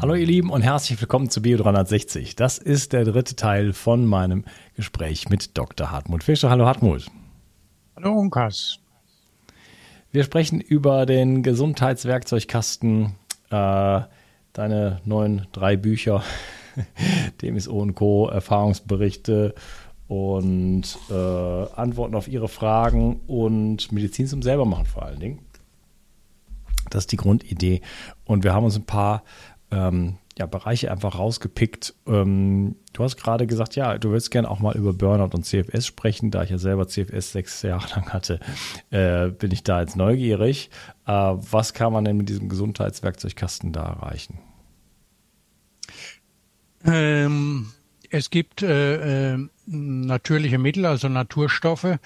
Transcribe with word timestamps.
Hallo 0.00 0.14
ihr 0.14 0.24
Lieben 0.24 0.48
und 0.48 0.62
herzlich 0.62 0.98
willkommen 0.98 1.28
zu 1.28 1.42
Bio 1.42 1.58
360. 1.58 2.34
Das 2.34 2.56
ist 2.56 2.94
der 2.94 3.04
dritte 3.04 3.36
Teil 3.36 3.74
von 3.74 4.06
meinem 4.06 4.46
Gespräch 4.74 5.28
mit 5.28 5.58
Dr. 5.58 5.90
Hartmut 5.90 6.24
Fischer. 6.24 6.48
Hallo 6.48 6.64
Hartmut. 6.64 7.04
Hallo 7.96 8.14
Unkas. 8.14 8.78
Wir 10.10 10.24
sprechen 10.24 10.62
über 10.62 11.04
den 11.04 11.42
Gesundheitswerkzeugkasten, 11.42 13.12
äh, 13.50 14.00
deine 14.54 15.02
neuen 15.04 15.46
drei 15.52 15.76
Bücher, 15.76 16.22
DMSO 17.42 17.78
und 17.78 17.94
Co., 17.94 18.26
Erfahrungsberichte 18.28 19.54
und 20.08 20.96
äh, 21.10 21.12
Antworten 21.14 22.14
auf 22.14 22.26
Ihre 22.26 22.48
Fragen 22.48 23.20
und 23.26 23.92
Medizin 23.92 24.26
zum 24.26 24.40
selbermachen 24.40 24.86
vor 24.86 25.02
allen 25.02 25.20
Dingen. 25.20 25.40
Das 26.88 27.02
ist 27.02 27.12
die 27.12 27.18
Grundidee. 27.18 27.82
Und 28.24 28.44
wir 28.44 28.54
haben 28.54 28.64
uns 28.64 28.76
ein 28.76 28.86
paar 28.86 29.24
ähm, 29.70 30.18
ja, 30.38 30.46
Bereiche 30.46 30.90
einfach 30.90 31.18
rausgepickt. 31.18 31.94
Ähm, 32.06 32.76
du 32.92 33.04
hast 33.04 33.16
gerade 33.16 33.46
gesagt, 33.46 33.76
ja, 33.76 33.98
du 33.98 34.10
willst 34.10 34.30
gerne 34.30 34.50
auch 34.50 34.58
mal 34.58 34.76
über 34.76 34.92
Burnout 34.92 35.36
und 35.36 35.44
CFS 35.44 35.86
sprechen. 35.86 36.30
Da 36.30 36.42
ich 36.42 36.50
ja 36.50 36.58
selber 36.58 36.88
CFS 36.88 37.32
sechs 37.32 37.62
Jahre 37.62 37.88
lang 37.94 38.12
hatte, 38.12 38.40
äh, 38.90 39.28
bin 39.28 39.50
ich 39.50 39.62
da 39.62 39.80
jetzt 39.80 39.96
neugierig. 39.96 40.70
Äh, 41.06 41.12
was 41.12 41.74
kann 41.74 41.92
man 41.92 42.04
denn 42.04 42.16
mit 42.16 42.28
diesem 42.28 42.48
Gesundheitswerkzeugkasten 42.48 43.72
da 43.72 43.84
erreichen? 43.84 44.38
Ähm, 46.84 47.72
es 48.08 48.30
gibt 48.30 48.62
äh, 48.62 49.34
äh, 49.34 49.48
natürliche 49.66 50.58
Mittel, 50.58 50.86
also 50.86 51.08
Naturstoffe, 51.08 51.98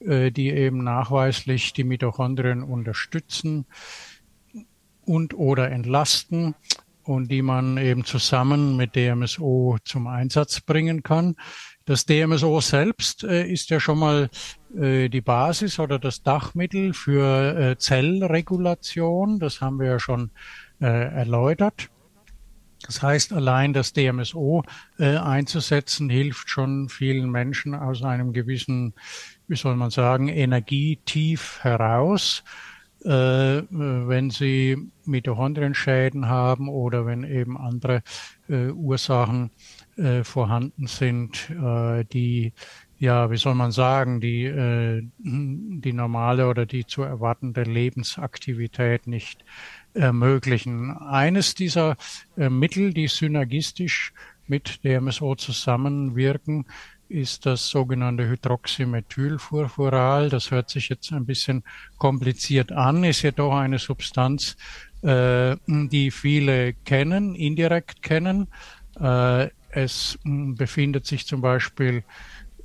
äh, 0.00 0.30
die 0.30 0.50
eben 0.50 0.84
nachweislich 0.84 1.72
die 1.72 1.84
Mitochondrien 1.84 2.62
unterstützen 2.62 3.64
und 5.06 5.34
oder 5.34 5.70
entlasten 5.70 6.54
und 7.08 7.30
die 7.30 7.42
man 7.42 7.78
eben 7.78 8.04
zusammen 8.04 8.76
mit 8.76 8.94
DMSO 8.94 9.78
zum 9.84 10.06
Einsatz 10.06 10.60
bringen 10.60 11.02
kann. 11.02 11.36
Das 11.84 12.04
DMSO 12.04 12.60
selbst 12.60 13.24
äh, 13.24 13.46
ist 13.46 13.70
ja 13.70 13.80
schon 13.80 13.98
mal 13.98 14.30
äh, 14.76 15.08
die 15.08 15.22
Basis 15.22 15.78
oder 15.78 15.98
das 15.98 16.22
Dachmittel 16.22 16.92
für 16.92 17.56
äh, 17.56 17.78
Zellregulation. 17.78 19.38
Das 19.38 19.62
haben 19.62 19.80
wir 19.80 19.86
ja 19.86 19.98
schon 19.98 20.30
äh, 20.80 20.86
erläutert. 20.86 21.88
Das 22.82 23.02
heißt, 23.02 23.32
allein 23.32 23.72
das 23.72 23.92
DMSO 23.92 24.62
äh, 24.98 25.16
einzusetzen, 25.16 26.10
hilft 26.10 26.48
schon 26.48 26.88
vielen 26.88 27.30
Menschen 27.30 27.74
aus 27.74 28.02
einem 28.02 28.32
gewissen, 28.32 28.94
wie 29.48 29.56
soll 29.56 29.74
man 29.74 29.90
sagen, 29.90 30.28
Energietief 30.28 31.58
heraus. 31.62 32.44
Äh, 33.04 33.62
wenn 33.70 34.30
sie 34.30 34.76
Mitochondrienschäden 35.04 36.28
haben 36.28 36.68
oder 36.68 37.06
wenn 37.06 37.24
eben 37.24 37.56
andere 37.56 38.02
äh, 38.48 38.70
Ursachen 38.70 39.50
äh, 39.96 40.24
vorhanden 40.24 40.86
sind, 40.86 41.50
äh, 41.50 42.04
die 42.04 42.52
ja, 42.98 43.30
wie 43.30 43.36
soll 43.36 43.54
man 43.54 43.70
sagen, 43.70 44.20
die, 44.20 44.44
äh, 44.44 45.02
die 45.18 45.92
normale 45.92 46.48
oder 46.48 46.66
die 46.66 46.84
zu 46.84 47.02
erwartende 47.02 47.62
Lebensaktivität 47.62 49.06
nicht 49.06 49.44
ermöglichen. 49.94 50.96
Eines 50.96 51.54
dieser 51.54 51.96
äh, 52.36 52.50
Mittel, 52.50 52.92
die 52.92 53.06
synergistisch 53.06 54.12
mit 54.48 54.84
DMSO 54.84 55.36
zusammenwirken, 55.36 56.66
ist 57.08 57.46
das 57.46 57.68
sogenannte 57.68 58.28
Hydroxymethylfurfural. 58.28 60.28
Das 60.28 60.50
hört 60.50 60.70
sich 60.70 60.88
jetzt 60.88 61.12
ein 61.12 61.26
bisschen 61.26 61.64
kompliziert 61.98 62.72
an, 62.72 63.04
ist 63.04 63.22
jedoch 63.22 63.54
eine 63.54 63.78
Substanz, 63.78 64.56
äh, 65.02 65.56
die 65.66 66.10
viele 66.10 66.72
kennen, 66.72 67.34
indirekt 67.34 68.02
kennen. 68.02 68.48
Äh, 69.00 69.48
es 69.70 70.18
befindet 70.24 71.06
sich 71.06 71.26
zum 71.26 71.40
Beispiel 71.40 72.02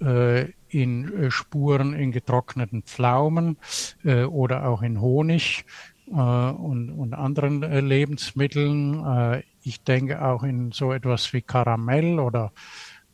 äh, 0.01 0.51
in 0.69 1.29
Spuren 1.29 1.93
in 1.93 2.11
getrockneten 2.11 2.83
Pflaumen 2.83 3.57
äh, 4.03 4.23
oder 4.23 4.67
auch 4.67 4.81
in 4.81 4.99
Honig 4.99 5.65
äh, 6.07 6.13
und, 6.13 6.89
und 6.89 7.13
anderen 7.13 7.63
äh, 7.63 7.79
Lebensmitteln. 7.79 9.05
Äh, 9.05 9.43
ich 9.63 9.83
denke 9.83 10.23
auch 10.23 10.43
in 10.43 10.71
so 10.71 10.91
etwas 10.91 11.31
wie 11.33 11.41
Karamell 11.41 12.19
oder 12.19 12.45
äh, 12.45 12.49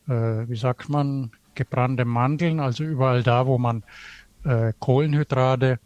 wie 0.09 0.55
sagt 0.55 0.89
man, 0.89 1.31
gebrannte 1.55 2.05
Mandeln, 2.05 2.59
also 2.59 2.83
überall 2.83 3.21
da, 3.21 3.45
wo 3.45 3.57
man 3.57 3.83
äh, 4.43 4.73
Kohlenhydrate 4.79 5.79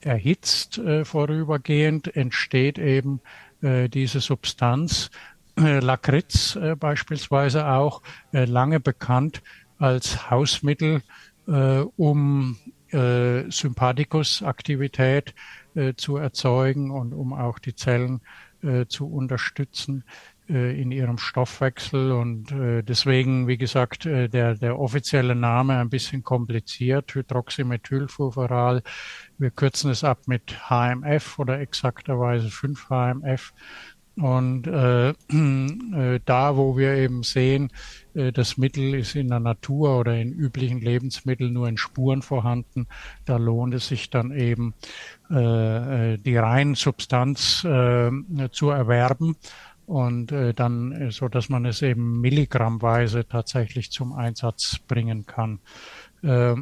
erhitzt 0.00 0.78
äh, 0.78 1.04
vorübergehend, 1.04 2.16
entsteht 2.16 2.78
eben 2.78 3.20
äh, 3.60 3.88
diese 3.88 4.20
Substanz. 4.20 5.10
Äh, 5.56 5.80
Lakritz 5.80 6.56
äh, 6.56 6.76
beispielsweise 6.76 7.66
auch 7.66 8.02
äh, 8.32 8.44
lange 8.46 8.80
bekannt 8.80 9.42
als 9.78 10.30
Hausmittel, 10.30 11.02
äh, 11.46 11.80
um 11.96 12.56
äh, 12.90 13.50
Sympathikus-Aktivität 13.50 15.34
äh, 15.74 15.94
zu 15.94 16.16
erzeugen 16.16 16.90
und 16.90 17.12
um 17.12 17.32
auch 17.32 17.58
die 17.58 17.74
Zellen 17.74 18.20
äh, 18.62 18.86
zu 18.86 19.06
unterstützen 19.06 20.04
äh, 20.06 20.37
in 20.80 20.90
ihrem 20.90 21.18
Stoffwechsel. 21.18 22.12
Und 22.12 22.52
äh, 22.52 22.82
deswegen, 22.82 23.46
wie 23.46 23.58
gesagt, 23.58 24.06
äh, 24.06 24.28
der, 24.28 24.54
der 24.54 24.78
offizielle 24.78 25.34
Name 25.34 25.78
ein 25.78 25.90
bisschen 25.90 26.22
kompliziert, 26.22 27.14
Und 34.20 34.66
äh, 34.66 35.10
äh, 35.10 36.20
da, 36.24 36.56
wo 36.56 36.76
wir 36.76 36.94
eben 36.94 37.22
sehen, 37.22 37.70
äh, 38.14 38.32
das 38.32 38.56
Mittel 38.56 38.94
ist 38.94 39.14
in 39.14 39.28
der 39.28 39.38
Natur 39.38 39.96
oder 39.96 40.16
in 40.16 40.32
üblichen 40.32 40.80
Lebensmitteln 40.80 41.52
nur 41.52 41.68
in 41.68 41.76
Spuren 41.76 42.22
vorhanden, 42.22 42.88
da 43.26 43.36
lohnt 43.36 43.74
es 43.74 43.86
sich 43.86 44.10
dann 44.10 44.32
eben, 44.32 44.74
äh, 45.30 46.14
äh 46.14 46.18
die 46.18 46.36
reine 46.36 46.74
Substanz 46.74 47.62
äh, 47.64 48.10
zu 48.50 48.70
erwerben 48.70 49.36
und 49.88 50.30
äh, 50.32 50.52
dann 50.52 50.92
äh, 50.92 51.10
so, 51.10 51.28
dass 51.28 51.48
man 51.48 51.64
es 51.64 51.80
eben 51.80 52.20
milligrammweise 52.20 53.26
tatsächlich 53.26 53.90
zum 53.90 54.12
Einsatz 54.12 54.78
bringen 54.86 55.24
kann. 55.24 55.60
Äh, 56.22 56.56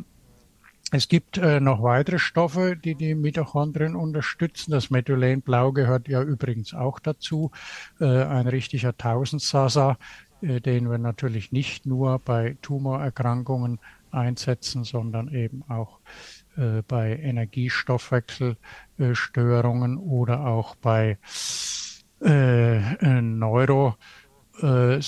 es 0.93 1.09
gibt 1.09 1.37
äh, 1.37 1.59
noch 1.59 1.83
weitere 1.83 2.21
Stoffe, 2.21 2.77
die 2.77 2.95
die 2.95 3.17
Mitochondrien 3.17 3.97
unterstützen. 3.97 4.71
Das 4.71 4.91
Methylenblau 4.91 5.73
gehört 5.73 6.07
ja 6.07 6.23
übrigens 6.23 6.73
auch 6.73 7.01
dazu. 7.01 7.51
Äh, 7.99 8.05
ein 8.05 8.47
richtiger 8.47 8.97
Tausendsasa, 8.97 9.99
äh, 10.43 10.61
den 10.61 10.89
wir 10.89 10.99
natürlich 10.99 11.51
nicht 11.51 11.85
nur 11.85 12.21
bei 12.21 12.57
Tumorerkrankungen 12.63 13.81
einsetzen, 14.13 14.85
sondern 14.85 15.35
eben 15.35 15.65
auch 15.69 15.99
äh, 16.57 16.83
bei 16.87 17.17
Energiestoffwechselstörungen 17.17 19.97
oder 19.97 20.47
auch 20.47 20.77
bei 20.77 21.19
äh, 22.21 23.21
Neuro 23.21 23.97
äh, 24.63 25.01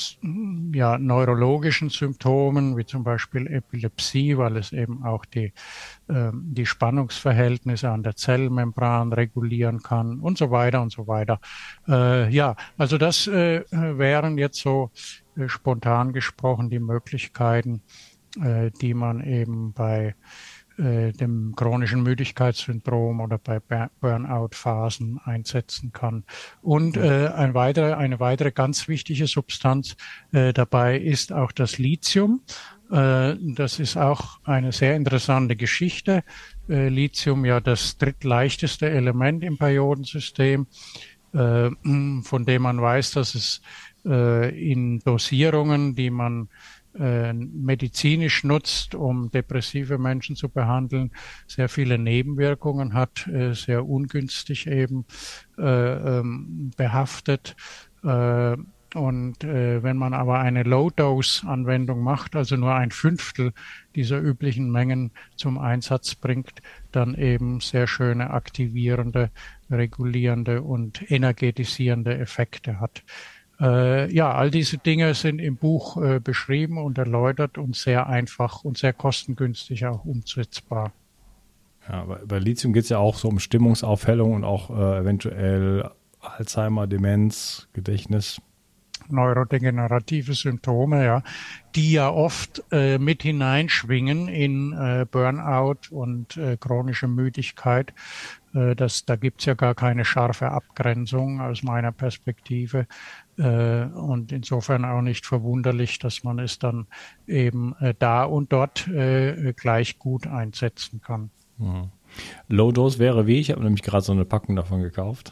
ja, 0.75 0.99
neurologischen 0.99 1.91
Symptomen, 1.91 2.77
wie 2.77 2.85
zum 2.85 3.05
Beispiel 3.05 3.47
Epilepsie, 3.47 4.37
weil 4.37 4.57
es 4.57 4.73
eben 4.73 5.05
auch 5.05 5.25
die, 5.25 5.53
äh, 6.09 6.31
die 6.33 6.67
Spannungsverhältnisse 6.67 7.91
an 7.91 8.03
der 8.03 8.17
Zellmembran 8.17 9.13
regulieren 9.13 9.83
kann 9.83 10.21
und 10.21 10.39
so 10.39 10.51
weiter 10.51 10.83
und 10.83 10.93
so 10.93 11.07
weiter. 11.07 11.41
Äh, 11.87 12.29
ja, 12.31 12.57
also 12.77 12.99
das 12.99 13.27
äh, 13.27 13.65
wären 13.71 14.39
jetzt 14.39 14.61
so 14.61 14.91
äh, 15.37 15.49
spontan 15.49 16.13
gesprochen 16.13 16.71
die 16.71 16.81
Möglichkeiten, 16.81 17.83
äh, 18.43 18.71
die 18.81 18.95
man 18.95 19.25
eben 19.25 19.73
bei 19.73 20.15
äh, 20.79 21.13
dem 21.13 21.55
chronischen 21.57 22.03
Müdigkeitssyndrom 22.03 23.21
oder 23.21 23.39
bei 23.39 23.61
Burnout-Phasen 24.01 25.21
einsetzen 25.25 25.93
kann. 25.93 26.25
Und 26.63 26.97
äh, 26.97 27.29
ein 27.29 27.55
weitere, 27.55 27.95
eine 27.95 28.21
weitere 28.21 28.53
ganz 28.53 28.89
wichtige 28.89 29.27
Substanz 29.27 29.97
äh, 30.33 30.53
dabei 30.53 30.99
ist 30.99 31.33
auch 31.33 31.53
das 31.53 31.79
Lithium. 31.79 32.43
Äh, 32.91 33.35
das 33.41 33.81
ist 33.81 33.97
auch 33.97 34.39
eine 34.45 34.73
sehr 34.73 34.95
interessante 34.97 35.57
Geschichte. 35.57 36.23
Äh, 36.69 36.89
Lithium 36.89 37.45
ja 37.45 37.61
das 37.61 37.99
drittleichteste 37.99 38.89
Element 38.89 39.43
im 39.43 39.59
Periodensystem, 39.59 40.67
äh, 41.33 41.71
von 42.23 42.45
dem 42.47 42.63
man 42.63 42.81
weiß, 42.81 43.13
dass 43.13 43.35
es 43.35 43.63
äh, 44.05 44.71
in 44.71 45.01
Dosierungen, 45.01 45.95
die 45.95 46.11
man 46.11 46.49
medizinisch 46.95 48.45
nutzt, 48.45 48.95
um 48.95 49.31
depressive 49.31 49.99
Menschen 49.99 50.37
zu 50.37 50.49
behandeln, 50.49 51.13
sehr 51.47 51.69
viele 51.69 51.99
Nebenwirkungen 51.99 52.95
hat, 52.95 53.27
äh, 53.29 53.55
sehr 53.55 53.87
ungünstig 53.87 54.67
eben 54.67 55.05
äh, 55.59 56.19
ähm, 56.19 56.71
behaftet. 56.77 57.57
Äh, 58.03 58.57
und 58.95 59.45
äh, 59.45 59.83
wenn 59.83 59.99
man 59.99 60.15
aber 60.15 60.39
eine 60.39 60.63
Low-Dose-Anwendung 60.63 62.03
macht, 62.03 62.35
also 62.35 62.57
nur 62.57 62.75
ein 62.75 62.91
Fünftel 62.91 63.53
dieser 63.95 64.19
üblichen 64.19 64.71
Mengen 64.71 65.13
zum 65.37 65.59
Einsatz 65.59 66.15
bringt, 66.15 66.63
dann 66.91 67.15
eben 67.15 67.61
sehr 67.61 67.87
schöne 67.87 68.31
aktivierende, 68.31 69.31
regulierende 69.71 70.63
und 70.63 71.11
energetisierende 71.11 72.17
Effekte 72.17 72.81
hat. 72.81 73.03
Äh, 73.61 74.13
ja, 74.13 74.33
all 74.33 74.51
diese 74.51 74.79
Dinge 74.79 75.15
sind 75.15 75.41
im 75.41 75.57
Buch 75.57 75.97
äh, 76.01 76.21
beschrieben 76.21 76.79
und 76.79 76.99
erläutert 76.99 77.59
und 77.59 77.75
sehr 77.75 78.07
einfach 78.07 78.65
und 78.65 78.79
sehr 78.79 78.93
kostengünstig 78.93 79.87
auch 79.87 80.05
umsetzbar. 80.05 80.93
Ja, 81.89 82.05
bei, 82.05 82.21
bei 82.25 82.39
Lithium 82.39 82.73
geht 82.73 82.85
es 82.85 82.89
ja 82.91 82.99
auch 82.99 83.17
so 83.17 83.29
um 83.29 83.41
Stimmungsaufhellung 83.41 84.35
und 84.35 84.45
auch 84.45 84.71
äh, 84.71 84.99
eventuell 84.99 85.91
Alzheimer, 86.21 86.87
Demenz, 86.87 87.69
Gedächtnis. 87.73 88.41
Neurodegenerative 89.11 90.35
Symptome, 90.35 91.05
ja, 91.05 91.23
die 91.75 91.93
ja 91.93 92.11
oft 92.11 92.63
äh, 92.71 92.99
mit 92.99 93.23
hineinschwingen 93.23 94.29
in 94.29 94.73
äh, 94.73 95.07
Burnout 95.11 95.91
und 95.91 96.37
äh, 96.37 96.59
chronische 96.59 97.09
Müdigkeit. 97.09 97.95
Äh, 98.55 98.75
das, 98.77 99.07
da 99.07 99.17
gibt's 99.17 99.47
ja 99.47 99.55
gar 99.55 99.75
keine 99.75 100.05
scharfe 100.05 100.51
Abgrenzung 100.51 101.41
aus 101.41 101.63
meiner 101.63 101.93
Perspektive. 101.93 102.87
Äh, 103.39 103.85
und 103.85 104.33
insofern 104.33 104.85
auch 104.85 105.01
nicht 105.01 105.25
verwunderlich, 105.25 106.01
dass 106.01 106.25
man 106.25 106.41
es 106.41 106.59
dann 106.59 106.87
eben 107.29 107.75
äh, 107.79 107.95
da 107.97 108.25
und 108.25 108.53
dort 108.53 108.89
äh, 108.89 109.53
gleich 109.53 109.99
gut 109.99 110.27
einsetzen 110.27 111.01
kann. 111.01 111.31
Mhm. 111.59 111.91
Low 112.49 112.73
Dose 112.73 112.99
wäre 112.99 113.27
wie? 113.27 113.39
Ich 113.39 113.51
habe 113.51 113.63
nämlich 113.63 113.83
gerade 113.83 114.05
so 114.05 114.13
eine 114.13 114.25
Packung 114.25 114.57
davon 114.57 114.83
gekauft. 114.83 115.31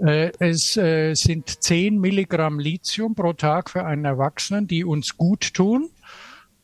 Es 0.00 0.74
sind 0.74 1.48
10 1.48 1.98
Milligramm 1.98 2.60
Lithium 2.60 3.16
pro 3.16 3.32
Tag 3.32 3.70
für 3.70 3.84
einen 3.84 4.04
Erwachsenen, 4.04 4.68
die 4.68 4.84
uns 4.84 5.16
gut 5.16 5.54
tun. 5.54 5.90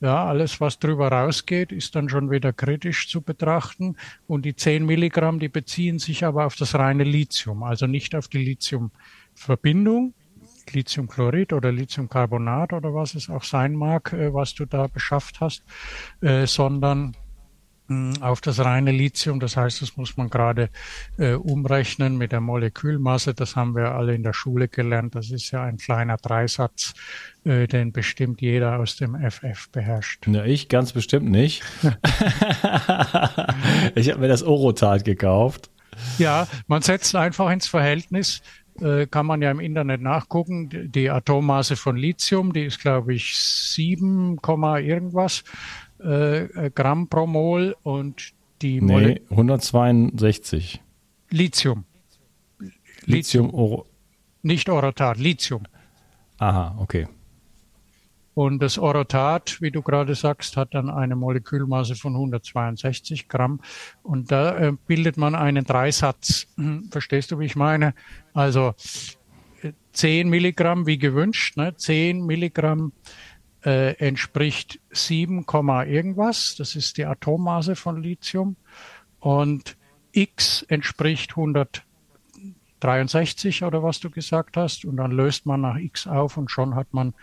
Ja, 0.00 0.24
alles, 0.26 0.60
was 0.60 0.78
drüber 0.78 1.08
rausgeht, 1.08 1.72
ist 1.72 1.96
dann 1.96 2.08
schon 2.08 2.30
wieder 2.30 2.52
kritisch 2.52 3.08
zu 3.08 3.22
betrachten. 3.22 3.96
Und 4.28 4.44
die 4.44 4.54
10 4.54 4.86
Milligramm, 4.86 5.40
die 5.40 5.48
beziehen 5.48 5.98
sich 5.98 6.24
aber 6.24 6.46
auf 6.46 6.54
das 6.54 6.76
reine 6.76 7.02
Lithium, 7.02 7.64
also 7.64 7.88
nicht 7.88 8.14
auf 8.14 8.28
die 8.28 8.44
Lithiumverbindung. 8.44 10.14
Lithiumchlorid 10.72 11.52
oder 11.52 11.72
Lithiumcarbonat 11.72 12.72
oder 12.72 12.94
was 12.94 13.14
es 13.14 13.28
auch 13.28 13.44
sein 13.44 13.74
mag, 13.74 14.12
äh, 14.12 14.32
was 14.32 14.54
du 14.54 14.64
da 14.64 14.86
beschafft 14.86 15.40
hast, 15.40 15.62
äh, 16.20 16.46
sondern 16.46 17.14
auf 18.20 18.40
das 18.40 18.60
reine 18.60 18.92
Lithium. 18.92 19.40
Das 19.40 19.56
heißt, 19.56 19.82
das 19.82 19.96
muss 19.96 20.16
man 20.16 20.30
gerade 20.30 20.70
äh, 21.18 21.34
umrechnen 21.34 22.16
mit 22.16 22.32
der 22.32 22.40
Molekülmasse. 22.40 23.34
Das 23.34 23.56
haben 23.56 23.76
wir 23.76 23.94
alle 23.94 24.14
in 24.14 24.22
der 24.22 24.32
Schule 24.32 24.68
gelernt. 24.68 25.14
Das 25.14 25.30
ist 25.30 25.50
ja 25.50 25.62
ein 25.62 25.76
kleiner 25.76 26.16
Dreisatz, 26.16 26.94
äh, 27.44 27.66
den 27.66 27.92
bestimmt 27.92 28.40
jeder 28.40 28.78
aus 28.78 28.96
dem 28.96 29.14
FF 29.14 29.68
beherrscht. 29.70 30.24
Na, 30.26 30.46
ich 30.46 30.70
ganz 30.70 30.92
bestimmt 30.92 31.30
nicht. 31.30 31.62
ich 33.94 34.10
habe 34.10 34.20
mir 34.20 34.28
das 34.28 34.42
Orotat 34.42 35.04
gekauft. 35.04 35.70
Ja, 36.18 36.48
man 36.66 36.82
setzt 36.82 37.14
einfach 37.14 37.50
ins 37.50 37.68
Verhältnis 37.68 38.42
kann 39.06 39.26
man 39.26 39.42
ja 39.42 39.50
im 39.50 39.60
Internet 39.60 40.00
nachgucken. 40.00 40.90
Die 40.92 41.10
Atommaße 41.10 41.76
von 41.76 41.96
Lithium, 41.96 42.52
die 42.52 42.64
ist, 42.64 42.80
glaube 42.80 43.14
ich, 43.14 43.36
7, 43.36 44.38
irgendwas 44.82 45.44
äh, 45.98 46.70
Gramm 46.74 47.08
pro 47.08 47.26
Mol 47.26 47.76
und 47.82 48.32
die 48.62 48.80
nee, 48.80 49.20
162. 49.30 50.80
Lithium. 51.30 51.84
Lithium, 53.06 53.50
Lithium 53.50 53.84
nicht 54.42 54.68
Orotat, 54.68 55.18
Lithium. 55.18 55.64
Aha, 56.38 56.76
okay. 56.78 57.06
Und 58.34 58.60
das 58.60 58.78
Orotat, 58.78 59.58
wie 59.60 59.70
du 59.70 59.80
gerade 59.80 60.16
sagst, 60.16 60.56
hat 60.56 60.74
dann 60.74 60.90
eine 60.90 61.14
Molekülmasse 61.14 61.94
von 61.94 62.14
162 62.14 63.28
Gramm. 63.28 63.60
Und 64.02 64.32
da 64.32 64.58
äh, 64.58 64.72
bildet 64.86 65.16
man 65.16 65.36
einen 65.36 65.64
Dreisatz. 65.64 66.48
Verstehst 66.90 67.30
du, 67.30 67.38
wie 67.38 67.46
ich 67.46 67.54
meine? 67.54 67.94
Also 68.32 68.74
10 69.92 70.26
äh, 70.26 70.30
Milligramm 70.30 70.86
wie 70.86 70.98
gewünscht. 70.98 71.56
Ne? 71.56 71.76
10 71.76 72.26
Milligramm 72.26 72.90
äh, 73.64 73.94
entspricht 73.96 74.80
7, 74.90 75.46
irgendwas. 75.86 76.56
Das 76.56 76.74
ist 76.74 76.98
die 76.98 77.06
Atommaße 77.06 77.76
von 77.76 78.02
Lithium. 78.02 78.56
Und 79.20 79.76
X 80.10 80.64
entspricht 80.68 81.30
163 81.30 83.62
oder 83.62 83.80
was 83.82 84.00
du 84.00 84.10
gesagt 84.10 84.56
hast. 84.56 84.84
Und 84.84 84.96
dann 84.96 85.12
löst 85.12 85.46
man 85.46 85.60
nach 85.60 85.76
X 85.76 86.08
auf 86.08 86.36
und 86.36 86.50
schon 86.50 86.74
hat 86.74 86.92
man 86.92 87.14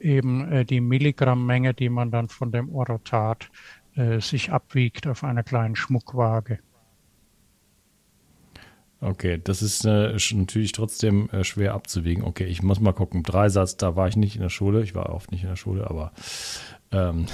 eben 0.00 0.50
äh, 0.50 0.64
die 0.64 0.80
Milligrammmenge, 0.80 1.74
die 1.74 1.88
man 1.88 2.10
dann 2.10 2.28
von 2.28 2.52
dem 2.52 2.74
Orotat 2.74 3.50
äh, 3.94 4.20
sich 4.20 4.50
abwiegt 4.50 5.06
auf 5.06 5.24
einer 5.24 5.42
kleinen 5.42 5.76
Schmuckwaage. 5.76 6.58
Okay, 9.00 9.40
das 9.42 9.62
ist 9.62 9.84
äh, 9.84 10.16
natürlich 10.34 10.72
trotzdem 10.72 11.28
äh, 11.30 11.44
schwer 11.44 11.74
abzuwiegen. 11.74 12.24
Okay, 12.24 12.46
ich 12.46 12.62
muss 12.62 12.80
mal 12.80 12.92
gucken. 12.92 13.22
Dreisatz, 13.22 13.76
da 13.76 13.94
war 13.94 14.08
ich 14.08 14.16
nicht 14.16 14.36
in 14.36 14.42
der 14.42 14.48
Schule. 14.48 14.82
Ich 14.82 14.94
war 14.94 15.10
oft 15.10 15.30
nicht 15.32 15.42
in 15.42 15.48
der 15.48 15.56
Schule, 15.56 15.88
aber. 15.88 16.12
Ähm. 16.92 17.26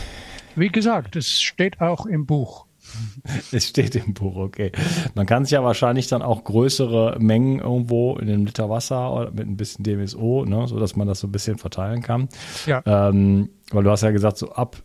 Wie 0.57 0.69
gesagt, 0.69 1.15
es 1.17 1.41
steht 1.41 1.81
auch 1.81 2.05
im 2.07 2.27
Buch. 2.27 2.67
Es 3.53 3.69
steht 3.69 3.95
im 3.97 4.15
Buch, 4.15 4.37
okay. 4.37 4.73
Man 5.15 5.27
kann 5.27 5.45
sich 5.45 5.53
ja 5.53 5.63
wahrscheinlich 5.63 6.09
dann 6.09 6.23
auch 6.23 6.45
größere 6.45 7.17
Mengen 7.21 7.61
irgendwo 7.61 8.17
in 8.17 8.29
einem 8.29 8.47
Liter 8.47 8.69
Wasser 8.69 9.13
oder 9.13 9.31
mit 9.31 9.47
ein 9.47 9.57
bisschen 9.57 9.85
DMSO, 9.85 10.45
ne, 10.45 10.67
so 10.67 10.79
dass 10.79 10.97
man 10.97 11.07
das 11.07 11.21
so 11.21 11.29
ein 11.29 11.33
bisschen 11.33 11.59
verteilen 11.59 12.03
kann. 12.03 12.29
Ja. 12.67 12.83
Ähm, 12.85 13.51
weil 13.71 13.85
du 13.85 13.91
hast 13.91 14.03
ja 14.03 14.11
gesagt, 14.11 14.39
so 14.39 14.53
ab, 14.53 14.77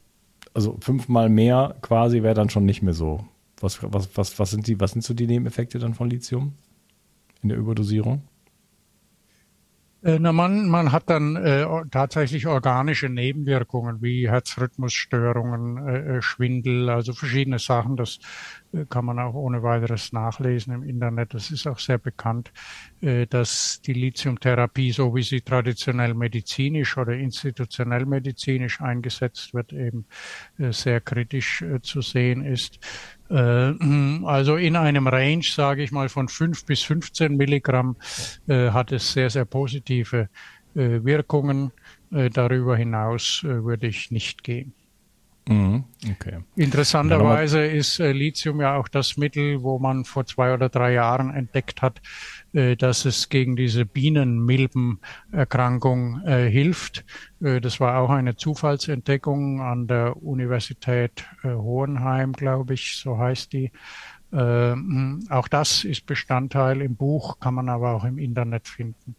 also 0.54 0.78
fünfmal 0.82 1.30
mehr 1.30 1.76
quasi 1.82 2.24
wäre 2.24 2.36
dann 2.36 2.50
schon 2.50 2.66
nicht 2.66 2.82
mehr 2.82 2.94
so. 2.94 3.26
Was, 3.60 3.80
was, 3.82 4.10
was, 4.16 4.38
was 4.40 4.52
sind 4.52 4.68
die, 4.68 4.80
was 4.80 4.92
sind 4.92 5.04
so 5.04 5.14
die 5.14 5.28
Nebeneffekte 5.28 5.80
dann 5.80 5.96
von 5.96 6.10
Lithium 6.10 6.54
in 7.42 7.50
der 7.50 7.58
Überdosierung? 7.58 8.22
Äh, 10.08 10.20
na, 10.20 10.32
man, 10.32 10.70
man 10.70 10.94
hat 10.94 11.10
dann 11.10 11.36
äh, 11.36 11.66
tatsächlich 11.92 12.48
organische 12.48 13.10
Nebenwirkungen 13.10 14.02
wie 14.02 14.30
Herzrhythmusstörungen, 14.30 15.86
äh, 15.86 16.18
äh, 16.18 16.22
Schwindel, 16.22 16.90
also 16.90 17.12
verschiedene 17.12 17.60
Sachen. 17.60 17.98
Das 17.98 18.20
äh, 18.72 18.86
kann 18.86 19.04
man 19.04 19.20
auch 19.20 19.34
ohne 19.34 19.64
weiteres 19.64 20.14
nachlesen 20.14 20.74
im 20.74 20.84
Internet. 20.84 21.34
Das 21.34 21.52
ist 21.52 21.68
auch 21.68 21.80
sehr 21.80 21.98
bekannt, 21.98 22.54
äh, 23.02 23.28
dass 23.28 23.82
die 23.82 23.92
Lithiumtherapie, 23.92 24.94
so 24.94 25.14
wie 25.14 25.24
sie 25.24 25.42
traditionell 25.42 26.14
medizinisch 26.14 26.98
oder 26.98 27.12
institutionell 27.12 28.06
medizinisch 28.06 28.80
eingesetzt 28.80 29.54
wird, 29.54 29.74
eben 29.74 30.06
äh, 30.58 30.72
sehr 30.72 31.02
kritisch 31.02 31.62
äh, 31.64 31.82
zu 31.82 32.00
sehen 32.00 32.46
ist. 32.46 32.80
Äh, 33.30 33.74
also 34.26 34.56
in 34.56 34.76
einem 34.76 35.08
Range, 35.08 35.44
sage 35.44 35.84
ich 35.84 35.92
mal, 35.92 36.10
von 36.10 36.28
5 36.28 36.66
bis 36.66 36.84
15 36.84 37.36
Milligramm 37.36 37.96
äh, 38.48 38.72
hat 38.72 38.92
es 38.92 39.14
sehr, 39.14 39.30
sehr 39.30 39.46
positive 39.46 40.30
äh, 40.76 41.04
Wirkungen. 41.04 41.72
Äh, 42.12 42.30
darüber 42.30 42.78
hinaus 42.78 43.44
äh, 43.44 43.64
würde 43.64 43.88
ich 43.88 44.12
nicht 44.12 44.44
gehen. 44.44 44.74
Mhm, 45.48 45.86
okay. 46.12 46.40
Interessanterweise 46.58 47.66
ist 47.66 48.00
äh, 48.00 48.12
Lithium 48.12 48.60
ja 48.60 48.76
auch 48.76 48.90
das 48.90 49.16
Mittel, 49.16 49.64
wo 49.64 49.80
man 49.80 50.04
vor 50.04 50.26
zwei 50.26 50.54
oder 50.54 50.68
drei 50.68 50.94
Jahren 50.94 51.34
entdeckt 51.34 51.82
hat, 51.82 52.02
dass 52.78 53.06
es 53.06 53.30
gegen 53.30 53.56
diese 53.56 53.86
Bienenmilbenerkrankung 53.86 56.22
äh, 56.26 56.50
hilft. 56.50 57.06
Äh, 57.42 57.62
das 57.62 57.80
war 57.80 58.00
auch 58.00 58.10
eine 58.10 58.36
Zufallsentdeckung 58.36 59.62
an 59.62 59.88
der 59.88 60.22
Universität 60.24 61.26
äh, 61.44 61.50
Hohenheim, 61.50 62.34
glaube 62.34 62.74
ich, 62.74 62.98
so 62.98 63.18
heißt 63.18 63.54
die. 63.54 63.72
Äh, 64.32 64.76
auch 65.30 65.48
das 65.48 65.84
ist 65.84 66.06
Bestandteil 66.06 66.82
im 66.82 66.96
Buch, 66.96 67.40
kann 67.40 67.54
man 67.54 67.70
aber 67.70 67.94
auch 67.94 68.04
im 68.04 68.18
Internet 68.18 68.68
finden. 68.68 69.16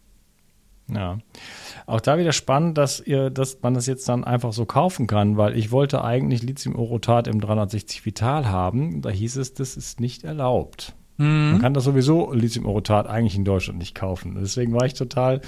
Ja. 0.91 1.19
Auch 1.85 2.01
da 2.01 2.17
wieder 2.17 2.33
spannend, 2.33 2.77
dass 2.77 2.99
ihr, 2.99 3.29
dass 3.29 3.61
man 3.61 3.75
das 3.75 3.85
jetzt 3.85 4.09
dann 4.09 4.23
einfach 4.23 4.53
so 4.53 4.65
kaufen 4.65 5.07
kann, 5.07 5.37
weil 5.37 5.55
ich 5.55 5.71
wollte 5.71 6.03
eigentlich 6.03 6.43
Lithium-Orotat 6.43 7.27
im 7.27 7.39
360 7.39 8.05
Vital 8.05 8.49
haben. 8.49 9.01
Da 9.01 9.09
hieß 9.09 9.37
es, 9.37 9.53
das 9.53 9.77
ist 9.77 9.99
nicht 9.99 10.23
erlaubt. 10.23 10.95
Mhm. 11.19 11.51
Man 11.51 11.61
kann 11.61 11.73
das 11.73 11.83
sowieso 11.83 12.31
Lithium-Orotat 12.31 13.05
eigentlich 13.07 13.35
in 13.35 13.43
Deutschland 13.43 13.77
nicht 13.77 13.93
kaufen. 13.93 14.37
Deswegen 14.39 14.73
war 14.73 14.85
ich 14.85 14.93
total 14.93 15.41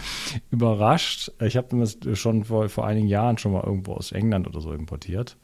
überrascht. 0.51 1.31
Ich 1.39 1.55
habe 1.55 1.79
das 1.79 1.97
schon 2.19 2.43
vor, 2.43 2.67
vor 2.67 2.85
einigen 2.85 3.07
Jahren 3.07 3.37
schon 3.37 3.53
mal 3.53 3.63
irgendwo 3.63 3.93
aus 3.93 4.11
England 4.11 4.47
oder 4.47 4.59
so 4.59 4.73
importiert. 4.73 5.37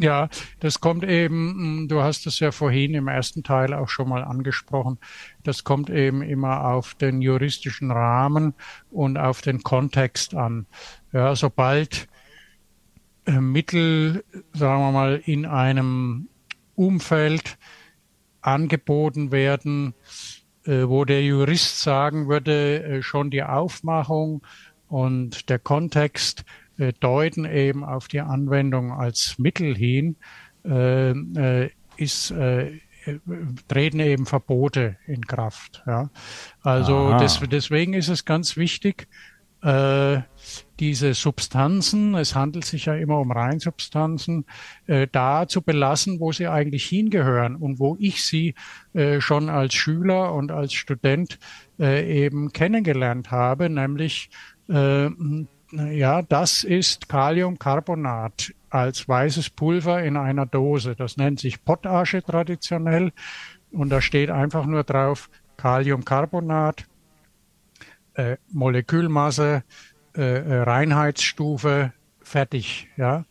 Ja, 0.00 0.28
das 0.60 0.80
kommt 0.80 1.04
eben, 1.04 1.82
mm, 1.82 1.88
du 1.88 2.02
hast 2.02 2.26
es 2.26 2.40
ja 2.40 2.50
vorhin 2.50 2.94
im 2.94 3.08
ersten 3.08 3.42
Teil 3.42 3.72
auch 3.72 3.88
schon 3.88 4.08
mal 4.08 4.22
angesprochen, 4.22 4.98
das 5.42 5.64
kommt 5.64 5.90
eben 5.90 6.22
immer 6.22 6.66
auf 6.66 6.94
den 6.94 7.20
juristischen 7.20 7.90
Rahmen 7.90 8.54
und 8.90 9.16
auf 9.16 9.40
den 9.42 9.62
Kontext 9.64 10.36
an. 10.36 10.66
Ja, 11.12 11.34
sobald 11.34 12.06
äh, 13.26 13.40
Mittel, 13.40 14.24
sagen 14.52 14.82
wir 14.82 14.92
mal, 14.92 15.20
in 15.24 15.46
einem 15.46 16.28
Umfeld 16.76 17.58
angeboten 18.40 19.32
werden, 19.32 19.94
äh, 20.64 20.86
wo 20.86 21.04
der 21.04 21.22
Jurist 21.22 21.80
sagen 21.80 22.28
würde, 22.28 22.82
äh, 22.82 23.02
schon 23.02 23.30
die 23.30 23.42
Aufmachung 23.42 24.42
und 24.88 25.48
der 25.48 25.58
Kontext 25.58 26.44
äh, 26.76 26.92
deuten 27.00 27.44
eben 27.44 27.84
auf 27.84 28.08
die 28.08 28.20
Anwendung 28.20 28.92
als 28.92 29.38
Mittel 29.38 29.74
hin, 29.76 30.16
ist, 31.96 32.34
treten 33.68 34.00
eben 34.00 34.26
Verbote 34.26 34.96
in 35.06 35.24
Kraft. 35.24 35.82
Ja. 35.86 36.10
Also 36.60 37.16
des, 37.16 37.40
deswegen 37.50 37.94
ist 37.94 38.08
es 38.08 38.26
ganz 38.26 38.58
wichtig, 38.58 39.08
diese 40.80 41.14
Substanzen, 41.14 42.14
es 42.14 42.34
handelt 42.34 42.64
sich 42.64 42.86
ja 42.86 42.94
immer 42.94 43.18
um 43.20 43.32
Reinsubstanzen, 43.32 44.44
äh, 44.86 45.06
da 45.10 45.48
zu 45.48 45.62
belassen, 45.62 46.20
wo 46.20 46.32
sie 46.32 46.46
eigentlich 46.46 46.86
hingehören 46.86 47.56
und 47.56 47.78
wo 47.78 47.96
ich 47.98 48.24
sie 48.24 48.54
äh, 48.94 49.20
schon 49.20 49.48
als 49.48 49.74
Schüler 49.74 50.34
und 50.34 50.52
als 50.52 50.72
Student 50.72 51.38
äh, 51.78 52.26
eben 52.26 52.52
kennengelernt 52.52 53.30
habe, 53.30 53.68
nämlich 53.68 54.30
äh, 54.68 55.10
ja, 55.70 56.22
das 56.22 56.64
ist 56.64 57.08
Kaliumcarbonat 57.08 58.54
als 58.70 59.08
weißes 59.08 59.50
Pulver 59.50 60.02
in 60.02 60.16
einer 60.16 60.46
Dose. 60.46 60.94
Das 60.96 61.16
nennt 61.16 61.40
sich 61.40 61.62
Potasche 61.64 62.22
traditionell 62.22 63.12
und 63.70 63.90
da 63.90 64.00
steht 64.00 64.30
einfach 64.30 64.64
nur 64.64 64.84
drauf 64.84 65.28
Kaliumcarbonat, 65.58 66.86
äh, 68.14 68.36
Molekülmasse, 68.50 69.62
äh, 70.16 70.22
äh, 70.22 70.62
Reinheitsstufe, 70.62 71.92
fertig. 72.22 72.88
Ja, 72.96 73.24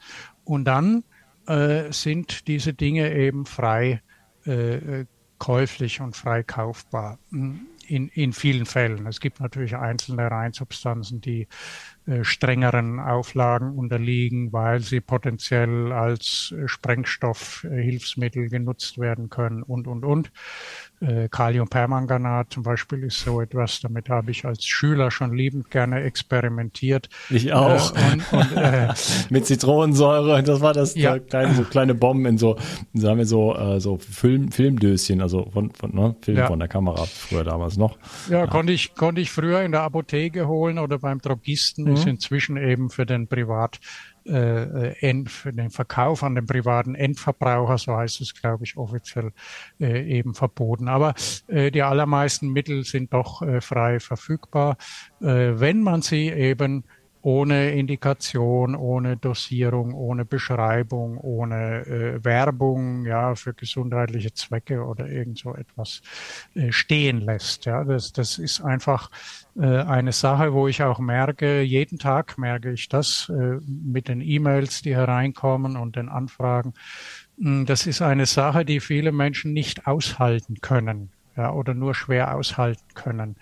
und 0.44 0.66
dann 0.66 1.04
äh, 1.48 1.92
sind 1.92 2.48
diese 2.48 2.74
Dinge 2.74 3.14
eben 3.14 3.46
frei 3.46 4.02
äh, 4.46 4.76
äh 4.76 5.06
käuflich 5.40 6.02
und 6.02 6.16
frei 6.16 6.42
kaufbar. 6.42 7.20
In, 7.30 8.10
in 8.10 8.34
vielen 8.34 8.66
Fällen. 8.66 9.06
Es 9.06 9.20
gibt 9.20 9.40
natürlich 9.40 9.76
einzelne 9.76 10.32
Reinsubstanzen, 10.32 11.22
die 11.22 11.48
strengeren 12.24 13.00
Auflagen 13.00 13.78
unterliegen, 13.78 14.54
weil 14.54 14.80
sie 14.80 15.02
potenziell 15.02 15.92
als 15.92 16.54
äh, 16.58 16.68
Sprengstoffhilfsmittel 16.68 18.50
genutzt 18.50 18.98
werden 18.98 19.30
können 19.30 19.64
und, 19.64 19.88
und, 19.88 20.06
und. 20.06 20.32
Äh, 21.00 21.28
Kaliumpermanganat 21.30 22.52
zum 22.52 22.64
Beispiel 22.64 23.04
ist 23.04 23.20
so 23.20 23.40
etwas, 23.42 23.82
damit 23.82 24.10
habe 24.10 24.32
ich 24.32 24.46
als 24.46 24.66
Schüler 24.66 25.12
schon 25.12 25.36
liebend 25.36 25.70
gerne 25.70 26.02
experimentiert. 26.02 27.10
Ich 27.30 27.54
auch. 27.54 27.94
Äh, 27.96 28.14
und, 28.14 28.34
und, 28.34 28.58
äh, 28.58 28.88
Mit 29.30 29.46
Zitronensäure, 29.46 30.42
das 30.42 30.62
war 30.62 30.74
das, 30.74 30.96
ja. 30.96 31.20
kleine, 31.20 31.54
so 31.54 31.64
kleine 31.64 31.94
Bomben 31.94 32.26
in 32.26 32.38
so, 32.38 32.58
haben 33.04 33.18
wir 33.18 33.26
so, 33.26 33.56
äh, 33.56 33.80
so 33.80 33.98
Film, 33.98 34.52
Filmdöschen, 34.52 35.22
also 35.22 35.50
von, 35.52 35.72
von 35.72 35.94
ne, 35.94 36.16
Film 36.22 36.38
ja. 36.38 36.48
von 36.48 36.58
der 36.58 36.68
Kamera 36.68 37.06
früher 37.06 37.44
damals 37.44 37.78
noch. 37.78 37.98
Ja, 38.30 38.40
ja, 38.40 38.48
konnte 38.48 38.74
ich, 38.74 38.96
konnte 38.96 39.22
ich 39.22 39.30
früher 39.30 39.62
in 39.62 39.74
der 39.74 39.82
Apotheke 39.82 40.48
holen 40.48 40.80
oder 40.80 41.00
beim 41.00 41.20
Drogisten. 41.20 41.97
Ist 42.00 42.08
inzwischen 42.08 42.58
eben 42.58 42.90
für 42.90 43.06
den 43.06 43.28
Privat 43.28 43.80
äh, 44.26 45.24
für 45.26 45.54
den 45.54 45.70
Verkauf 45.70 46.24
an 46.24 46.36
den 46.36 46.46
privaten 46.46 46.96
Endverbraucher, 46.96 47.78
so 47.78 47.96
heißt 47.96 48.22
es, 48.22 48.34
glaube 48.34 48.66
ich, 48.66 48.76
offiziell 48.78 49.32
äh, 49.80 50.04
eben 50.04 50.34
verboten. 50.34 50.88
Aber 50.88 51.14
äh, 51.48 51.72
die 51.72 51.82
allermeisten 51.82 52.50
Mittel 52.50 52.84
sind 52.84 53.14
doch 53.14 53.42
äh, 53.42 53.62
frei 53.62 54.00
verfügbar, 54.00 54.78
äh, 55.22 55.26
wenn 55.26 55.82
man 55.82 56.02
sie 56.02 56.30
eben 56.30 56.84
ohne 57.28 57.72
Indikation, 57.72 58.74
ohne 58.74 59.18
Dosierung, 59.18 59.94
ohne 59.94 60.24
Beschreibung, 60.24 61.18
ohne 61.18 61.86
äh, 61.86 62.24
Werbung, 62.24 63.06
ja, 63.06 63.36
für 63.36 63.54
gesundheitliche 63.54 64.34
Zwecke 64.34 64.82
oder 64.86 65.10
irgend 65.10 65.38
so 65.38 65.54
etwas 65.54 66.02
äh, 66.56 66.72
stehen 66.72 67.20
lässt. 67.20 67.66
Ja, 67.66 67.84
das, 67.84 68.14
das 68.14 68.38
ist 68.38 68.62
einfach 68.62 69.12
äh, 69.58 69.66
eine 69.66 70.14
Sache, 70.14 70.54
wo 70.54 70.70
ich 70.70 70.84
auch 70.84 71.00
merke, 71.00 71.64
jeden 71.64 72.00
Tag 72.00 72.38
merke 72.38 72.72
ich 72.72 72.88
das 72.88 73.28
äh, 73.28 73.60
mit 73.66 74.08
den 74.08 74.22
E-Mails, 74.22 74.82
die 74.82 74.96
hereinkommen 74.96 75.76
und 75.76 75.98
den 75.98 76.08
Anfragen. 76.08 76.76
Hm, 77.38 77.66
das 77.66 77.88
ist 77.88 78.02
eine 78.02 78.26
Sache, 78.26 78.64
die 78.64 78.80
viele 78.80 79.12
Menschen 79.12 79.52
nicht 79.52 79.86
aushalten 79.86 80.62
können 80.62 81.12
ja, 81.38 81.52
oder 81.54 81.74
nur 81.74 81.96
schwer 81.96 82.36
aushalten 82.36 82.94
können. 82.96 83.38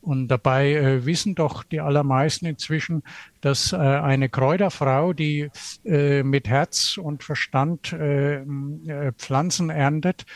Und 0.00 0.28
dabei 0.28 0.72
äh, 0.74 1.06
wissen 1.06 1.34
doch 1.34 1.62
die 1.64 1.80
allermeisten 1.80 2.46
inzwischen, 2.46 3.02
dass 3.40 3.72
äh, 3.72 3.76
eine 3.76 4.28
Kräuterfrau, 4.28 5.12
die 5.14 5.50
äh, 5.84 6.22
mit 6.22 6.46
Herz 6.48 6.98
und 6.98 7.22
Verstand 7.22 7.92
äh, 7.92 8.42
äh, 8.42 9.12
Pflanzen 9.16 9.70
erntet, 9.70 10.26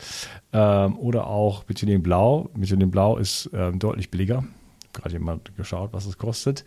ähm, 0.53 0.97
oder 0.97 1.27
auch 1.27 1.67
Methylenblau. 1.67 2.49
Methylenblau 2.55 3.17
ist 3.17 3.49
ähm, 3.53 3.77
deutlich 3.79 4.09
billiger 4.09 4.45
gerade 4.95 5.13
jemand 5.13 5.55
geschaut, 5.55 5.93
was 5.93 6.05
es 6.05 6.17
kostet. 6.17 6.65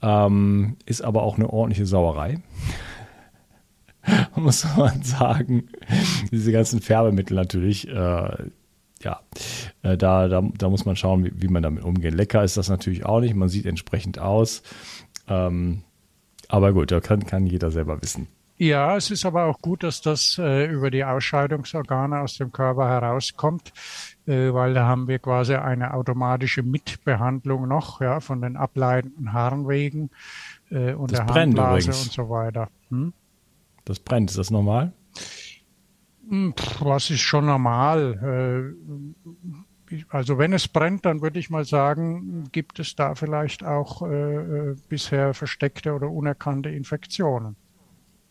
Ähm, 0.00 0.76
ist 0.86 1.02
aber 1.02 1.22
auch 1.22 1.36
eine 1.36 1.50
ordentliche 1.50 1.86
Sauerei. 1.86 2.40
muss 4.36 4.64
man 4.76 5.02
sagen. 5.02 5.68
Diese 6.30 6.52
ganzen 6.52 6.80
Färbemittel 6.80 7.34
natürlich, 7.34 7.88
äh, 7.88 8.36
ja, 9.02 9.20
äh, 9.82 9.96
da, 9.96 10.28
da, 10.28 10.42
da 10.42 10.68
muss 10.68 10.84
man 10.84 10.96
schauen, 10.96 11.24
wie, 11.24 11.32
wie, 11.34 11.48
man 11.48 11.62
damit 11.62 11.84
umgeht. 11.84 12.14
Lecker 12.14 12.44
ist 12.44 12.56
das 12.56 12.68
natürlich 12.68 13.04
auch 13.04 13.20
nicht, 13.20 13.34
man 13.34 13.48
sieht 13.48 13.66
entsprechend 13.66 14.18
aus. 14.18 14.62
Ähm, 15.28 15.82
aber 16.48 16.72
gut, 16.72 16.90
da 16.90 17.00
kann, 17.00 17.26
kann 17.26 17.46
jeder 17.46 17.70
selber 17.70 18.00
wissen. 18.02 18.28
Ja, 18.58 18.96
es 18.96 19.10
ist 19.10 19.24
aber 19.24 19.46
auch 19.46 19.60
gut, 19.60 19.82
dass 19.82 20.02
das 20.02 20.38
äh, 20.38 20.66
über 20.66 20.90
die 20.90 21.04
Ausscheidungsorgane 21.04 22.20
aus 22.20 22.36
dem 22.36 22.52
Körper 22.52 22.88
herauskommt, 22.88 23.72
weil 24.26 24.74
da 24.74 24.86
haben 24.86 25.08
wir 25.08 25.18
quasi 25.18 25.54
eine 25.54 25.94
automatische 25.94 26.62
Mitbehandlung 26.62 27.66
noch 27.66 28.00
ja, 28.00 28.20
von 28.20 28.40
den 28.40 28.56
ableitenden 28.56 29.32
Harnwegen 29.32 30.10
äh, 30.70 30.92
und 30.94 31.12
das 31.12 31.26
der 31.26 31.34
Harnblase 31.34 31.90
und 31.90 32.12
so 32.12 32.30
weiter. 32.30 32.68
Hm? 32.90 33.12
Das 33.84 33.98
brennt, 33.98 34.30
ist 34.30 34.38
das 34.38 34.50
normal? 34.50 34.92
Hm, 36.28 36.54
was 36.80 37.10
ist 37.10 37.20
schon 37.20 37.46
normal? 37.46 38.74
Äh, 39.90 40.04
also 40.08 40.38
wenn 40.38 40.52
es 40.52 40.68
brennt, 40.68 41.04
dann 41.04 41.20
würde 41.20 41.38
ich 41.38 41.50
mal 41.50 41.64
sagen, 41.64 42.48
gibt 42.52 42.78
es 42.78 42.94
da 42.94 43.14
vielleicht 43.14 43.64
auch 43.64 44.02
äh, 44.02 44.70
äh 44.70 44.76
bisher 44.88 45.34
versteckte 45.34 45.92
oder 45.92 46.08
unerkannte 46.08 46.70
Infektionen. 46.70 47.56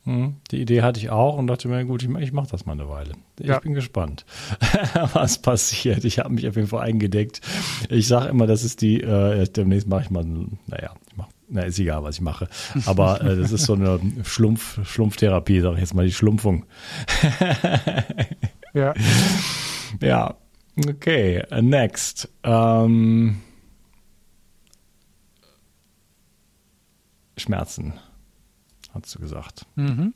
Hm, 0.04 0.38
die 0.50 0.60
Idee 0.62 0.82
hatte 0.82 1.00
ich 1.00 1.12
auch 1.12 1.38
und 1.38 1.46
dachte 1.46 1.68
mir, 1.68 1.86
gut, 1.86 2.02
ich, 2.02 2.10
ich 2.10 2.32
mache 2.32 2.50
das 2.50 2.66
mal 2.66 2.74
eine 2.74 2.90
Weile. 2.90 3.12
Ich 3.40 3.48
ja. 3.48 3.60
bin 3.60 3.76
gespannt, 3.76 4.26
was 5.14 5.40
passiert. 5.40 6.04
Ich 6.06 6.18
habe 6.18 6.34
mich 6.34 6.48
auf 6.48 6.56
jeden 6.56 6.68
Fall 6.68 6.82
eingedeckt. 6.82 7.42
Ich 7.88 8.08
sage 8.08 8.30
immer, 8.30 8.48
das 8.48 8.64
ist 8.64 8.82
die, 8.82 9.02
äh, 9.02 9.48
demnächst 9.48 9.88
mache 9.88 10.04
ich 10.04 10.10
mal, 10.10 10.26
naja, 10.26 10.96
ich 11.08 11.18
mach, 11.18 11.28
na, 11.50 11.62
ist 11.62 11.78
egal, 11.78 12.04
was 12.04 12.16
ich 12.16 12.22
mache. 12.22 12.48
Aber 12.88 13.22
äh, 13.22 13.36
das 13.36 13.52
ist 13.52 13.66
so 13.66 13.74
eine 13.74 14.00
Schlumpf, 14.24 14.80
Schlumpftherapie, 14.88 15.60
sage 15.60 15.76
ich 15.76 15.82
jetzt 15.82 15.94
mal, 15.94 16.06
die 16.06 16.14
Schlumpfung. 16.14 16.66
ja. 18.74 18.96
Ja, 20.02 20.36
okay, 20.88 21.44
next. 21.62 22.28
Ähm, 22.44 23.42
Schmerzen 27.38 27.94
hast 28.94 29.16
du 29.16 29.20
gesagt. 29.20 29.66
Mhm. 29.76 30.14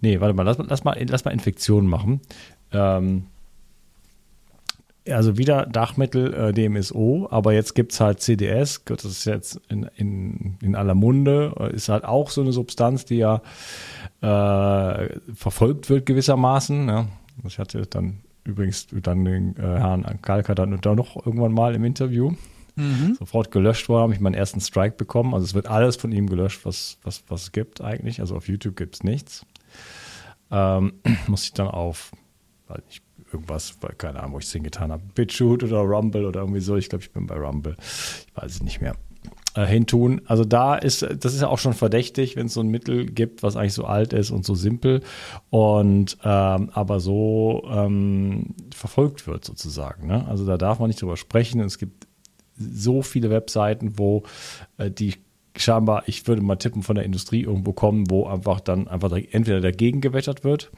Nee, 0.00 0.20
warte 0.20 0.34
mal, 0.34 0.44
lass, 0.44 0.58
lass, 0.58 0.84
mal, 0.84 0.96
lass 1.08 1.24
mal 1.24 1.32
Infektionen 1.32 1.88
machen. 1.88 2.20
Ähm, 2.72 3.26
also 5.10 5.38
wieder 5.38 5.66
Dachmittel 5.66 6.34
äh, 6.34 6.52
DMSO, 6.52 7.28
aber 7.30 7.52
jetzt 7.52 7.74
gibt 7.74 7.92
es 7.92 8.00
halt 8.00 8.20
CDS, 8.20 8.82
das 8.84 9.04
ist 9.04 9.24
jetzt 9.24 9.60
in, 9.68 9.88
in, 9.96 10.58
in 10.62 10.76
aller 10.76 10.94
Munde, 10.94 11.54
äh, 11.58 11.74
ist 11.74 11.88
halt 11.88 12.04
auch 12.04 12.30
so 12.30 12.42
eine 12.42 12.52
Substanz, 12.52 13.04
die 13.04 13.16
ja 13.16 13.40
äh, 14.20 15.08
verfolgt 15.34 15.88
wird 15.88 16.06
gewissermaßen. 16.06 16.88
Ja. 16.88 17.06
Ich 17.46 17.58
hatte 17.58 17.86
dann 17.86 18.20
übrigens 18.44 18.88
dann 18.90 19.24
den 19.24 19.56
äh, 19.56 19.62
Herrn 19.62 20.04
Kalker 20.22 20.54
dann, 20.54 20.78
dann 20.80 20.96
noch 20.96 21.16
irgendwann 21.24 21.52
mal 21.52 21.74
im 21.74 21.84
Interview 21.84 22.32
mhm. 22.78 23.16
sofort 23.18 23.50
gelöscht 23.50 23.88
worden, 23.88 24.02
habe 24.02 24.14
ich 24.14 24.20
meinen 24.20 24.34
ersten 24.34 24.60
Strike 24.60 24.96
bekommen. 24.96 25.34
Also 25.34 25.44
es 25.44 25.54
wird 25.54 25.66
alles 25.66 25.96
von 25.96 26.12
ihm 26.12 26.28
gelöscht, 26.28 26.64
was, 26.64 26.98
was, 27.02 27.24
was 27.28 27.42
es 27.42 27.52
gibt 27.52 27.80
eigentlich. 27.80 28.20
Also 28.20 28.36
auf 28.36 28.48
YouTube 28.48 28.76
gibt 28.76 28.94
es 28.96 29.02
nichts. 29.02 29.44
Ähm, 30.50 30.94
muss 31.26 31.44
ich 31.44 31.52
dann 31.52 31.68
auf, 31.68 32.12
weiß 32.68 32.82
nicht, 32.86 33.02
irgendwas, 33.32 33.76
keine 33.98 34.20
Ahnung, 34.20 34.34
wo 34.34 34.38
ich 34.38 34.46
es 34.46 34.52
hingetan 34.52 34.90
habe, 34.90 35.02
BitChute 35.14 35.66
oder 35.66 35.80
Rumble 35.80 36.24
oder 36.24 36.40
irgendwie 36.40 36.60
so. 36.60 36.76
Ich 36.76 36.88
glaube, 36.88 37.04
ich 37.04 37.12
bin 37.12 37.26
bei 37.26 37.36
Rumble. 37.36 37.76
Ich 37.80 38.36
weiß 38.36 38.52
es 38.52 38.62
nicht 38.62 38.80
mehr. 38.80 38.94
Äh, 39.54 39.66
hintun. 39.66 40.20
Also 40.26 40.44
da 40.44 40.76
ist, 40.76 41.02
das 41.02 41.34
ist 41.34 41.40
ja 41.40 41.48
auch 41.48 41.58
schon 41.58 41.72
verdächtig, 41.72 42.36
wenn 42.36 42.46
es 42.46 42.54
so 42.54 42.60
ein 42.60 42.68
Mittel 42.68 43.06
gibt, 43.06 43.42
was 43.42 43.56
eigentlich 43.56 43.72
so 43.72 43.84
alt 43.84 44.12
ist 44.12 44.30
und 44.30 44.44
so 44.44 44.54
simpel 44.54 45.02
und 45.50 46.18
ähm, 46.22 46.70
aber 46.72 47.00
so 47.00 47.66
ähm, 47.70 48.54
verfolgt 48.74 49.26
wird 49.26 49.44
sozusagen. 49.44 50.06
Ne? 50.06 50.26
Also 50.28 50.46
da 50.46 50.58
darf 50.58 50.78
man 50.78 50.88
nicht 50.88 51.00
drüber 51.00 51.16
sprechen. 51.16 51.60
Es 51.60 51.78
gibt 51.78 52.07
so 52.58 53.02
viele 53.02 53.30
Webseiten, 53.30 53.98
wo 53.98 54.24
äh, 54.76 54.90
die 54.90 55.14
scheinbar, 55.56 56.04
ich 56.06 56.26
würde 56.26 56.42
mal 56.42 56.56
tippen, 56.56 56.82
von 56.82 56.94
der 56.94 57.04
Industrie 57.04 57.42
irgendwo 57.42 57.72
kommen, 57.72 58.10
wo 58.10 58.26
einfach 58.26 58.60
dann 58.60 58.88
einfach 58.88 59.10
entweder 59.30 59.60
dagegen 59.60 60.00
gewettert 60.00 60.44
wird 60.44 60.70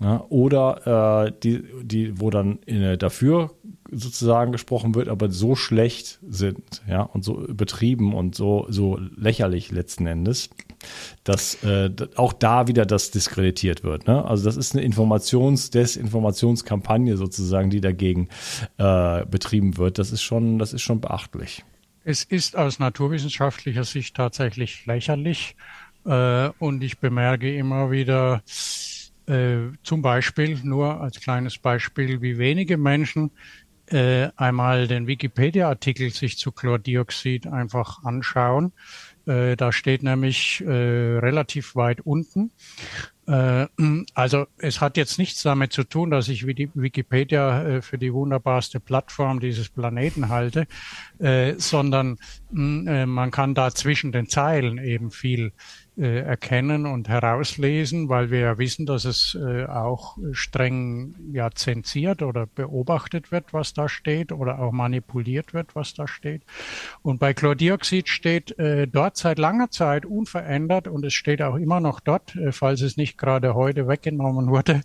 ja, 0.00 0.24
oder 0.28 1.26
äh, 1.26 1.32
die, 1.42 1.62
die, 1.82 2.20
wo 2.20 2.30
dann 2.30 2.58
in, 2.66 2.98
dafür 2.98 3.52
sozusagen 3.90 4.52
gesprochen 4.52 4.94
wird, 4.94 5.08
aber 5.08 5.30
so 5.30 5.54
schlecht 5.54 6.18
sind, 6.28 6.82
ja, 6.88 7.02
und 7.02 7.24
so 7.24 7.46
betrieben 7.48 8.14
und 8.14 8.34
so, 8.34 8.66
so 8.68 8.98
lächerlich 9.16 9.70
letzten 9.70 10.06
Endes, 10.06 10.50
dass 11.24 11.62
äh, 11.64 11.90
auch 12.16 12.32
da 12.32 12.66
wieder 12.66 12.86
das 12.86 13.10
diskreditiert 13.10 13.84
wird. 13.84 14.06
Ne? 14.06 14.24
Also 14.24 14.44
das 14.44 14.56
ist 14.56 14.74
eine 14.74 14.84
Informations-, 14.84 15.70
Desinformationskampagne 15.70 17.16
sozusagen, 17.16 17.70
die 17.70 17.80
dagegen 17.80 18.28
äh, 18.78 19.24
betrieben 19.26 19.76
wird. 19.76 19.98
Das 19.98 20.12
ist 20.12 20.22
schon, 20.22 20.58
das 20.58 20.72
ist 20.72 20.82
schon 20.82 21.00
beachtlich. 21.00 21.64
Es 22.04 22.22
ist 22.22 22.56
aus 22.56 22.78
naturwissenschaftlicher 22.78 23.84
Sicht 23.84 24.16
tatsächlich 24.16 24.86
lächerlich 24.86 25.56
äh, 26.04 26.50
und 26.58 26.82
ich 26.82 26.98
bemerke 26.98 27.54
immer 27.56 27.90
wieder, 27.90 28.42
äh, 29.26 29.72
zum 29.82 30.02
Beispiel, 30.02 30.58
nur 30.62 31.00
als 31.00 31.20
kleines 31.20 31.58
Beispiel, 31.58 32.22
wie 32.22 32.38
wenige 32.38 32.76
Menschen 32.76 33.32
äh, 33.86 34.28
einmal 34.36 34.86
den 34.86 35.06
Wikipedia-Artikel 35.06 36.10
sich 36.10 36.38
zu 36.38 36.52
Chlordioxid 36.52 37.46
einfach 37.46 38.04
anschauen. 38.04 38.72
Äh, 39.26 39.56
da 39.56 39.72
steht 39.72 40.02
nämlich 40.02 40.62
äh, 40.66 40.70
relativ 40.70 41.74
weit 41.74 42.00
unten. 42.00 42.52
Äh, 43.26 43.66
also 44.14 44.46
es 44.58 44.80
hat 44.80 44.96
jetzt 44.96 45.18
nichts 45.18 45.42
damit 45.42 45.72
zu 45.72 45.84
tun, 45.84 46.10
dass 46.10 46.28
ich 46.28 46.46
Wikipedia 46.46 47.62
äh, 47.62 47.82
für 47.82 47.98
die 47.98 48.12
wunderbarste 48.12 48.78
Plattform 48.78 49.40
dieses 49.40 49.68
Planeten 49.68 50.28
halte, 50.28 50.66
äh, 51.18 51.54
sondern 51.58 52.18
äh, 52.54 53.06
man 53.06 53.30
kann 53.30 53.54
da 53.54 53.72
zwischen 53.72 54.12
den 54.12 54.28
Zeilen 54.28 54.78
eben 54.78 55.10
viel 55.10 55.52
äh, 55.98 56.18
erkennen 56.20 56.84
und 56.84 57.08
herauslesen, 57.08 58.10
weil 58.10 58.30
wir 58.30 58.40
ja 58.40 58.58
wissen, 58.58 58.84
dass 58.84 59.06
es 59.06 59.34
äh, 59.34 59.64
auch 59.64 60.18
streng 60.32 61.14
ja 61.32 61.50
zensiert 61.50 62.20
oder 62.20 62.46
beobachtet 62.46 63.32
wird, 63.32 63.54
was 63.54 63.72
da 63.72 63.88
steht 63.88 64.30
oder 64.30 64.58
auch 64.58 64.72
manipuliert 64.72 65.54
wird, 65.54 65.74
was 65.74 65.94
da 65.94 66.06
steht. 66.06 66.42
Und 67.00 67.18
bei 67.18 67.32
Chlordioxid 67.32 68.10
steht 68.10 68.58
äh, 68.58 68.86
dort 68.86 69.16
seit 69.16 69.38
langer 69.38 69.70
Zeit 69.70 70.04
unverändert 70.04 70.86
und 70.86 71.02
es 71.02 71.14
steht 71.14 71.40
auch 71.40 71.56
immer 71.56 71.80
noch 71.80 72.00
dort, 72.00 72.36
falls 72.50 72.82
es 72.82 72.98
nicht 72.98 73.16
gerade 73.16 73.54
heute 73.54 73.88
weggenommen 73.88 74.48
wurde, 74.48 74.82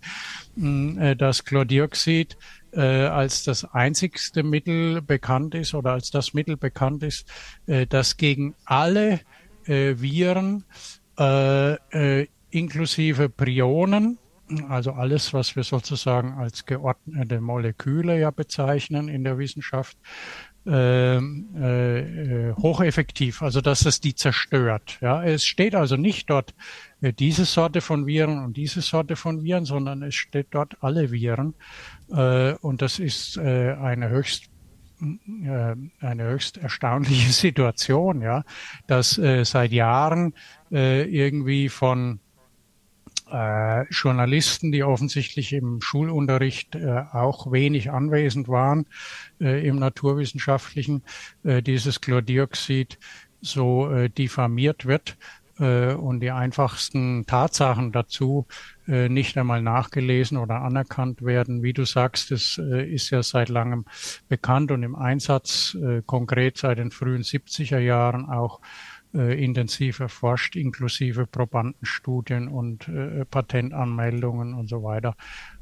äh, 0.56 1.14
dass 1.14 1.44
Chlordioxid 1.44 2.38
als 2.74 3.44
das 3.44 3.66
einzigste 3.66 4.42
Mittel 4.42 5.02
bekannt 5.02 5.54
ist 5.54 5.74
oder 5.74 5.92
als 5.92 6.10
das 6.10 6.32
Mittel 6.32 6.56
bekannt 6.56 7.02
ist, 7.02 7.30
das 7.66 8.16
gegen 8.16 8.54
alle 8.64 9.20
Viren 9.66 10.64
äh, 11.18 11.74
äh, 12.20 12.26
inklusive 12.50 13.28
Prionen, 13.28 14.18
also 14.68 14.92
alles, 14.92 15.32
was 15.32 15.56
wir 15.56 15.62
sozusagen 15.62 16.34
als 16.34 16.66
geordnete 16.66 17.40
Moleküle 17.40 18.18
ja 18.18 18.30
bezeichnen 18.30 19.08
in 19.08 19.24
der 19.24 19.38
Wissenschaft, 19.38 19.96
äh, 20.64 21.16
äh, 21.16 22.54
hocheffektiv, 22.54 23.42
also 23.42 23.60
dass 23.60 23.84
es 23.84 24.00
die 24.00 24.14
zerstört. 24.14 24.98
Ja, 25.00 25.24
es 25.24 25.44
steht 25.44 25.74
also 25.74 25.96
nicht 25.96 26.30
dort 26.30 26.54
äh, 27.00 27.12
diese 27.12 27.46
Sorte 27.46 27.80
von 27.80 28.06
Viren 28.06 28.44
und 28.44 28.56
diese 28.56 28.80
Sorte 28.80 29.16
von 29.16 29.42
Viren, 29.42 29.64
sondern 29.64 30.04
es 30.04 30.14
steht 30.14 30.48
dort 30.50 30.76
alle 30.80 31.10
Viren 31.10 31.54
äh, 32.10 32.52
und 32.60 32.80
das 32.80 33.00
ist 33.00 33.38
äh, 33.38 33.72
eine 33.72 34.10
höchst 34.10 34.51
eine 36.00 36.24
höchst 36.24 36.58
erstaunliche 36.58 37.32
Situation, 37.32 38.20
ja, 38.22 38.44
dass 38.86 39.18
äh, 39.18 39.44
seit 39.44 39.72
Jahren 39.72 40.34
äh, 40.70 41.02
irgendwie 41.04 41.68
von 41.68 42.20
äh, 43.30 43.84
Journalisten, 43.88 44.72
die 44.72 44.84
offensichtlich 44.84 45.52
im 45.52 45.80
Schulunterricht 45.80 46.74
äh, 46.74 47.04
auch 47.12 47.50
wenig 47.50 47.90
anwesend 47.90 48.48
waren, 48.48 48.86
äh, 49.40 49.66
im 49.66 49.76
naturwissenschaftlichen, 49.76 51.02
äh, 51.42 51.62
dieses 51.62 52.00
Chlordioxid 52.00 52.98
so 53.40 53.90
äh, 53.90 54.08
diffamiert 54.08 54.86
wird 54.86 55.16
äh, 55.58 55.94
und 55.94 56.20
die 56.20 56.30
einfachsten 56.30 57.26
Tatsachen 57.26 57.92
dazu 57.92 58.46
äh, 58.48 58.71
nicht 58.86 59.38
einmal 59.38 59.62
nachgelesen 59.62 60.38
oder 60.38 60.62
anerkannt 60.62 61.22
werden. 61.22 61.62
Wie 61.62 61.72
du 61.72 61.84
sagst, 61.84 62.32
es 62.32 62.58
äh, 62.58 62.84
ist 62.84 63.10
ja 63.10 63.22
seit 63.22 63.48
langem 63.48 63.84
bekannt 64.28 64.70
und 64.72 64.82
im 64.82 64.96
Einsatz, 64.96 65.76
äh, 65.80 66.02
konkret 66.04 66.58
seit 66.58 66.78
den 66.78 66.90
frühen 66.90 67.22
70er 67.22 67.78
Jahren 67.78 68.26
auch 68.26 68.60
äh, 69.14 69.44
intensiv 69.44 70.00
erforscht, 70.00 70.56
inklusive 70.56 71.26
Probandenstudien 71.26 72.48
und 72.48 72.88
äh, 72.88 73.24
Patentanmeldungen 73.26 74.54
und 74.54 74.68
so 74.68 74.82
weiter. 74.82 75.16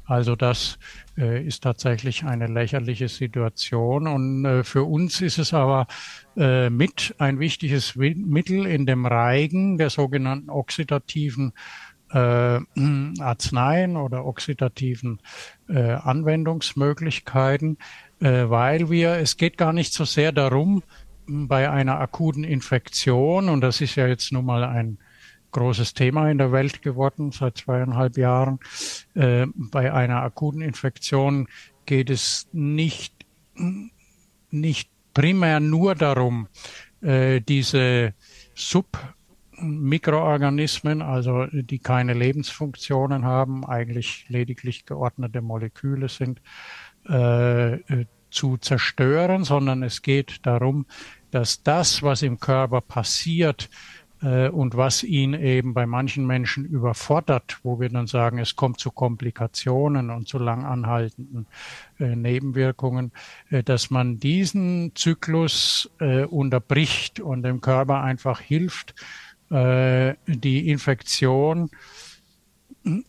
Also 0.05 0.35
das 0.35 0.79
äh, 1.17 1.45
ist 1.45 1.63
tatsächlich 1.63 2.23
eine 2.23 2.47
lächerliche 2.47 3.07
Situation. 3.07 4.07
Und 4.07 4.45
äh, 4.45 4.63
für 4.63 4.83
uns 4.83 5.21
ist 5.21 5.37
es 5.37 5.53
aber 5.53 5.87
äh, 6.35 6.69
mit 6.69 7.15
ein 7.17 7.39
wichtiges 7.39 7.95
Mittel 7.95 8.65
in 8.65 8.85
dem 8.85 9.05
Reigen 9.05 9.77
der 9.77 9.89
sogenannten 9.89 10.49
oxidativen 10.49 11.53
äh, 12.13 12.59
Arzneien 13.19 13.97
oder 13.97 14.25
oxidativen 14.25 15.19
äh, 15.69 15.93
Anwendungsmöglichkeiten, 15.93 17.77
äh, 18.19 18.49
weil 18.49 18.89
wir, 18.89 19.13
es 19.15 19.37
geht 19.37 19.57
gar 19.57 19.73
nicht 19.73 19.93
so 19.93 20.05
sehr 20.05 20.31
darum, 20.31 20.83
bei 21.27 21.69
einer 21.69 21.99
akuten 21.99 22.43
Infektion, 22.43 23.47
und 23.47 23.61
das 23.61 23.79
ist 23.79 23.95
ja 23.95 24.07
jetzt 24.07 24.31
nun 24.31 24.45
mal 24.45 24.63
ein 24.63 24.97
großes 25.51 25.93
Thema 25.93 26.29
in 26.29 26.37
der 26.37 26.51
Welt 26.51 26.81
geworden 26.81 27.31
seit 27.31 27.57
zweieinhalb 27.57 28.17
Jahren, 28.17 28.59
äh, 29.13 29.45
bei 29.55 29.93
einer 29.93 30.23
akuten 30.23 30.61
Infektion 30.61 31.47
geht 31.85 32.09
es 32.09 32.47
nicht, 32.51 33.13
nicht 34.49 34.89
primär 35.13 35.59
nur 35.59 35.95
darum, 35.95 36.47
äh, 37.01 37.41
diese 37.41 38.13
Submikroorganismen, 39.61 41.01
also 41.01 41.45
die 41.51 41.79
keine 41.79 42.13
Lebensfunktionen 42.13 43.25
haben, 43.25 43.65
eigentlich 43.65 44.25
lediglich 44.27 44.85
geordnete 44.85 45.41
Moleküle 45.41 46.09
sind, 46.09 46.41
äh, 47.07 47.77
zu 48.29 48.57
zerstören, 48.57 49.43
sondern 49.43 49.83
es 49.83 50.01
geht 50.01 50.45
darum, 50.45 50.85
dass 51.31 51.63
das, 51.63 52.01
was 52.01 52.21
im 52.21 52.39
Körper 52.39 52.81
passiert 52.81 53.69
äh, 54.21 54.49
und 54.49 54.77
was 54.77 55.03
ihn 55.03 55.33
eben 55.33 55.73
bei 55.73 55.85
manchen 55.85 56.25
Menschen 56.25 56.65
überfordert, 56.65 57.59
wo 57.63 57.79
wir 57.79 57.89
dann 57.89 58.07
sagen, 58.07 58.39
es 58.39 58.55
kommt 58.55 58.79
zu 58.79 58.91
Komplikationen 58.91 60.09
und 60.09 60.27
zu 60.27 60.37
lang 60.37 60.65
anhaltenden 60.65 61.47
äh, 61.99 62.15
Nebenwirkungen, 62.15 63.11
äh, 63.49 63.63
dass 63.63 63.89
man 63.89 64.19
diesen 64.19 64.93
Zyklus 64.95 65.89
äh, 65.99 66.23
unterbricht 66.23 67.19
und 67.19 67.43
dem 67.43 67.61
Körper 67.61 68.01
einfach 68.01 68.39
hilft, 68.39 68.95
äh, 69.51 70.15
die 70.27 70.69
Infektion 70.69 71.69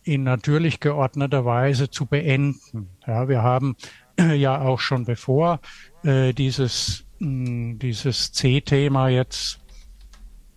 in 0.03 0.23
natürlich 0.23 0.79
geordneter 0.79 1.45
Weise 1.45 1.89
zu 1.89 2.05
beenden. 2.05 2.89
Ja, 3.07 3.27
wir 3.27 3.41
haben 3.41 3.75
ja 4.19 4.61
auch 4.61 4.79
schon 4.79 5.05
bevor 5.05 5.59
äh, 6.03 6.33
dieses, 6.33 7.05
mh, 7.19 7.77
dieses 7.79 8.31
C-Thema 8.31 9.09
jetzt 9.09 9.59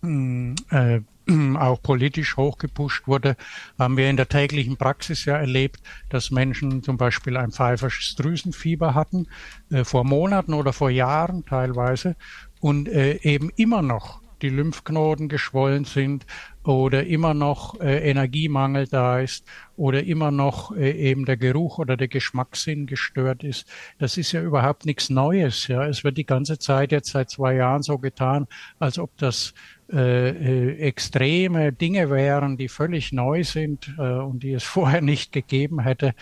mh, 0.01 0.55
äh, 0.69 1.01
auch 1.57 1.81
politisch 1.81 2.37
hochgepusht 2.37 3.07
wurde, 3.07 3.35
haben 3.77 3.97
wir 3.97 4.09
in 4.09 4.17
der 4.17 4.29
täglichen 4.29 4.77
Praxis 4.77 5.25
ja 5.25 5.37
erlebt, 5.37 5.81
dass 6.09 6.31
Menschen 6.31 6.83
zum 6.83 6.97
Beispiel 6.97 7.37
ein 7.37 7.51
pfeifersches 7.51 8.15
Drüsenfieber 8.15 8.93
hatten, 8.93 9.27
äh, 9.71 9.83
vor 9.83 10.03
Monaten 10.03 10.53
oder 10.53 10.73
vor 10.73 10.89
Jahren 10.89 11.45
teilweise, 11.45 12.15
und 12.59 12.87
äh, 12.87 13.19
eben 13.21 13.51
immer 13.55 13.81
noch 13.81 14.21
die 14.41 14.49
Lymphknoten 14.49 15.29
geschwollen 15.29 15.85
sind 15.85 16.25
oder 16.63 17.05
immer 17.05 17.33
noch 17.33 17.79
äh, 17.79 18.09
Energiemangel 18.09 18.87
da 18.87 19.19
ist 19.19 19.45
oder 19.75 20.03
immer 20.03 20.31
noch 20.31 20.75
äh, 20.75 20.91
eben 20.91 21.25
der 21.25 21.37
Geruch 21.37 21.79
oder 21.79 21.95
der 21.95 22.07
Geschmackssinn 22.07 22.87
gestört 22.87 23.43
ist. 23.43 23.67
Das 23.99 24.17
ist 24.17 24.31
ja 24.31 24.41
überhaupt 24.41 24.85
nichts 24.85 25.09
Neues. 25.09 25.67
Ja, 25.67 25.85
es 25.87 26.03
wird 26.03 26.17
die 26.17 26.25
ganze 26.25 26.59
Zeit 26.59 26.91
jetzt 26.91 27.11
seit 27.11 27.29
zwei 27.29 27.55
Jahren 27.55 27.83
so 27.83 27.97
getan, 27.97 28.47
als 28.79 28.99
ob 28.99 29.15
das 29.17 29.53
äh, 29.91 30.29
äh, 30.29 30.77
extreme 30.79 31.71
Dinge 31.71 32.09
wären, 32.09 32.57
die 32.57 32.67
völlig 32.67 33.13
neu 33.13 33.45
sind 33.45 33.95
äh, 33.97 34.01
und 34.01 34.43
die 34.43 34.51
es 34.51 34.63
vorher 34.65 35.01
nicht 35.01 35.31
gegeben 35.31 35.79
hätte. 35.79 36.13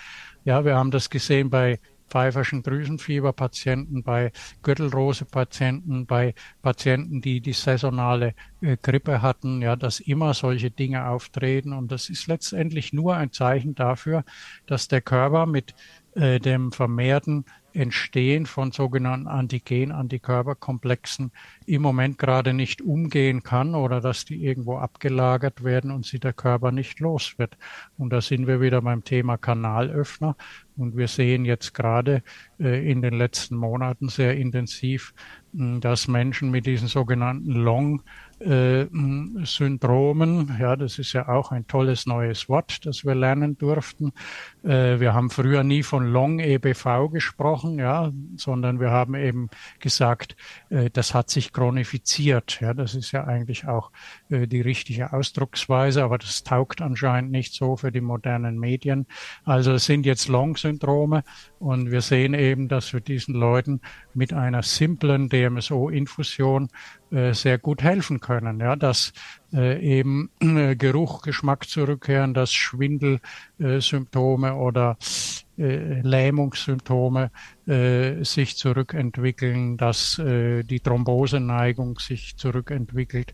Ja, 0.43 0.63
wir 0.63 0.75
haben 0.75 0.91
das 0.91 1.09
gesehen 1.09 1.49
bei 1.49 1.79
pfeiferschen 2.09 2.63
Drüsenfieberpatienten, 2.63 4.03
bei 4.03 4.31
Gürtelrose-Patienten, 4.63 6.05
bei 6.05 6.33
Patienten, 6.61 7.21
die 7.21 7.41
die 7.41 7.53
saisonale 7.53 8.33
äh, 8.61 8.77
Grippe 8.81 9.21
hatten, 9.21 9.61
ja, 9.61 9.75
dass 9.75 9.99
immer 9.99 10.33
solche 10.33 10.71
Dinge 10.71 11.07
auftreten. 11.07 11.73
Und 11.73 11.91
das 11.91 12.09
ist 12.09 12.27
letztendlich 12.27 12.93
nur 12.93 13.15
ein 13.15 13.31
Zeichen 13.31 13.75
dafür, 13.75 14.23
dass 14.65 14.87
der 14.87 15.01
Körper 15.01 15.45
mit 15.45 15.75
äh, 16.15 16.39
dem 16.39 16.71
vermehrten 16.71 17.45
Entstehen 17.75 18.45
von 18.45 18.71
sogenannten 18.71 19.27
Antigen-Antikörperkomplexen 19.27 21.31
im 21.65 21.81
Moment 21.81 22.17
gerade 22.17 22.53
nicht 22.53 22.81
umgehen 22.81 23.43
kann 23.43 23.75
oder 23.75 24.01
dass 24.01 24.25
die 24.25 24.45
irgendwo 24.45 24.77
abgelagert 24.77 25.63
werden 25.63 25.91
und 25.91 26.05
sie 26.05 26.19
der 26.19 26.33
Körper 26.33 26.71
nicht 26.71 26.99
los 26.99 27.35
wird. 27.37 27.57
Und 27.97 28.11
da 28.11 28.21
sind 28.21 28.47
wir 28.47 28.61
wieder 28.61 28.81
beim 28.81 29.03
Thema 29.03 29.37
Kanalöffner. 29.37 30.35
Und 30.77 30.97
wir 30.97 31.07
sehen 31.07 31.45
jetzt 31.45 31.73
gerade 31.73 32.21
äh, 32.59 32.91
in 32.91 33.01
den 33.01 33.13
letzten 33.13 33.55
Monaten 33.55 34.09
sehr 34.09 34.37
intensiv, 34.37 35.13
dass 35.53 36.07
Menschen 36.07 36.51
mit 36.51 36.65
diesen 36.65 36.87
sogenannten 36.87 37.51
Long 37.51 38.01
äh, 38.45 38.87
Syndromen. 39.43 40.57
Ja, 40.59 40.75
das 40.75 40.99
ist 40.99 41.13
ja 41.13 41.27
auch 41.27 41.51
ein 41.51 41.67
tolles 41.67 42.05
neues 42.05 42.47
Wort, 42.47 42.85
das 42.85 43.03
wir 43.03 43.15
lernen 43.15 43.57
durften. 43.57 44.13
Äh, 44.63 44.99
wir 44.99 45.13
haben 45.13 45.29
früher 45.29 45.63
nie 45.63 45.83
von 45.83 46.05
Long 46.05 46.39
EBV 46.39 47.09
gesprochen, 47.11 47.79
ja, 47.79 48.11
sondern 48.37 48.79
wir 48.79 48.91
haben 48.91 49.15
eben 49.15 49.49
gesagt, 49.79 50.35
äh, 50.69 50.89
das 50.91 51.13
hat 51.13 51.29
sich 51.29 51.53
chronifiziert. 51.53 52.59
Ja, 52.61 52.73
das 52.73 52.93
ist 52.93 53.11
ja 53.11 53.23
eigentlich 53.23 53.67
auch 53.67 53.91
äh, 54.29 54.47
die 54.47 54.61
richtige 54.61 55.11
Ausdrucksweise, 55.11 56.03
aber 56.03 56.17
das 56.17 56.43
taugt 56.43 56.81
anscheinend 56.81 57.31
nicht 57.31 57.53
so 57.53 57.75
für 57.75 57.91
die 57.91 58.01
modernen 58.01 58.59
Medien. 58.59 59.07
Also 59.43 59.73
es 59.73 59.85
sind 59.85 60.05
jetzt 60.05 60.27
Long-Syndrome 60.27 61.23
und 61.59 61.89
wir 61.91 62.01
sehen 62.01 62.33
eben, 62.35 62.67
dass 62.67 62.93
wir 62.93 63.01
diesen 63.01 63.33
Leuten 63.33 63.81
mit 64.13 64.33
einer 64.33 64.61
simplen 64.61 65.29
DMSO-Infusion 65.29 66.69
sehr 67.33 67.57
gut 67.57 67.81
helfen 67.81 68.19
können. 68.19 68.59
Ja, 68.59 68.75
dass 68.75 69.13
äh, 69.55 69.79
eben 69.79 70.29
äh, 70.41 70.75
Geruch, 70.75 71.21
Geschmack 71.21 71.69
zurückkehren, 71.69 72.33
dass 72.33 72.53
Schwindelsymptome 72.53 74.55
oder 74.55 74.97
äh, 75.57 76.01
Lähmungssymptome 76.01 77.31
äh, 77.67 78.23
sich 78.23 78.57
zurückentwickeln, 78.57 79.77
dass 79.77 80.19
äh, 80.19 80.63
die 80.63 80.81
Thromboseneigung 80.81 81.99
sich 81.99 82.35
zurückentwickelt. 82.35 83.33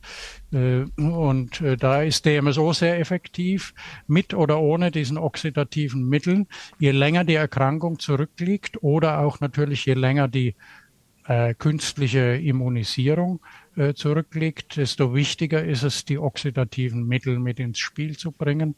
Äh, 0.53 0.83
und 1.01 1.61
äh, 1.61 1.77
da 1.77 2.03
ist 2.03 2.25
DMSO 2.25 2.73
sehr 2.73 2.99
effektiv, 2.99 3.73
mit 4.05 4.35
oder 4.35 4.59
ohne 4.59 4.91
diesen 4.91 5.17
oxidativen 5.17 6.07
Mitteln. 6.07 6.47
Je 6.77 6.91
länger 6.91 7.23
die 7.23 7.35
Erkrankung 7.35 7.97
zurückliegt 7.97 8.83
oder 8.83 9.19
auch 9.19 9.39
natürlich 9.39 9.85
je 9.85 9.95
länger 9.95 10.27
die 10.27 10.53
äh, 11.25 11.55
künstliche 11.55 12.35
Immunisierung 12.35 13.39
äh, 13.39 13.60
zurückliegt, 13.93 14.77
desto 14.77 15.13
wichtiger 15.13 15.63
ist 15.63 15.83
es, 15.83 16.05
die 16.05 16.17
oxidativen 16.17 17.07
Mittel 17.07 17.39
mit 17.39 17.59
ins 17.59 17.79
Spiel 17.79 18.17
zu 18.17 18.31
bringen. 18.31 18.75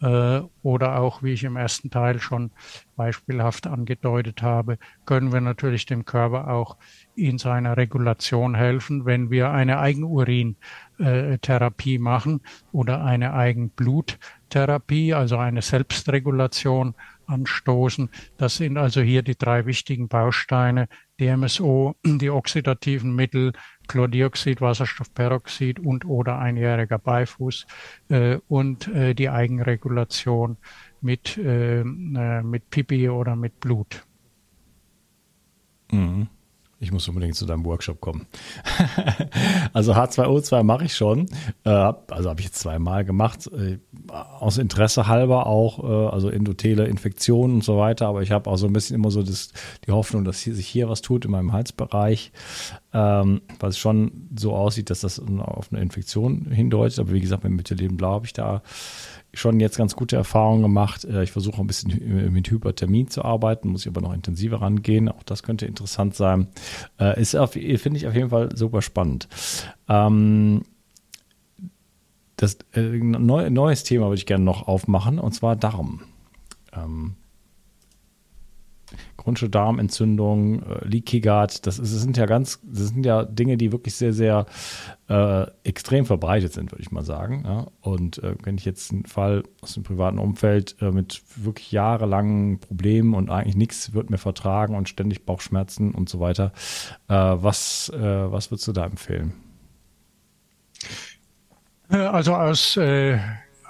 Äh, 0.00 0.40
oder 0.62 0.98
auch, 0.98 1.22
wie 1.22 1.34
ich 1.34 1.44
im 1.44 1.56
ersten 1.56 1.90
Teil 1.90 2.20
schon 2.20 2.52
beispielhaft 2.96 3.66
angedeutet 3.66 4.40
habe, 4.40 4.78
können 5.04 5.30
wir 5.32 5.42
natürlich 5.42 5.84
dem 5.84 6.06
Körper 6.06 6.48
auch 6.48 6.78
in 7.14 7.36
seiner 7.36 7.76
Regulation 7.76 8.54
helfen, 8.54 9.04
wenn 9.04 9.30
wir 9.30 9.50
eine 9.50 9.78
Eigenurintherapie 9.78 11.98
machen 11.98 12.40
oder 12.72 13.04
eine 13.04 13.34
Eigenbluttherapie, 13.34 14.39
also 14.56 15.36
eine 15.36 15.62
Selbstregulation 15.62 16.94
anstoßen. 17.26 18.10
Das 18.36 18.56
sind 18.56 18.76
also 18.76 19.00
hier 19.00 19.22
die 19.22 19.36
drei 19.36 19.66
wichtigen 19.66 20.08
Bausteine. 20.08 20.88
DMSO, 21.20 21.96
die 22.04 22.30
oxidativen 22.30 23.14
Mittel, 23.14 23.52
Chlordioxid, 23.88 24.60
Wasserstoffperoxid 24.60 25.78
und 25.78 26.06
oder 26.06 26.38
einjähriger 26.38 26.98
Beifuß 26.98 27.66
äh, 28.08 28.38
und 28.48 28.88
äh, 28.88 29.14
die 29.14 29.28
Eigenregulation 29.28 30.56
mit, 31.02 31.36
äh, 31.36 31.80
äh 31.80 32.42
mit 32.42 32.70
Pipi 32.70 33.08
oder 33.10 33.36
mit 33.36 33.60
Blut. 33.60 34.06
Mhm. 35.92 36.28
Ich 36.82 36.92
muss 36.92 37.06
unbedingt 37.08 37.36
zu 37.36 37.44
deinem 37.44 37.66
Workshop 37.66 38.00
kommen. 38.00 38.26
also 39.74 39.92
H2O2 39.92 40.62
mache 40.62 40.86
ich 40.86 40.96
schon. 40.96 41.26
Äh, 41.64 41.68
also 41.68 42.30
habe 42.30 42.40
ich 42.40 42.46
jetzt 42.46 42.58
zweimal 42.58 43.04
gemacht. 43.04 43.50
Äh, 43.52 43.78
aus 44.10 44.56
Interesse 44.56 45.06
halber 45.06 45.46
auch, 45.46 45.84
äh, 45.84 46.08
also 46.10 46.30
endothele 46.30 46.86
Infektionen 46.86 47.56
und 47.56 47.64
so 47.64 47.76
weiter. 47.76 48.06
Aber 48.06 48.22
ich 48.22 48.30
habe 48.30 48.48
auch 48.48 48.56
so 48.56 48.66
ein 48.66 48.72
bisschen 48.72 48.96
immer 48.96 49.10
so 49.10 49.22
das, 49.22 49.52
die 49.86 49.92
Hoffnung, 49.92 50.24
dass 50.24 50.40
hier, 50.40 50.54
sich 50.54 50.66
hier 50.66 50.88
was 50.88 51.02
tut 51.02 51.26
in 51.26 51.32
meinem 51.32 51.52
Halsbereich. 51.52 52.32
Ähm, 52.94 53.42
es 53.60 53.76
schon 53.76 54.28
so 54.34 54.54
aussieht, 54.54 54.88
dass 54.88 55.00
das 55.00 55.20
auf 55.20 55.70
eine 55.70 55.82
Infektion 55.82 56.46
hindeutet. 56.46 56.98
Aber 56.98 57.12
wie 57.12 57.20
gesagt, 57.20 57.44
mit 57.44 57.52
Methylenblau 57.52 58.14
habe 58.14 58.26
ich 58.26 58.32
da 58.32 58.62
schon 59.32 59.60
jetzt 59.60 59.76
ganz 59.76 59.96
gute 59.96 60.16
Erfahrungen 60.16 60.62
gemacht. 60.62 61.04
Äh, 61.04 61.22
ich 61.22 61.32
versuche 61.32 61.60
ein 61.60 61.66
bisschen 61.66 62.32
mit 62.32 62.50
Hyperthermie 62.50 63.06
zu 63.06 63.24
arbeiten, 63.24 63.68
muss 63.68 63.82
ich 63.82 63.88
aber 63.88 64.00
noch 64.00 64.12
intensiver 64.12 64.60
rangehen. 64.60 65.08
Auch 65.08 65.22
das 65.22 65.42
könnte 65.42 65.66
interessant 65.66 66.14
sein. 66.14 66.48
Äh, 66.98 67.20
ist 67.20 67.36
finde 67.36 67.96
ich 67.96 68.06
auf 68.06 68.14
jeden 68.14 68.30
Fall 68.30 68.54
super 68.56 68.82
spannend. 68.82 69.28
Ähm, 69.88 70.62
das 72.36 72.58
äh, 72.72 72.80
neu, 72.80 73.50
neues 73.50 73.84
Thema 73.84 74.06
würde 74.06 74.16
ich 74.16 74.26
gerne 74.26 74.44
noch 74.44 74.66
aufmachen 74.66 75.18
und 75.18 75.32
zwar 75.32 75.56
Darm. 75.56 76.00
Ähm, 76.72 77.16
chronische 79.20 79.50
Darmentzündung, 79.50 80.62
äh, 80.62 80.84
Leaky 80.86 81.20
Gut, 81.20 81.66
das, 81.66 81.78
ist, 81.78 81.94
das, 81.94 82.00
sind 82.00 82.16
ja 82.16 82.24
ganz, 82.24 82.58
das 82.62 82.88
sind 82.88 83.04
ja 83.04 83.24
Dinge, 83.24 83.58
die 83.58 83.70
wirklich 83.70 83.94
sehr, 83.94 84.14
sehr 84.14 84.46
äh, 85.08 85.46
extrem 85.62 86.06
verbreitet 86.06 86.54
sind, 86.54 86.72
würde 86.72 86.82
ich 86.82 86.90
mal 86.90 87.04
sagen. 87.04 87.42
Ja? 87.44 87.66
Und 87.82 88.22
äh, 88.22 88.34
wenn 88.42 88.56
ich 88.56 88.64
jetzt 88.64 88.90
einen 88.92 89.04
Fall 89.04 89.42
aus 89.60 89.74
dem 89.74 89.82
privaten 89.82 90.18
Umfeld 90.18 90.76
äh, 90.80 90.90
mit 90.90 91.22
wirklich 91.36 91.70
jahrelangen 91.70 92.60
Problemen 92.60 93.12
und 93.12 93.30
eigentlich 93.30 93.56
nichts 93.56 93.92
wird 93.92 94.08
mir 94.08 94.18
vertragen 94.18 94.74
und 94.74 94.88
ständig 94.88 95.26
Bauchschmerzen 95.26 95.92
und 95.92 96.08
so 96.08 96.18
weiter, 96.18 96.52
äh, 97.08 97.14
was, 97.14 97.90
äh, 97.90 98.00
was 98.00 98.50
würdest 98.50 98.68
du 98.68 98.72
da 98.72 98.86
empfehlen? 98.86 99.34
Also 101.88 102.34
aus 102.34 102.78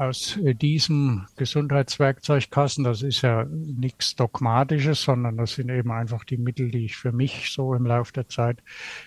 aus 0.01 0.39
äh, 0.39 0.55
diesem 0.55 1.27
Gesundheitswerkzeugkasten, 1.37 2.85
das 2.85 3.03
ist 3.03 3.21
ja 3.21 3.45
nichts 3.45 4.17
Dogmatisches, 4.17 5.03
sondern 5.03 5.37
das 5.37 5.55
sind 5.55 5.69
eben 5.69 5.93
einfach 5.93 6.25
die 6.25 6.39
Mittel, 6.39 6.71
die 6.71 6.87
ich 6.87 6.97
für 6.97 7.13
mich 7.13 7.51
so 7.53 7.75
im 7.75 7.85
Laufe 7.85 8.13
der 8.15 8.27
Zeit 8.27 8.63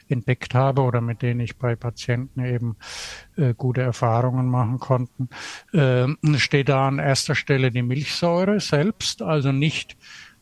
entdeckt 0.07 0.53
habe 0.53 0.83
oder 0.83 1.01
mit 1.01 1.23
denen 1.23 1.39
ich 1.39 1.57
bei 1.57 1.75
Patienten 1.75 2.45
eben 2.45 2.77
äh, 3.37 3.55
gute 3.55 3.81
Erfahrungen 3.81 4.47
machen 4.47 4.77
konnten. 4.77 5.29
Äh, 5.73 6.07
steht 6.37 6.69
da 6.69 6.87
an 6.87 6.99
erster 6.99 7.33
Stelle 7.33 7.71
die 7.71 7.81
Milchsäure 7.81 8.59
selbst, 8.59 9.23
also 9.23 9.51
nicht 9.51 9.97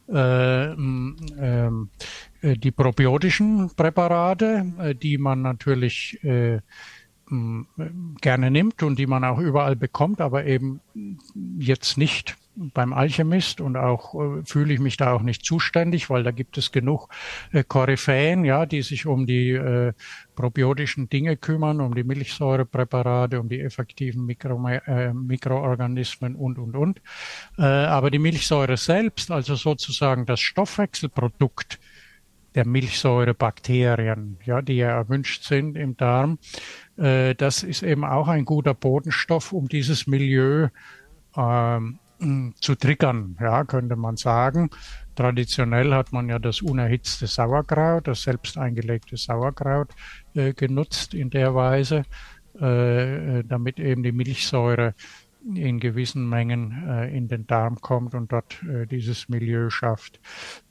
äh, 0.10 0.66
ähm, 0.74 1.90
äh, 2.42 2.58
die 2.58 2.72
probiotischen 2.72 3.72
Präparate, 3.76 4.66
äh, 4.80 4.96
die 4.96 5.18
man 5.18 5.42
natürlich 5.42 6.22
äh, 6.24 6.60
gerne 8.20 8.52
nimmt 8.52 8.84
und 8.84 9.00
die 9.00 9.08
man 9.08 9.24
auch 9.24 9.40
überall 9.40 9.76
bekommt, 9.76 10.22
aber 10.22 10.46
eben 10.46 10.82
jetzt 11.58 11.98
nicht 11.98 12.38
beim 12.56 12.94
Alchemist 12.94 13.62
und 13.62 13.78
auch 13.78 14.14
äh, 14.14 14.44
fühle 14.46 14.74
ich 14.74 14.80
mich 14.80 14.98
da 14.98 15.14
auch 15.14 15.22
nicht 15.22 15.46
zuständig, 15.46 16.10
weil 16.10 16.24
da 16.24 16.32
gibt 16.32 16.58
es 16.58 16.72
genug 16.72 17.08
äh, 17.52 17.64
Koryphäen, 17.64 18.44
ja, 18.44 18.66
die 18.66 18.82
sich 18.82 19.06
um 19.06 19.26
die 19.26 19.52
äh, 19.52 19.94
probiotischen 20.36 21.10
Dinge 21.10 21.38
kümmern, 21.38 21.80
um 21.80 21.96
die 21.96 22.04
Milchsäurepräparate, 22.04 23.40
um 23.40 23.48
die 23.48 23.62
effektiven 23.62 24.26
Mikro, 24.26 24.68
äh, 24.68 25.14
Mikroorganismen 25.14 26.36
und 26.36 26.58
und 26.58 26.76
und. 26.76 27.02
Äh, 27.58 27.64
aber 27.64 28.12
die 28.12 28.20
Milchsäure 28.20 28.78
selbst, 28.78 29.32
also 29.32 29.56
sozusagen 29.56 30.26
das 30.26 30.42
Stoffwechselprodukt, 30.42 31.80
der 32.56 32.68
Milchsäurebakterien, 32.68 34.38
ja, 34.44 34.62
die 34.62 34.78
ja 34.78 34.90
erwünscht 34.90 35.44
sind 35.44 35.78
im 35.78 35.96
Darm. 35.98 36.40
Äh, 36.98 37.36
das 37.36 37.64
ist 37.64 37.84
eben 37.84 38.04
auch 38.04 38.28
ein 38.28 38.46
guter 38.46 38.74
Bodenstoff, 38.74 39.54
um 39.54 39.68
dieses 39.68 40.08
Milieu 40.08 40.68
ähm, 41.36 42.00
zu 42.60 42.76
triggern, 42.76 43.38
ja, 43.40 43.64
könnte 43.64 43.96
man 43.96 44.16
sagen. 44.16 44.70
Traditionell 45.16 45.94
hat 45.94 46.12
man 46.14 46.30
ja 46.30 46.40
das 46.40 46.62
unerhitzte 46.62 47.28
Sauerkraut, 47.28 48.08
das 48.08 48.22
selbst 48.22 48.58
eingelegte 48.58 49.18
Sauerkraut 49.18 49.90
äh, 50.36 50.54
genutzt 50.54 51.14
in 51.14 51.30
der 51.30 51.56
Weise, 51.56 52.04
äh, 52.60 53.40
äh 53.40 53.44
damit 53.44 53.80
eben 53.80 54.04
die 54.04 54.12
Milchsäure 54.12 54.94
in 55.56 55.80
gewissen 55.80 56.30
Mengen 56.30 56.88
äh, 56.88 57.16
in 57.16 57.28
den 57.28 57.48
Darm 57.48 57.82
kommt 57.82 58.14
und 58.14 58.32
dort 58.32 58.62
äh, 58.64 58.86
dieses 58.86 59.30
Milieu 59.30 59.70
schafft. 59.70 60.20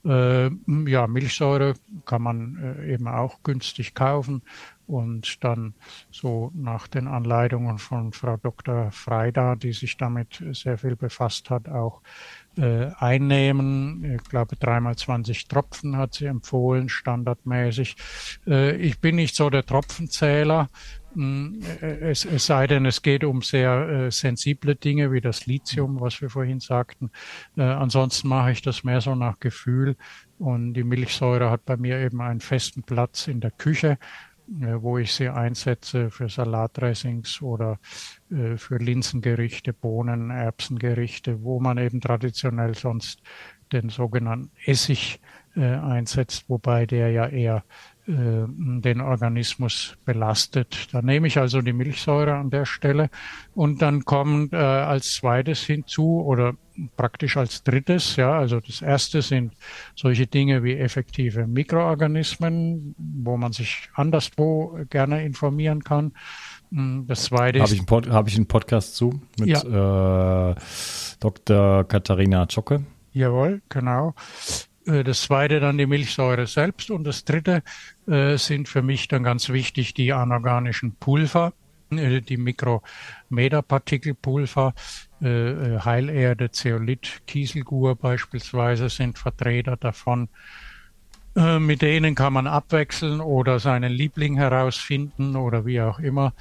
Äh, 0.05 0.51
ja, 0.87 1.07
Milchsäure 1.07 1.75
kann 2.07 2.23
man 2.23 2.57
äh, 2.79 2.95
eben 2.95 3.09
auch 3.09 3.43
günstig 3.43 3.95
kaufen 3.95 4.43
und 4.91 5.45
dann 5.45 5.75
so 6.11 6.51
nach 6.55 6.89
den 6.89 7.07
Anleitungen 7.07 7.79
von 7.79 8.13
Frau 8.13 8.37
Dr. 8.37 8.91
Freida, 8.91 9.55
die 9.55 9.73
sich 9.73 9.97
damit 9.97 10.43
sehr 10.53 10.79
viel 10.79 10.97
befasst 10.97 11.49
hat, 11.49 11.69
auch 11.69 12.03
äh, 12.57 12.91
einnehmen. 12.99 14.05
Ich 14.17 14.25
glaube, 14.29 14.57
dreimal 14.57 14.97
20 14.97 15.47
Tropfen 15.47 15.97
hat 15.97 16.15
sie 16.15 16.27
empfohlen, 16.27 16.89
standardmäßig. 16.89 17.97
Äh, 18.47 18.77
ich 18.77 19.01
bin 19.01 19.17
nicht 19.17 19.37
so 19.37 19.49
der 19.49 19.65
Tropfenzähler. 19.65 20.69
Es, 21.81 22.25
es 22.25 22.47
sei 22.47 22.67
denn, 22.67 22.87
es 22.87 23.03
geht 23.03 23.25
um 23.25 23.43
sehr 23.43 23.89
äh, 23.89 24.11
sensible 24.11 24.77
Dinge 24.77 25.11
wie 25.11 25.21
das 25.21 25.47
Lithium, 25.47 26.01
was 26.01 26.21
wir 26.21 26.31
vorhin 26.31 26.61
sagten. 26.61 27.11
Äh, 27.57 27.63
ansonsten 27.63 28.29
mache 28.29 28.53
ich 28.53 28.63
das 28.63 28.85
mehr 28.85 29.01
so 29.01 29.15
nach 29.15 29.41
Gefühl. 29.41 29.97
Und 30.39 30.75
die 30.75 30.85
Milchsäure 30.85 31.51
hat 31.51 31.65
bei 31.65 31.77
mir 31.77 31.99
eben 31.99 32.21
einen 32.21 32.41
festen 32.41 32.83
Platz 32.83 33.27
in 33.27 33.41
der 33.41 33.51
Küche, 33.51 33.99
äh, 34.61 34.83
wo 34.83 34.99
ich 34.99 35.13
sie 35.13 35.29
einsetze 35.29 36.11
für 36.11 36.29
Salatdressings 36.29 37.43
oder 37.43 37.79
äh, 38.31 38.57
für 38.57 38.79
Linsengerichte, 38.79 39.73
Bohnen, 39.73 40.31
Erbsengerichte, 40.31 41.43
wo 41.43 41.61
man 41.61 41.79
eben 41.79 42.01
traditionell 42.01 42.75
sonst 42.75 43.23
den 43.73 43.89
sogenannten 43.89 44.51
Essig 44.65 45.21
äh, 45.55 45.63
einsetzt, 45.65 46.49
wobei 46.49 46.87
der 46.87 47.11
ja 47.11 47.27
eher 47.27 47.65
den 48.07 49.01
Organismus 49.01 49.97
belastet. 50.05 50.89
Da 50.93 51.03
nehme 51.03 51.27
ich 51.27 51.39
also 51.39 51.61
die 51.63 51.73
Milchsäure 51.73 52.35
an 52.35 52.51
der 52.51 52.65
Stelle 52.65 53.11
und 53.55 53.83
dann 53.83 54.05
kommt 54.05 54.53
äh, 54.53 54.57
als 54.57 55.15
zweites 55.15 55.63
hinzu 55.63 56.23
oder 56.23 56.55
praktisch 56.97 57.37
als 57.37 57.63
drittes, 57.63 58.17
ja, 58.17 58.39
also 58.39 58.61
das 58.61 58.81
erste 58.83 59.23
sind 59.23 59.53
solche 59.95 60.27
Dinge 60.27 60.63
wie 60.63 60.77
effektive 60.77 61.47
Mikroorganismen, 61.47 62.95
wo 62.97 63.37
man 63.37 63.53
sich 63.53 63.91
anderswo 63.95 64.79
gerne 64.89 65.25
informieren 65.25 65.85
kann. 65.85 66.13
Hm, 66.71 67.05
das 67.07 67.25
zweite 67.25 67.61
habe 67.61 67.75
ich, 67.75 67.81
einen 67.81 68.13
habe 68.13 68.29
ich 68.29 68.37
einen 68.37 68.47
Podcast 68.47 68.97
zu 68.97 69.21
mit 69.39 69.49
ja. 69.49 70.51
äh, 70.51 70.55
Dr. 71.21 71.85
Katharina 71.85 72.49
Zocke. 72.49 72.85
Jawohl, 73.13 73.61
genau. 73.69 74.15
Äh, 74.91 75.05
das 75.05 75.23
zweite 75.23 75.61
dann 75.61 75.79
die 75.79 75.87
Milchsäure 75.87 76.47
selbst 76.47 76.91
und 76.91 77.05
das 77.05 77.25
dritte 77.25 77.63
äh, 78.07 78.37
sind 78.37 78.69
für 78.69 78.83
mich 78.83 79.09
dann 79.09 79.23
ganz 79.23 79.49
wichtig 79.49 79.95
die 79.95 80.13
anorganischen 80.13 80.97
Pulver, 80.97 81.55
äh, 81.91 82.21
die 82.21 82.37
Mikrometerpartikelpulver, 82.37 84.75
äh, 85.23 85.29
äh, 85.29 85.79
Heilerde, 85.81 86.51
Zeolit, 86.51 87.23
Kieselgur 87.27 87.97
beispielsweise 87.97 88.89
sind 88.89 89.19
Vertreter 89.19 89.77
davon. 89.77 90.29
Äh, 91.37 91.61
mit 91.61 91.83
denen 91.83 92.15
kann 92.15 92.33
man 92.33 92.47
abwechseln 92.47 93.21
oder 93.21 93.59
seinen 93.61 93.93
Liebling 93.93 94.37
herausfinden 94.37 95.37
oder 95.37 95.67
wie 95.67 95.81
auch 95.81 95.99
immer. 95.99 96.33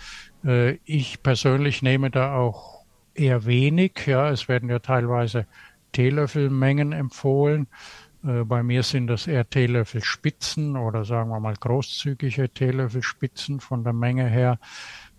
ich 0.85 1.21
persönlich 1.21 1.81
nehme 1.81 2.09
da 2.09 2.33
auch 2.33 2.85
eher 3.13 3.45
wenig. 3.45 4.05
Ja, 4.05 4.29
es 4.29 4.47
werden 4.47 4.69
ja 4.69 4.79
teilweise 4.79 5.47
Teelöffelmengen 5.91 6.93
empfohlen. 6.93 7.67
Äh, 8.23 8.43
bei 8.43 8.63
mir 8.63 8.83
sind 8.83 9.07
das 9.07 9.27
eher 9.27 9.49
Teelöffelspitzen 9.49 10.75
oder 10.75 11.05
sagen 11.05 11.29
wir 11.29 11.39
mal 11.39 11.55
großzügige 11.55 12.49
Teelöffelspitzen 12.49 13.59
von 13.59 13.83
der 13.83 13.93
Menge 13.93 14.27
her, 14.27 14.59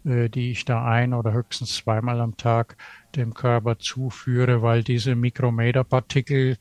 äh, 0.05 0.29
die 0.29 0.51
ich 0.51 0.65
da 0.65 0.85
ein 0.85 1.15
oder 1.15 1.33
höchstens 1.33 1.77
zweimal 1.77 2.21
am 2.21 2.37
Tag 2.37 2.77
dem 3.17 3.35
Körper 3.35 3.79
zuführe, 3.79 4.63
weil 4.63 4.85
diese 4.85 5.17
Mikrometerpartikel 5.17 6.59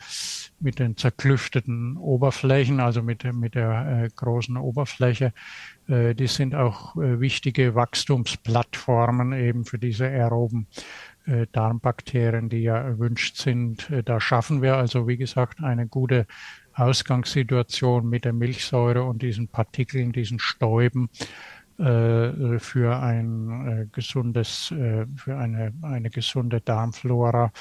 mit 0.59 0.79
den 0.79 0.97
zerklüfteten 0.97 1.95
Oberflächen, 1.97 2.79
also 2.79 3.03
mit, 3.03 3.23
mit 3.33 3.55
der 3.55 4.03
äh, 4.05 4.09
großen 4.15 4.57
Oberfläche, 4.57 5.33
die 5.91 6.27
sind 6.27 6.53
auch 6.53 6.95
wichtige 6.95 7.73
Wachstumsplattformen 7.73 9.33
eben 9.33 9.65
für 9.65 9.79
diese 9.79 10.05
aeroben 10.05 10.67
äh, 11.29 11.47
Darmbakterien, 11.51 12.49
die 12.49 12.61
ja 12.61 12.77
erwünscht 12.77 13.37
sind. 13.37 13.89
Äh, 13.89 14.03
da 14.03 14.19
schaffen 14.19 14.61
wir 14.61 14.77
also, 14.77 15.07
wie 15.07 15.17
gesagt, 15.17 15.61
eine 15.61 15.87
gute 15.87 16.25
Ausgangssituation 16.73 18.09
mit 18.09 18.25
der 18.25 18.33
Milchsäure 18.33 19.03
und 19.03 19.21
diesen 19.21 19.47
Partikeln, 19.47 20.11
diesen 20.11 20.39
Stäuben 20.39 21.09
äh, 21.77 22.57
für 22.57 22.99
ein 22.99 23.89
gesundes, 23.91 24.67
für 24.67 25.37
eine, 25.37 25.73
eine 25.81 26.09
gesunde 26.09 26.61
Darmflora. 26.61 27.51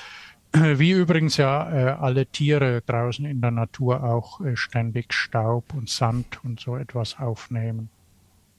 Wie 0.52 0.92
übrigens 0.92 1.36
ja 1.36 1.98
alle 1.98 2.26
Tiere 2.26 2.80
draußen 2.86 3.26
in 3.26 3.40
der 3.42 3.50
Natur 3.50 4.02
auch 4.02 4.40
ständig 4.54 5.12
Staub 5.12 5.74
und 5.74 5.90
Sand 5.90 6.42
und 6.42 6.58
so 6.58 6.76
etwas 6.76 7.18
aufnehmen. 7.18 7.90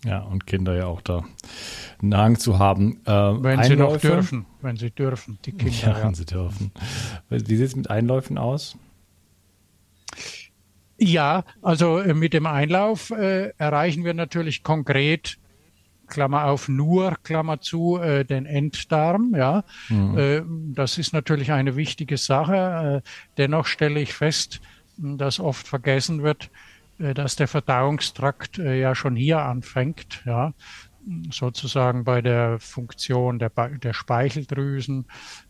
Ja, 0.05 0.19
und 0.19 0.47
Kinder 0.47 0.75
ja 0.75 0.85
auch 0.85 1.01
da 1.01 1.25
einen 2.01 2.15
Hang 2.15 2.39
zu 2.39 2.57
haben. 2.57 3.01
Äh, 3.05 3.11
wenn 3.11 3.59
Einläufe, 3.59 3.67
sie 3.67 3.75
noch 3.75 3.97
dürfen, 3.97 4.45
wenn 4.61 4.77
sie 4.77 4.91
dürfen, 4.91 5.39
die 5.45 5.51
Kinder. 5.51 5.75
Ja, 5.81 5.97
ja. 5.97 6.03
wenn 6.05 6.13
sie 6.13 6.25
dürfen. 6.25 6.71
Wie 7.29 7.55
sieht 7.55 7.65
es 7.65 7.75
mit 7.75 7.89
Einläufen 7.89 8.37
aus? 8.37 8.77
Ja, 10.97 11.43
also 11.61 11.99
äh, 11.99 12.13
mit 12.13 12.33
dem 12.33 12.45
Einlauf 12.45 13.11
äh, 13.11 13.49
erreichen 13.57 14.05
wir 14.05 14.13
natürlich 14.13 14.63
konkret, 14.63 15.37
Klammer 16.07 16.45
auf, 16.45 16.67
nur, 16.67 17.15
Klammer 17.23 17.61
zu, 17.61 17.97
äh, 17.97 18.25
den 18.25 18.45
Enddarm. 18.45 19.33
Ja, 19.35 19.63
mhm. 19.89 20.17
äh, 20.17 20.41
das 20.73 20.97
ist 20.97 21.13
natürlich 21.13 21.51
eine 21.51 21.75
wichtige 21.75 22.17
Sache. 22.17 23.03
Äh, 23.03 23.09
dennoch 23.37 23.65
stelle 23.65 23.99
ich 23.99 24.13
fest, 24.13 24.59
dass 24.97 25.39
oft 25.39 25.67
vergessen 25.67 26.23
wird, 26.23 26.49
dass 26.99 27.35
der 27.35 27.47
Verdauungstrakt 27.47 28.59
äh, 28.59 28.79
ja 28.79 28.93
schon 28.93 29.15
hier 29.15 29.41
anfängt, 29.41 30.21
ja, 30.25 30.53
sozusagen 31.31 32.03
bei 32.03 32.21
der 32.21 32.59
Funktion 32.59 33.39
der, 33.39 33.49
der 33.49 33.93
Speicheldrüsen 33.93 35.05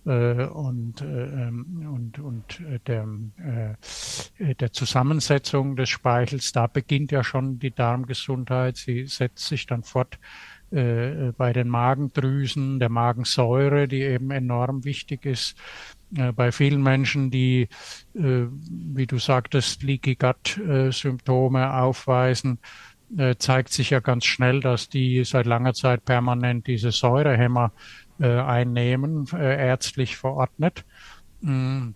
äh, 0.06 0.46
und, 0.46 1.02
äh, 1.02 1.06
ähm, 1.06 1.90
und, 1.92 2.20
und 2.20 2.60
äh, 2.62 2.80
der, 2.86 3.08
äh, 4.38 4.56
der 4.56 4.72
Zusammensetzung 4.72 5.76
des 5.76 5.90
Speichels. 5.90 6.52
Da 6.52 6.68
beginnt 6.68 7.12
ja 7.12 7.24
schon 7.24 7.60
die 7.60 7.72
Darmgesundheit. 7.72 8.78
Sie 8.78 9.06
setzt 9.08 9.48
sich 9.48 9.66
dann 9.66 9.84
fort 9.84 10.20
äh, 10.72 11.32
bei 11.36 11.52
den 11.52 11.68
Magendrüsen, 11.68 12.80
der 12.80 12.90
Magensäure, 12.90 13.88
die 13.88 14.02
eben 14.02 14.32
enorm 14.32 14.86
wichtig 14.86 15.26
ist. 15.26 15.58
Äh, 16.16 16.32
bei 16.32 16.52
vielen 16.52 16.82
Menschen, 16.82 17.32
die, 17.32 17.68
äh, 18.16 18.46
wie 18.50 19.08
du 19.08 19.20
sagtest, 19.20 19.84
Leaky 19.84 20.16
Gut-Symptome 20.16 21.62
äh, 21.62 21.66
aufweisen, 21.66 22.60
zeigt 23.40 23.74
sich 23.74 23.90
ja 23.90 24.02
ganz 24.02 24.26
schnell, 24.26 24.60
dass 24.60 24.88
die 24.88 25.24
seit 25.24 25.48
langer 25.48 25.74
Zeit 25.74 26.06
permanent 26.06 26.68
diese 26.68 26.92
Säurehämmer 26.92 27.72
einnehmen, 28.20 29.26
ärztlich 29.34 30.16
verordnet. 30.16 30.86
Mm, 31.42 31.94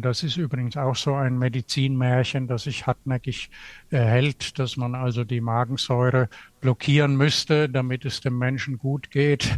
das 0.00 0.22
ist 0.22 0.38
übrigens 0.38 0.78
auch 0.78 0.96
so 0.96 1.14
ein 1.14 1.38
Medizinmärchen, 1.38 2.48
das 2.48 2.62
sich 2.62 2.86
hartnäckig 2.86 3.50
hält, 3.90 4.58
dass 4.58 4.78
man 4.78 4.94
also 4.94 5.24
die 5.24 5.42
Magensäure 5.42 6.30
blockieren 6.62 7.16
müsste, 7.16 7.68
damit 7.68 8.06
es 8.06 8.22
dem 8.22 8.38
Menschen 8.38 8.78
gut 8.78 9.10
geht. 9.10 9.54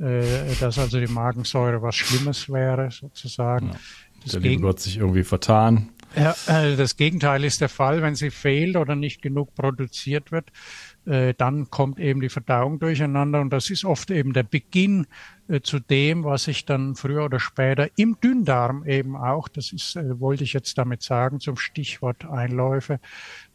Äh, 0.00 0.56
dass 0.58 0.78
also 0.78 0.98
die 0.98 1.06
Magensäure 1.06 1.80
was 1.80 1.94
Schlimmes 1.94 2.48
wäre, 2.48 2.90
sozusagen. 2.90 3.68
Ja. 3.68 4.32
Der 4.32 4.40
liebe 4.40 4.62
Gott 4.62 4.80
sich 4.80 4.96
irgendwie 4.96 5.22
vertan. 5.22 5.90
Ja, 6.16 6.34
äh, 6.46 6.76
das 6.76 6.96
Gegenteil 6.96 7.44
ist 7.44 7.60
der 7.60 7.68
Fall, 7.68 8.02
wenn 8.02 8.14
sie 8.14 8.30
fehlt 8.30 8.76
oder 8.76 8.96
nicht 8.96 9.22
genug 9.22 9.54
produziert 9.54 10.32
wird, 10.32 10.50
äh, 11.06 11.34
dann 11.34 11.70
kommt 11.70 12.00
eben 12.00 12.20
die 12.20 12.28
Verdauung 12.28 12.78
durcheinander 12.78 13.40
und 13.40 13.50
das 13.50 13.70
ist 13.70 13.84
oft 13.84 14.10
eben 14.10 14.32
der 14.32 14.44
Beginn 14.44 15.06
zu 15.62 15.78
dem, 15.78 16.24
was 16.24 16.48
ich 16.48 16.64
dann 16.64 16.94
früher 16.96 17.26
oder 17.26 17.38
später 17.38 17.90
im 17.96 18.16
Dünndarm 18.18 18.86
eben 18.86 19.14
auch, 19.14 19.46
das 19.46 19.72
ist, 19.72 19.96
wollte 19.96 20.42
ich 20.42 20.54
jetzt 20.54 20.78
damit 20.78 21.02
sagen, 21.02 21.38
zum 21.38 21.58
Stichwort 21.58 22.24
Einläufe, 22.24 22.98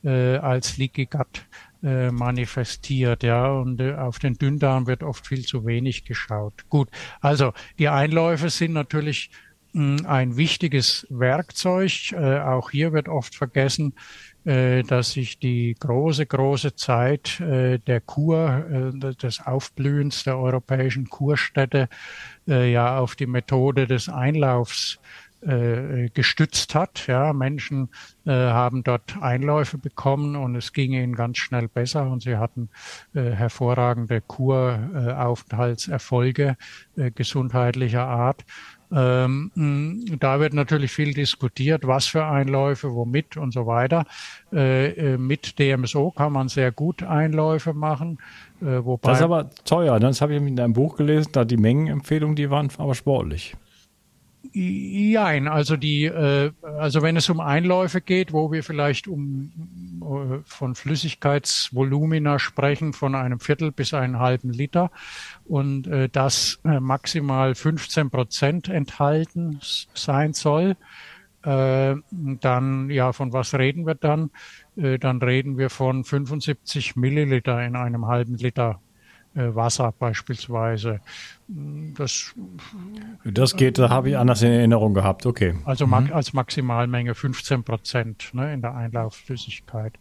als 0.03 0.77
Leaky 0.77 1.07
Gut 1.07 1.47
äh, 1.81 2.11
manifestiert, 2.11 3.23
ja, 3.23 3.47
und 3.51 3.79
äh, 3.79 3.93
auf 3.93 4.19
den 4.19 4.33
Dünndarm 4.33 4.85
wird 4.87 5.01
oft 5.01 5.27
viel 5.27 5.45
zu 5.45 5.65
wenig 5.65 6.03
geschaut. 6.03 6.65
Gut, 6.69 6.89
also 7.21 7.53
die 7.77 7.87
Einläufe 7.87 8.49
sind 8.49 8.73
natürlich 8.73 9.31
mh, 9.71 9.99
hm, 9.99 10.05
ein 10.05 10.37
wichtiges 10.37 11.07
Werkzeug. 11.09 12.11
Äh, 12.11 12.39
auch 12.39 12.71
hier 12.71 12.91
wird 12.91 13.07
oft 13.07 13.33
vergessen, 13.33 13.93
äh, 14.43 14.83
dass 14.83 15.11
sich 15.11 15.39
die 15.39 15.75
große, 15.79 16.25
große 16.25 16.75
Zeit 16.75 17.39
äh, 17.39 17.79
der 17.79 18.01
Kur, 18.01 18.91
des 19.21 19.39
Aufblühens 19.45 20.25
der 20.25 20.37
europäischen 20.37 21.09
Kurstädte 21.09 21.87
ja 22.45 22.97
auf 22.97 23.15
die 23.15 23.27
Methode 23.27 23.85
des 23.85 24.09
Einlaufs 24.09 24.99
äh, 25.41 26.09
gestützt 26.13 26.75
hat. 26.75 27.07
Ja, 27.07 27.33
Menschen 27.33 27.89
äh, 28.25 28.31
haben 28.31 28.83
dort 28.83 29.17
Einläufe 29.21 29.77
bekommen 29.77 30.35
und 30.35 30.55
es 30.55 30.73
ging 30.73 30.91
ihnen 30.93 31.15
ganz 31.15 31.37
schnell 31.37 31.67
besser 31.67 32.09
und 32.09 32.23
sie 32.23 32.37
hatten 32.37 32.69
äh, 33.13 33.31
hervorragende 33.31 34.21
Kuraufenthaltserfolge 34.21 36.57
äh, 36.97 37.11
gesundheitlicher 37.11 38.05
Art. 38.05 38.43
Ähm, 38.91 40.03
da 40.19 40.39
wird 40.39 40.53
natürlich 40.53 40.91
viel 40.91 41.13
diskutiert, 41.13 41.85
was 41.85 42.07
für 42.07 42.25
Einläufe, 42.25 42.95
womit 42.95 43.37
und 43.37 43.53
so 43.53 43.67
weiter. 43.67 44.05
Äh, 44.51 45.13
äh 45.13 45.17
mit 45.17 45.59
DMSO 45.59 46.11
kann 46.11 46.33
man 46.33 46.49
sehr 46.49 46.71
gut 46.71 47.03
Einläufe 47.03 47.73
machen. 47.73 48.17
Äh, 48.61 48.83
wobei 48.83 49.09
das 49.09 49.19
ist 49.19 49.23
aber 49.23 49.49
teuer. 49.63 49.99
Das 49.99 50.21
habe 50.21 50.35
ich 50.35 50.41
in 50.41 50.55
deinem 50.55 50.73
Buch 50.73 50.97
gelesen, 50.97 51.29
da 51.33 51.45
die 51.45 51.57
Mengenempfehlungen, 51.57 52.35
die 52.35 52.49
waren 52.49 52.69
aber 52.77 52.95
sportlich. 52.95 53.55
Nein, 54.51 55.47
also 55.47 55.75
die, 55.77 56.05
äh, 56.05 56.51
also 56.61 57.01
wenn 57.01 57.15
es 57.17 57.29
um 57.29 57.39
Einläufe 57.39 58.01
geht, 58.01 58.33
wo 58.33 58.51
wir 58.51 58.63
vielleicht 58.63 59.07
um 59.07 59.51
äh, 60.01 60.39
von 60.43 60.75
Flüssigkeitsvolumina 60.75 62.39
sprechen, 62.39 62.93
von 62.93 63.13
einem 63.13 63.39
Viertel 63.39 63.71
bis 63.71 63.93
einen 63.93 64.17
halben 64.17 64.49
Liter 64.49 64.91
und 65.45 65.87
äh, 65.87 66.09
das 66.09 66.59
äh, 66.63 66.79
maximal 66.79 67.53
15 67.53 68.09
Prozent 68.09 68.69
enthalten 68.69 69.59
sein 69.93 70.33
soll, 70.33 70.75
äh, 71.43 71.95
dann 72.11 72.89
ja, 72.89 73.13
von 73.13 73.31
was 73.31 73.53
reden 73.53 73.85
wir 73.85 73.95
dann? 73.95 74.31
Dann 74.75 75.21
reden 75.21 75.57
wir 75.57 75.69
von 75.69 76.05
75 76.05 76.95
Milliliter 76.95 77.61
in 77.65 77.75
einem 77.75 78.07
halben 78.07 78.35
Liter 78.35 78.79
Wasser 79.55 79.93
beispielsweise. 79.97 81.01
Das, 81.47 82.35
das 83.23 83.55
geht, 83.55 83.79
da 83.79 83.89
habe 83.89 84.09
ich 84.09 84.17
anders 84.17 84.41
in 84.41 84.51
Erinnerung 84.51 84.93
gehabt, 84.93 85.25
okay. 85.25 85.55
Also 85.65 85.87
mhm. 85.87 86.11
als 86.13 86.33
Maximalmenge 86.33 87.15
15 87.15 87.63
Prozent 87.63 88.29
ne, 88.33 88.53
in 88.53 88.61
der 88.61 88.75
Einlaufflüssigkeit. 88.75 89.93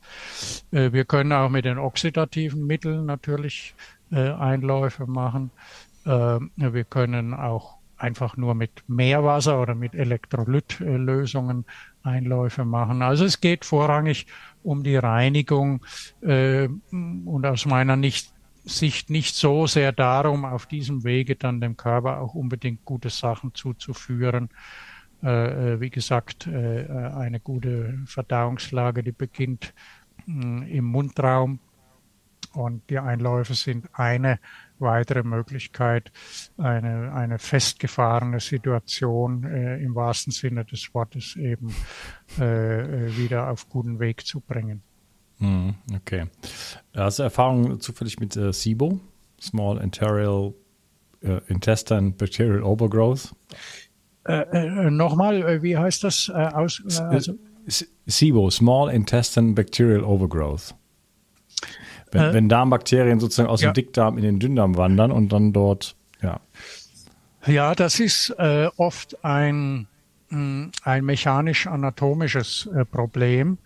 Äh, 0.70 0.92
wir 0.92 1.04
können 1.04 1.32
auch 1.32 1.48
mit 1.48 1.64
den 1.64 1.78
oxidativen 1.78 2.66
Mitteln 2.66 3.06
natürlich 3.06 3.74
äh, 4.10 4.30
Einläufe 4.30 5.06
machen. 5.06 5.50
Äh, 6.04 6.38
wir 6.56 6.84
können 6.84 7.34
auch 7.34 7.78
einfach 7.98 8.36
nur 8.36 8.54
mit 8.54 8.84
Meerwasser 8.86 9.60
oder 9.60 9.74
mit 9.74 9.94
Elektrolytlösungen 9.94 11.64
Einläufe 12.02 12.64
machen. 12.64 13.02
Also 13.02 13.24
es 13.24 13.40
geht 13.40 13.64
vorrangig 13.64 14.26
um 14.62 14.82
die 14.82 14.96
Reinigung 14.96 15.84
äh, 16.22 16.68
und 16.90 17.44
aus 17.44 17.66
meiner 17.66 17.96
nicht, 17.96 18.32
Sicht 18.68 19.10
nicht 19.10 19.34
so 19.34 19.66
sehr 19.66 19.92
darum, 19.92 20.44
auf 20.44 20.66
diesem 20.66 21.04
Wege 21.04 21.36
dann 21.36 21.60
dem 21.60 21.76
Körper 21.76 22.20
auch 22.20 22.34
unbedingt 22.34 22.84
gute 22.84 23.10
Sachen 23.10 23.54
zuzuführen. 23.54 24.50
Äh, 25.22 25.74
äh 25.74 25.80
wie 25.80 25.90
gesagt, 25.90 26.46
äh, 26.46 26.82
äh, 26.82 27.12
eine 27.14 27.40
gute 27.40 27.98
Verdauungslage, 28.06 29.02
die 29.02 29.12
beginnt 29.12 29.74
mh, 30.26 30.66
im 30.66 30.84
Mundraum 30.84 31.60
und 32.52 32.88
die 32.90 32.98
Einläufe 32.98 33.54
sind 33.54 33.88
eine 33.92 34.38
weitere 34.78 35.22
Möglichkeit, 35.22 36.12
eine, 36.56 37.12
eine 37.12 37.38
festgefahrene 37.38 38.40
Situation 38.40 39.44
äh, 39.44 39.78
im 39.82 39.94
wahrsten 39.94 40.32
Sinne 40.32 40.64
des 40.64 40.94
Wortes 40.94 41.36
eben 41.36 41.74
äh, 42.38 43.16
wieder 43.16 43.50
auf 43.50 43.68
guten 43.68 43.98
Weg 43.98 44.26
zu 44.26 44.40
bringen. 44.40 44.82
Hm, 45.38 45.74
okay. 45.94 46.26
Hast 46.94 47.18
du 47.18 47.22
Erfahrung 47.22 47.80
zufällig 47.80 48.18
mit 48.18 48.36
äh, 48.36 48.52
SIBO? 48.52 49.00
Small 49.40 49.80
Enterial 49.80 50.52
äh, 51.22 51.40
Intestine 51.48 52.10
Bacterial 52.10 52.62
Overgrowth? 52.62 53.34
Äh, 54.26 54.42
äh 54.52 54.90
Nochmal, 54.90 55.42
äh, 55.42 55.62
wie 55.62 55.76
heißt 55.76 56.04
das? 56.04 56.28
Äh, 56.28 56.32
aus, 56.32 56.82
also? 56.98 57.34
SIBO, 58.06 58.50
Small 58.50 58.92
Intestine 58.92 59.52
Bacterial 59.52 60.02
Overgrowth. 60.02 60.74
Wenn, 62.10 62.32
wenn 62.32 62.48
Darmbakterien 62.48 63.20
sozusagen 63.20 63.50
aus 63.50 63.60
ja. 63.60 63.70
dem 63.70 63.74
Dickdarm 63.74 64.16
in 64.16 64.24
den 64.24 64.40
Dünndarm 64.40 64.78
wandern 64.78 65.12
und 65.12 65.30
dann 65.30 65.52
dort, 65.52 65.94
ja. 66.22 66.40
Ja, 67.46 67.74
das 67.74 68.00
ist 68.00 68.34
oft 68.38 69.22
ein, 69.22 69.86
hm, 70.30 70.72
ein 70.84 71.04
mechanisch-anatomisches 71.04 72.70
Problem 72.90 73.58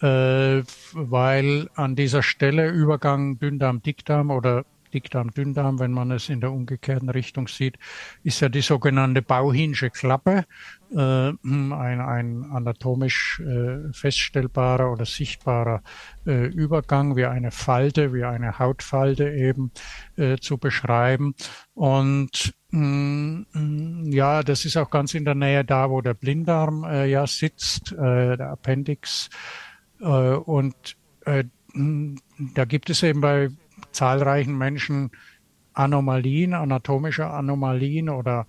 äh, 0.00 0.62
weil 0.92 1.68
an 1.74 1.96
dieser 1.96 2.22
Stelle 2.22 2.70
Übergang 2.70 3.38
Dünndarm-Dickdarm 3.38 4.30
oder 4.30 4.64
Dickdarm, 4.92 5.30
Dünndarm, 5.30 5.78
wenn 5.78 5.92
man 5.92 6.10
es 6.10 6.28
in 6.28 6.40
der 6.40 6.52
umgekehrten 6.52 7.08
Richtung 7.08 7.48
sieht, 7.48 7.78
ist 8.22 8.40
ja 8.40 8.48
die 8.48 8.60
sogenannte 8.60 9.22
Bauhinsche 9.22 9.90
Klappe, 9.90 10.44
äh, 10.92 10.96
ein, 10.96 11.72
ein 11.72 12.44
anatomisch 12.50 13.40
äh, 13.40 13.92
feststellbarer 13.92 14.90
oder 14.90 15.04
sichtbarer 15.04 15.82
äh, 16.26 16.46
Übergang 16.46 17.16
wie 17.16 17.26
eine 17.26 17.50
Falte, 17.50 18.12
wie 18.12 18.24
eine 18.24 18.58
Hautfalte 18.58 19.30
eben 19.30 19.70
äh, 20.16 20.36
zu 20.38 20.58
beschreiben. 20.58 21.34
Und 21.74 22.54
mm, 22.70 24.10
ja, 24.10 24.42
das 24.42 24.64
ist 24.64 24.76
auch 24.76 24.90
ganz 24.90 25.14
in 25.14 25.24
der 25.24 25.36
Nähe 25.36 25.64
da, 25.64 25.90
wo 25.90 26.00
der 26.00 26.14
Blinddarm 26.14 26.84
äh, 26.84 27.06
ja 27.06 27.26
sitzt, 27.26 27.92
äh, 27.92 28.36
der 28.36 28.50
Appendix. 28.50 29.30
Äh, 30.00 30.34
und 30.34 30.96
äh, 31.24 31.44
da 32.54 32.64
gibt 32.64 32.90
es 32.90 33.02
eben 33.02 33.20
bei 33.20 33.50
zahlreichen 33.92 34.56
Menschen 34.58 35.10
Anomalien, 35.72 36.54
anatomische 36.54 37.28
Anomalien 37.28 38.08
oder 38.08 38.48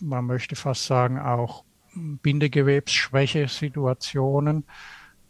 man 0.00 0.24
möchte 0.26 0.56
fast 0.56 0.86
sagen 0.86 1.18
auch 1.18 1.64
Bindegewebsschwäche-Situationen, 1.94 4.64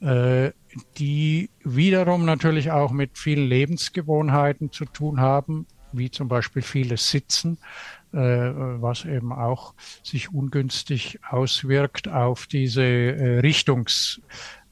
äh, 0.00 0.52
die 0.96 1.50
wiederum 1.64 2.24
natürlich 2.24 2.70
auch 2.70 2.92
mit 2.92 3.18
vielen 3.18 3.48
Lebensgewohnheiten 3.48 4.70
zu 4.70 4.84
tun 4.84 5.18
haben, 5.20 5.66
wie 5.92 6.08
zum 6.10 6.28
Beispiel 6.28 6.62
vieles 6.62 7.10
Sitzen, 7.10 7.58
was 8.12 9.04
eben 9.04 9.32
auch 9.32 9.74
sich 10.02 10.32
ungünstig 10.32 11.18
auswirkt 11.28 12.08
auf 12.08 12.46
diese 12.46 13.42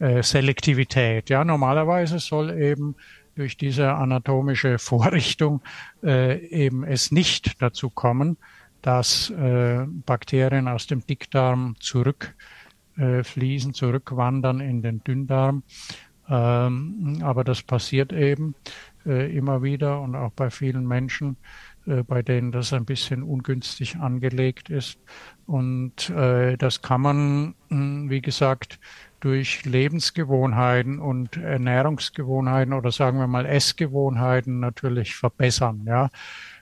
äh, 0.00 0.06
Richtungsselektivität. 0.06 1.30
Ja, 1.30 1.44
normalerweise 1.44 2.18
soll 2.18 2.50
eben 2.50 2.96
durch 3.36 3.56
diese 3.56 3.92
anatomische 3.92 4.78
Vorrichtung 4.80 5.60
äh, 6.02 6.38
eben 6.46 6.84
es 6.84 7.12
nicht 7.12 7.62
dazu 7.62 7.90
kommen, 7.90 8.36
dass 8.82 9.30
äh, 9.30 9.84
Bakterien 10.06 10.68
aus 10.68 10.86
dem 10.86 11.06
Dickdarm 11.06 11.76
zurückfließen, 11.80 13.70
äh, 13.70 13.74
zurückwandern 13.74 14.60
in 14.60 14.82
den 14.82 15.04
Dünndarm. 15.04 15.62
Ähm, 16.28 17.20
aber 17.22 17.44
das 17.44 17.62
passiert 17.62 18.12
eben 18.12 18.54
äh, 19.04 19.36
immer 19.36 19.62
wieder 19.62 20.00
und 20.00 20.14
auch 20.16 20.32
bei 20.32 20.50
vielen 20.50 20.86
Menschen, 20.86 21.36
bei 22.06 22.22
denen 22.22 22.52
das 22.52 22.74
ein 22.74 22.84
bisschen 22.84 23.22
ungünstig 23.22 23.96
angelegt 23.96 24.68
ist. 24.68 24.98
Und 25.46 26.10
äh, 26.10 26.58
das 26.58 26.82
kann 26.82 27.00
man, 27.00 27.54
wie 27.70 28.20
gesagt, 28.20 28.78
durch 29.20 29.64
Lebensgewohnheiten 29.64 30.98
und 30.98 31.36
Ernährungsgewohnheiten 31.36 32.72
oder 32.72 32.90
sagen 32.90 33.18
wir 33.18 33.26
mal 33.26 33.46
Essgewohnheiten 33.46 34.60
natürlich 34.60 35.14
verbessern. 35.14 35.84
Ja, 35.86 36.10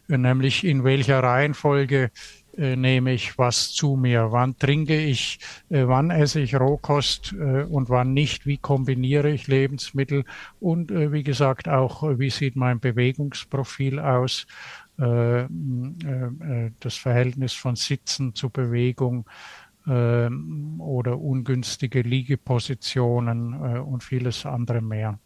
nämlich 0.09 0.65
in 0.65 0.85
welcher 0.85 1.23
Reihenfolge 1.23 2.11
äh, 2.59 2.75
nehme 2.75 3.13
ich 3.13 3.39
was 3.39 3.73
zu 3.73 3.97
mir, 3.97 4.33
wann 4.33 4.59
trinke 4.59 4.99
ich, 4.99 5.39
äh, 5.71 5.87
wann 5.87 6.11
esse 6.11 6.41
ich 6.41 6.59
Rohkost 6.59 7.33
äh, 7.33 7.63
und 7.63 7.89
wann 7.89 8.13
nicht, 8.13 8.47
wie 8.47 8.57
kombiniere 8.57 9.31
ich 9.31 9.47
Lebensmittel? 9.47 10.25
Und 10.59 10.91
äh, 10.91 11.13
wie 11.13 11.23
gesagt 11.23 11.69
auch, 11.69 12.03
äh, 12.03 12.19
wie 12.19 12.31
sieht 12.31 12.57
mein 12.57 12.81
Bewegungsprofil 12.81 14.01
aus, 14.01 14.49
äh, 14.99 15.45
das 16.81 16.97
Verhältnis 16.97 17.53
von 17.53 17.77
Sitzen 17.77 18.35
zu 18.35 18.51
Bewegung, 18.51 19.25
oder 19.89 21.19
ungünstige 21.19 22.03
Liegepositionen 22.03 23.53
äh, 23.55 23.79
und 23.79 24.03
vieles 24.03 24.47
andere 24.47 24.81
mehr. 24.81 25.19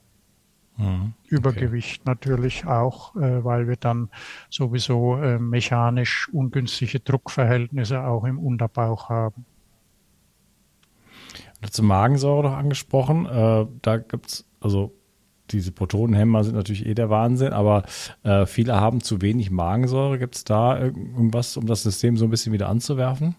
Mhm, 0.77 1.13
okay. 1.25 1.35
Übergewicht 1.35 2.07
natürlich 2.07 2.65
auch, 2.67 3.15
äh, 3.17 3.45
weil 3.45 3.69
wir 3.69 3.77
dann 3.77 4.09
sowieso 4.49 5.17
äh, 5.17 5.39
mechanisch 5.39 6.29
ungünstige 6.33 7.01
Druckverhältnisse 7.01 8.03
auch 8.05 8.25
im 8.25 8.39
Unterbauch 8.39 9.09
haben. 9.09 9.45
Zum 11.71 11.87
Magensäure 11.87 12.43
noch 12.43 12.57
angesprochen. 12.57 13.69
Da 13.83 13.97
gibt 13.97 14.27
es, 14.27 14.45
also 14.61 14.93
diese 15.51 15.71
Protonenhemmer 15.71 16.43
sind 16.43 16.57
natürlich 16.57 16.87
eh 16.87 16.95
der 16.95 17.09
Wahnsinn, 17.09 17.53
aber 17.53 17.85
äh, 18.25 18.47
viele 18.47 18.81
haben 18.81 19.01
zu 19.01 19.21
wenig 19.23 19.53
Magensäure. 19.53 20.19
Gibt 20.19 20.35
es 20.35 20.45
da 20.45 20.79
irgendwas, 20.81 21.57
um 21.57 21.67
das 21.67 21.85
System 21.85 22.17
so 22.17 22.25
ein 22.25 22.31
bisschen 22.31 22.53
wieder 22.53 22.69
anzuwerfen? 22.69 23.37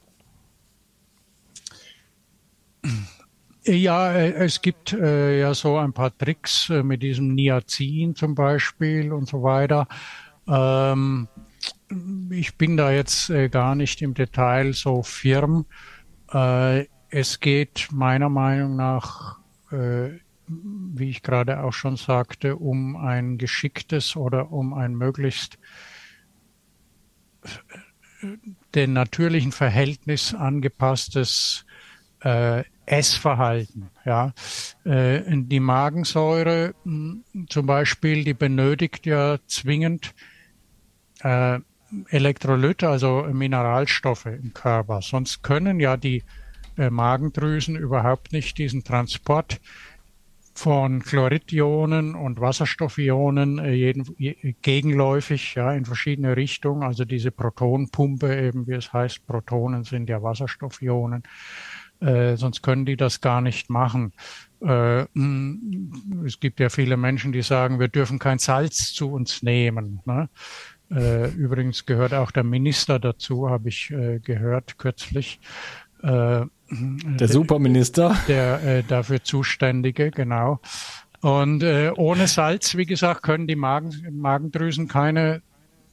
Ja, 3.65 4.11
äh, 4.11 4.33
es 4.33 4.61
gibt 4.61 4.93
äh, 4.93 5.39
ja 5.39 5.53
so 5.53 5.77
ein 5.77 5.93
paar 5.93 6.15
Tricks 6.17 6.69
äh, 6.69 6.83
mit 6.83 7.01
diesem 7.01 7.33
Niacin 7.33 8.15
zum 8.15 8.35
Beispiel 8.35 9.13
und 9.13 9.27
so 9.29 9.41
weiter. 9.41 9.87
Ähm, 10.47 11.29
ich 12.29 12.57
bin 12.57 12.75
da 12.75 12.91
jetzt 12.91 13.29
äh, 13.29 13.47
gar 13.49 13.75
nicht 13.75 14.01
im 14.01 14.13
Detail 14.13 14.73
so 14.73 15.01
firm. 15.01 15.65
Äh, 16.33 16.87
es 17.09 17.39
geht 17.39 17.87
meiner 17.91 18.27
Meinung 18.27 18.75
nach, 18.75 19.39
äh, 19.71 20.09
wie 20.47 21.09
ich 21.09 21.21
gerade 21.21 21.63
auch 21.63 21.73
schon 21.73 21.95
sagte, 21.95 22.57
um 22.57 22.97
ein 22.97 23.37
geschicktes 23.37 24.17
oder 24.17 24.51
um 24.51 24.73
ein 24.73 24.93
möglichst 24.93 25.57
den 28.75 28.93
natürlichen 28.93 29.51
Verhältnis 29.51 30.33
angepasstes 30.33 31.65
äh, 32.23 32.63
Essverhalten. 32.85 33.89
Ja, 34.05 34.33
äh, 34.83 35.21
die 35.27 35.59
Magensäure 35.59 36.73
hm, 36.83 37.23
zum 37.49 37.65
Beispiel, 37.65 38.23
die 38.23 38.33
benötigt 38.33 39.05
ja 39.05 39.37
zwingend 39.47 40.13
äh, 41.21 41.59
Elektrolyte, 42.09 42.89
also 42.89 43.27
Mineralstoffe 43.31 44.25
im 44.25 44.53
Körper. 44.53 45.01
Sonst 45.01 45.43
können 45.43 45.79
ja 45.79 45.95
die 45.95 46.23
äh, 46.77 46.89
Magendrüsen 46.89 47.75
überhaupt 47.75 48.33
nicht 48.33 48.57
diesen 48.57 48.83
Transport 48.83 49.61
von 50.55 51.01
Chloridionen 51.01 52.15
und 52.15 52.39
Wasserstoffionen 52.39 53.59
äh, 53.59 53.73
jeden, 53.73 54.05
gegenläufig 54.61 55.55
ja 55.55 55.73
in 55.73 55.85
verschiedene 55.85 56.35
Richtungen. 56.35 56.83
Also 56.83 57.05
diese 57.05 57.31
Protonpumpe 57.31 58.39
eben, 58.39 58.67
wie 58.67 58.73
es 58.73 58.93
heißt, 58.93 59.25
Protonen 59.25 59.83
sind 59.83 60.09
ja 60.09 60.21
Wasserstoffionen 60.21 61.23
äh, 62.03 62.35
sonst 62.35 62.61
können 62.61 62.85
die 62.85 62.97
das 62.97 63.21
gar 63.21 63.41
nicht 63.41 63.69
machen. 63.69 64.13
Äh, 64.61 65.03
mm, 65.13 66.23
es 66.25 66.39
gibt 66.39 66.59
ja 66.59 66.69
viele 66.69 66.97
Menschen, 66.97 67.31
die 67.31 67.41
sagen, 67.41 67.79
wir 67.79 67.87
dürfen 67.87 68.19
kein 68.19 68.39
Salz 68.39 68.93
zu 68.93 69.11
uns 69.11 69.43
nehmen. 69.43 70.01
Ne? 70.05 70.29
Äh, 70.91 71.29
übrigens 71.31 71.85
gehört 71.85 72.13
auch 72.13 72.31
der 72.31 72.43
Minister 72.43 72.99
dazu, 72.99 73.49
habe 73.49 73.69
ich 73.69 73.91
äh, 73.91 74.19
gehört 74.19 74.77
kürzlich. 74.77 75.39
Äh, 76.01 76.45
der 76.69 77.27
Superminister. 77.27 78.15
Der 78.27 78.81
dafür 78.83 79.23
Zuständige, 79.23 80.09
genau. 80.09 80.59
Und 81.21 81.63
ohne 81.63 82.27
Salz, 82.27 82.75
wie 82.75 82.87
gesagt, 82.87 83.21
können 83.21 83.45
die 83.45 83.55
Magen, 83.55 83.93
Magendrüsen 84.11 84.87
keine 84.87 85.43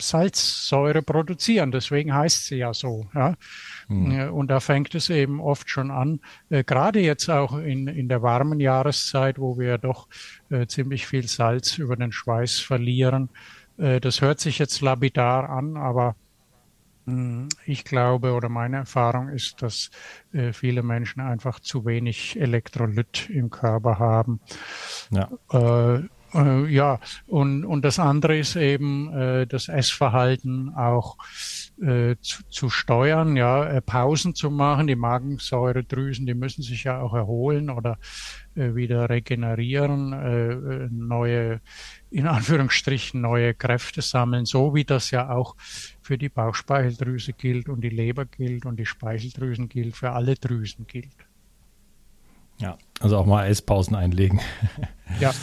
Salzsäure 0.00 1.02
produzieren. 1.02 1.72
Deswegen 1.72 2.14
heißt 2.14 2.46
sie 2.46 2.56
ja 2.56 2.74
so. 2.74 3.08
Ja? 3.14 3.34
Mhm. 3.88 4.32
Und 4.32 4.48
da 4.48 4.60
fängt 4.60 4.94
es 4.94 5.10
eben 5.10 5.40
oft 5.40 5.68
schon 5.70 5.90
an, 5.90 6.20
äh, 6.48 6.64
gerade 6.64 7.00
jetzt 7.00 7.28
auch 7.28 7.56
in, 7.58 7.86
in 7.88 8.08
der 8.08 8.22
warmen 8.22 8.60
Jahreszeit, 8.60 9.38
wo 9.38 9.58
wir 9.58 9.78
doch 9.78 10.08
äh, 10.50 10.66
ziemlich 10.66 11.06
viel 11.06 11.26
Salz 11.28 11.78
über 11.78 11.96
den 11.96 12.12
Schweiß 12.12 12.60
verlieren. 12.60 13.30
Äh, 13.78 14.00
das 14.00 14.20
hört 14.20 14.40
sich 14.40 14.58
jetzt 14.58 14.80
lapidar 14.80 15.48
an, 15.50 15.76
aber 15.76 16.14
hm, 17.06 17.48
ich 17.64 17.84
glaube 17.84 18.32
oder 18.32 18.48
meine 18.48 18.78
Erfahrung 18.78 19.28
ist, 19.28 19.62
dass 19.62 19.90
äh, 20.32 20.52
viele 20.52 20.82
Menschen 20.82 21.20
einfach 21.20 21.60
zu 21.60 21.84
wenig 21.84 22.38
Elektrolyt 22.40 23.28
im 23.30 23.50
Körper 23.50 23.98
haben. 23.98 24.40
Ja. 25.10 25.28
Äh, 25.52 26.08
äh, 26.34 26.66
ja, 26.66 27.00
und, 27.26 27.64
und 27.64 27.84
das 27.84 27.98
andere 27.98 28.38
ist 28.38 28.56
eben 28.56 29.12
äh, 29.12 29.46
das 29.46 29.68
Essverhalten 29.68 30.74
auch 30.74 31.16
äh, 31.80 32.16
zu, 32.20 32.42
zu 32.48 32.70
steuern, 32.70 33.36
ja, 33.36 33.64
äh, 33.64 33.80
Pausen 33.80 34.34
zu 34.34 34.50
machen. 34.50 34.86
Die 34.86 34.96
Magensäuredrüsen, 34.96 36.26
die 36.26 36.34
müssen 36.34 36.62
sich 36.62 36.84
ja 36.84 37.00
auch 37.00 37.14
erholen 37.14 37.70
oder 37.70 37.98
äh, 38.54 38.74
wieder 38.74 39.08
regenerieren, 39.08 40.12
äh, 40.12 40.52
äh, 40.52 40.88
neue, 40.90 41.60
in 42.10 42.26
Anführungsstrichen, 42.26 43.20
neue 43.20 43.54
Kräfte 43.54 44.02
sammeln, 44.02 44.44
so 44.44 44.74
wie 44.74 44.84
das 44.84 45.10
ja 45.10 45.30
auch 45.30 45.56
für 46.02 46.18
die 46.18 46.28
Bauchspeicheldrüse 46.28 47.32
gilt 47.32 47.68
und 47.68 47.80
die 47.80 47.90
Leber 47.90 48.24
gilt 48.26 48.66
und 48.66 48.76
die 48.76 48.86
Speicheldrüsen 48.86 49.68
gilt, 49.68 49.96
für 49.96 50.12
alle 50.12 50.34
Drüsen 50.34 50.86
gilt. 50.86 51.14
Ja, 52.58 52.76
also 53.00 53.16
auch 53.16 53.26
mal 53.26 53.46
Esspausen 53.46 53.96
einlegen. 53.96 54.40
ja. 55.20 55.32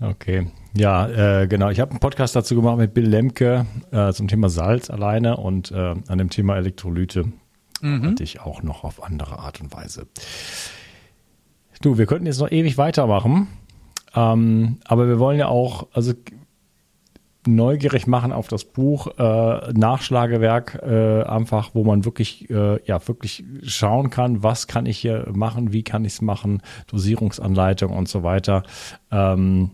Okay, 0.00 0.46
ja, 0.74 1.42
äh, 1.42 1.46
genau. 1.46 1.68
Ich 1.68 1.78
habe 1.78 1.90
einen 1.90 2.00
Podcast 2.00 2.34
dazu 2.34 2.54
gemacht 2.54 2.78
mit 2.78 2.94
Bill 2.94 3.06
Lemke 3.06 3.66
äh, 3.90 4.12
zum 4.12 4.28
Thema 4.28 4.48
Salz 4.48 4.88
alleine 4.88 5.36
und 5.36 5.70
äh, 5.72 5.94
an 6.08 6.18
dem 6.18 6.30
Thema 6.30 6.56
Elektrolyte 6.56 7.26
mhm. 7.82 8.02
hatte 8.06 8.22
ich 8.22 8.40
auch 8.40 8.62
noch 8.62 8.82
auf 8.82 9.02
andere 9.02 9.38
Art 9.38 9.60
und 9.60 9.74
Weise. 9.74 10.06
Du, 11.82 11.98
wir 11.98 12.06
könnten 12.06 12.26
jetzt 12.26 12.40
noch 12.40 12.50
ewig 12.50 12.78
weitermachen, 12.78 13.48
ähm, 14.14 14.78
aber 14.86 15.06
wir 15.06 15.18
wollen 15.18 15.38
ja 15.38 15.48
auch, 15.48 15.88
also 15.92 16.14
neugierig 17.46 18.06
machen 18.06 18.32
auf 18.32 18.48
das 18.48 18.64
Buch 18.64 19.06
äh, 19.18 19.72
Nachschlagewerk 19.72 20.80
äh, 20.82 21.22
einfach, 21.24 21.70
wo 21.74 21.84
man 21.84 22.04
wirklich 22.04 22.48
äh, 22.50 22.82
ja 22.84 23.06
wirklich 23.06 23.44
schauen 23.62 24.10
kann, 24.10 24.42
was 24.42 24.66
kann 24.66 24.86
ich 24.86 24.98
hier 24.98 25.26
machen, 25.32 25.72
wie 25.72 25.82
kann 25.82 26.04
ich 26.04 26.14
es 26.14 26.22
machen, 26.22 26.62
Dosierungsanleitung 26.86 27.92
und 27.92 28.08
so 28.08 28.22
weiter. 28.22 28.62
Ähm, 29.10 29.70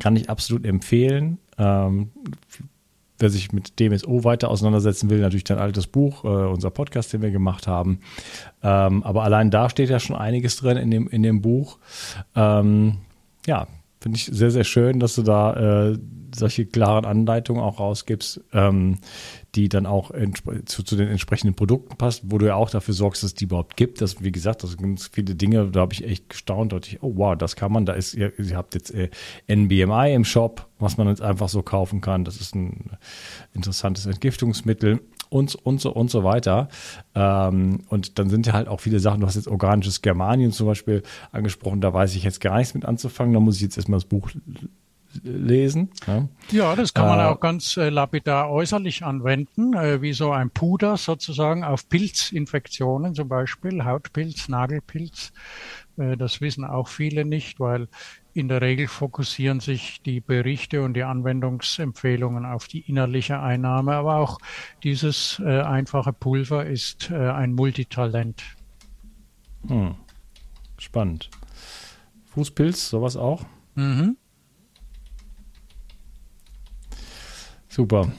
kann 0.00 0.16
ich 0.16 0.30
absolut 0.30 0.64
empfehlen. 0.64 1.38
Ähm, 1.58 2.10
wer 3.18 3.30
sich 3.30 3.52
mit 3.52 3.80
DMSO 3.80 4.24
weiter 4.24 4.50
auseinandersetzen 4.50 5.08
will, 5.10 5.20
natürlich 5.20 5.44
dein 5.44 5.58
altes 5.58 5.86
Buch, 5.86 6.24
äh, 6.24 6.28
unser 6.28 6.70
Podcast, 6.70 7.12
den 7.12 7.22
wir 7.22 7.30
gemacht 7.30 7.66
haben. 7.66 8.00
Ähm, 8.62 9.02
aber 9.02 9.22
allein 9.22 9.50
da 9.50 9.70
steht 9.70 9.90
ja 9.90 9.98
schon 9.98 10.16
einiges 10.16 10.56
drin 10.56 10.76
in 10.76 10.90
dem, 10.90 11.08
in 11.08 11.22
dem 11.22 11.40
Buch. 11.40 11.78
Ähm, 12.34 12.98
ja, 13.46 13.68
finde 14.00 14.16
ich 14.16 14.26
sehr, 14.26 14.50
sehr 14.50 14.64
schön, 14.64 15.00
dass 15.00 15.14
du 15.14 15.22
da 15.22 15.90
äh, 15.90 15.98
solche 16.34 16.66
klaren 16.66 17.04
Anleitungen 17.04 17.62
auch 17.62 17.80
rausgibst, 17.80 18.40
ähm, 18.52 18.98
die 19.56 19.68
dann 19.68 19.86
auch 19.86 20.10
zu, 20.66 20.82
zu, 20.82 20.96
den 20.96 21.08
entsprechenden 21.08 21.54
Produkten 21.54 21.96
passt, 21.96 22.22
wo 22.26 22.36
du 22.38 22.46
ja 22.46 22.54
auch 22.54 22.68
dafür 22.68 22.92
sorgst, 22.94 23.22
dass 23.22 23.30
es 23.30 23.34
die 23.34 23.44
überhaupt 23.44 23.76
gibt. 23.76 24.00
Das, 24.00 24.22
wie 24.22 24.30
gesagt, 24.30 24.62
das 24.62 24.72
sind 24.72 25.10
viele 25.12 25.34
Dinge, 25.34 25.70
da 25.70 25.80
habe 25.80 25.94
ich 25.94 26.04
echt 26.04 26.28
gestaunt, 26.28 26.72
da 26.72 26.78
ich, 26.78 27.02
oh 27.02 27.12
wow, 27.16 27.36
das 27.36 27.56
kann 27.56 27.72
man, 27.72 27.86
da 27.86 27.94
ist, 27.94 28.14
ihr, 28.14 28.38
ihr 28.38 28.56
habt 28.56 28.74
jetzt 28.74 28.92
äh, 28.94 29.08
NBMI 29.48 30.12
im 30.12 30.24
Shop, 30.24 30.68
was 30.78 30.98
man 30.98 31.08
jetzt 31.08 31.22
einfach 31.22 31.48
so 31.48 31.62
kaufen 31.62 32.02
kann. 32.02 32.24
Das 32.24 32.40
ist 32.40 32.54
ein 32.54 32.90
interessantes 33.54 34.04
Entgiftungsmittel 34.04 35.00
und, 35.30 35.54
und 35.54 35.80
so 35.80 35.92
und 35.92 36.10
so 36.10 36.22
weiter. 36.22 36.68
Ähm, 37.14 37.80
und 37.88 38.18
dann 38.18 38.28
sind 38.28 38.46
ja 38.46 38.52
halt 38.52 38.68
auch 38.68 38.80
viele 38.80 39.00
Sachen, 39.00 39.20
du 39.20 39.26
hast 39.26 39.36
jetzt 39.36 39.48
organisches 39.48 40.02
Germanium 40.02 40.52
zum 40.52 40.66
Beispiel 40.66 41.02
angesprochen, 41.32 41.80
da 41.80 41.94
weiß 41.94 42.14
ich 42.14 42.24
jetzt 42.24 42.40
gar 42.40 42.58
nichts 42.58 42.74
mit 42.74 42.84
anzufangen, 42.84 43.32
da 43.32 43.40
muss 43.40 43.56
ich 43.56 43.62
jetzt 43.62 43.78
erstmal 43.78 43.98
das 43.98 44.08
Buch 44.08 44.30
lesen. 45.22 45.90
Ja, 46.06 46.28
ja 46.50 46.76
das 46.76 46.94
kann 46.94 47.06
man 47.06 47.20
äh, 47.20 47.24
auch 47.24 47.40
ganz 47.40 47.76
äh, 47.76 47.88
lapidar 47.88 48.50
äußerlich 48.50 49.04
anwenden, 49.04 49.74
äh, 49.74 50.02
wie 50.02 50.12
so 50.12 50.32
ein 50.32 50.50
Puder 50.50 50.96
sozusagen 50.96 51.64
auf 51.64 51.88
Pilzinfektionen 51.88 53.14
zum 53.14 53.28
Beispiel, 53.28 53.84
Hautpilz, 53.84 54.48
Nagelpilz. 54.48 55.32
Äh, 55.96 56.16
das 56.16 56.40
wissen 56.40 56.64
auch 56.64 56.88
viele 56.88 57.24
nicht, 57.24 57.60
weil 57.60 57.88
in 58.34 58.48
der 58.48 58.60
Regel 58.60 58.86
fokussieren 58.86 59.60
sich 59.60 60.02
die 60.02 60.20
Berichte 60.20 60.82
und 60.82 60.94
die 60.94 61.04
Anwendungsempfehlungen 61.04 62.44
auf 62.44 62.68
die 62.68 62.80
innerliche 62.80 63.40
Einnahme, 63.40 63.94
aber 63.94 64.16
auch 64.16 64.38
dieses 64.82 65.40
äh, 65.42 65.62
einfache 65.62 66.12
Pulver 66.12 66.66
ist 66.66 67.10
äh, 67.10 67.30
ein 67.30 67.54
Multitalent. 67.54 68.42
Hm. 69.66 69.94
Spannend. 70.78 71.30
Fußpilz, 72.26 72.90
sowas 72.90 73.16
auch? 73.16 73.46
Mhm. 73.74 74.18
Super. 77.76 78.10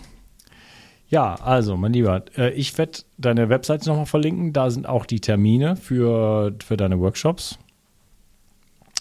Ja, 1.09 1.33
also, 1.33 1.77
mein 1.77 1.91
Lieber, 1.91 2.25
äh, 2.37 2.51
ich 2.51 2.77
werde 2.77 2.99
deine 3.17 3.49
Website 3.49 3.87
nochmal 3.87 4.05
verlinken. 4.05 4.53
Da 4.53 4.69
sind 4.69 4.87
auch 4.87 5.07
die 5.07 5.19
Termine 5.19 5.75
für, 5.75 6.53
für 6.63 6.77
deine 6.77 6.99
Workshops 6.99 7.57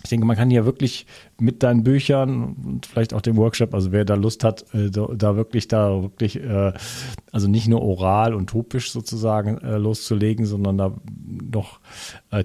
ich 0.07 0.11
denke, 0.11 0.25
man 0.25 0.37
kann 0.37 0.51
hier 0.51 0.65
wirklich 0.65 1.05
mit 1.41 1.65
deinen 1.65 1.83
Büchern 1.83 2.55
und 2.65 2.87
vielleicht 2.87 3.13
auch 3.13 3.21
dem 3.21 3.37
Workshop, 3.37 3.75
also 3.75 3.91
wer 3.91 4.05
da 4.05 4.15
Lust 4.15 4.45
hat, 4.45 4.73
äh, 4.73 4.89
da, 4.89 5.37
wirklich 5.37 5.67
da 5.67 6.01
wirklich, 6.01 6.41
äh, 6.41 6.73
also 7.33 7.49
nicht 7.49 7.67
nur 7.67 7.83
oral 7.83 8.33
und 8.33 8.49
topisch 8.49 8.93
sozusagen 8.93 9.59
äh, 9.59 9.79
loszulegen, 9.79 10.47
sondern 10.47 10.79
da 10.79 10.97
noch 11.53 11.81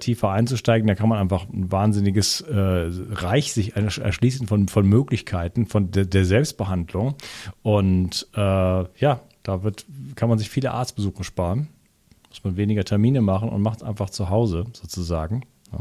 tiefer 0.00 0.30
einzusteigen, 0.30 0.86
da 0.86 0.94
kann 0.94 1.08
man 1.08 1.18
einfach 1.18 1.48
ein 1.48 1.70
wahnsinniges 1.70 2.44
Reich 2.48 3.52
sich 3.52 3.76
erschließen 3.76 4.46
von, 4.46 4.68
von 4.68 4.86
Möglichkeiten, 4.86 5.66
von 5.66 5.90
der, 5.90 6.24
Selbstbehandlung. 6.24 7.14
Und 7.62 8.28
ja, 8.34 9.20
da 9.42 9.62
wird, 9.62 9.84
kann 10.14 10.28
man 10.28 10.38
sich 10.38 10.50
viele 10.50 10.72
Arztbesuche 10.72 11.24
sparen. 11.24 11.68
Muss 12.30 12.44
man 12.44 12.56
weniger 12.56 12.84
Termine 12.84 13.20
machen 13.20 13.48
und 13.48 13.60
macht 13.60 13.78
es 13.78 13.82
einfach 13.82 14.08
zu 14.08 14.30
Hause 14.30 14.66
sozusagen. 14.72 15.42
Ja. 15.72 15.80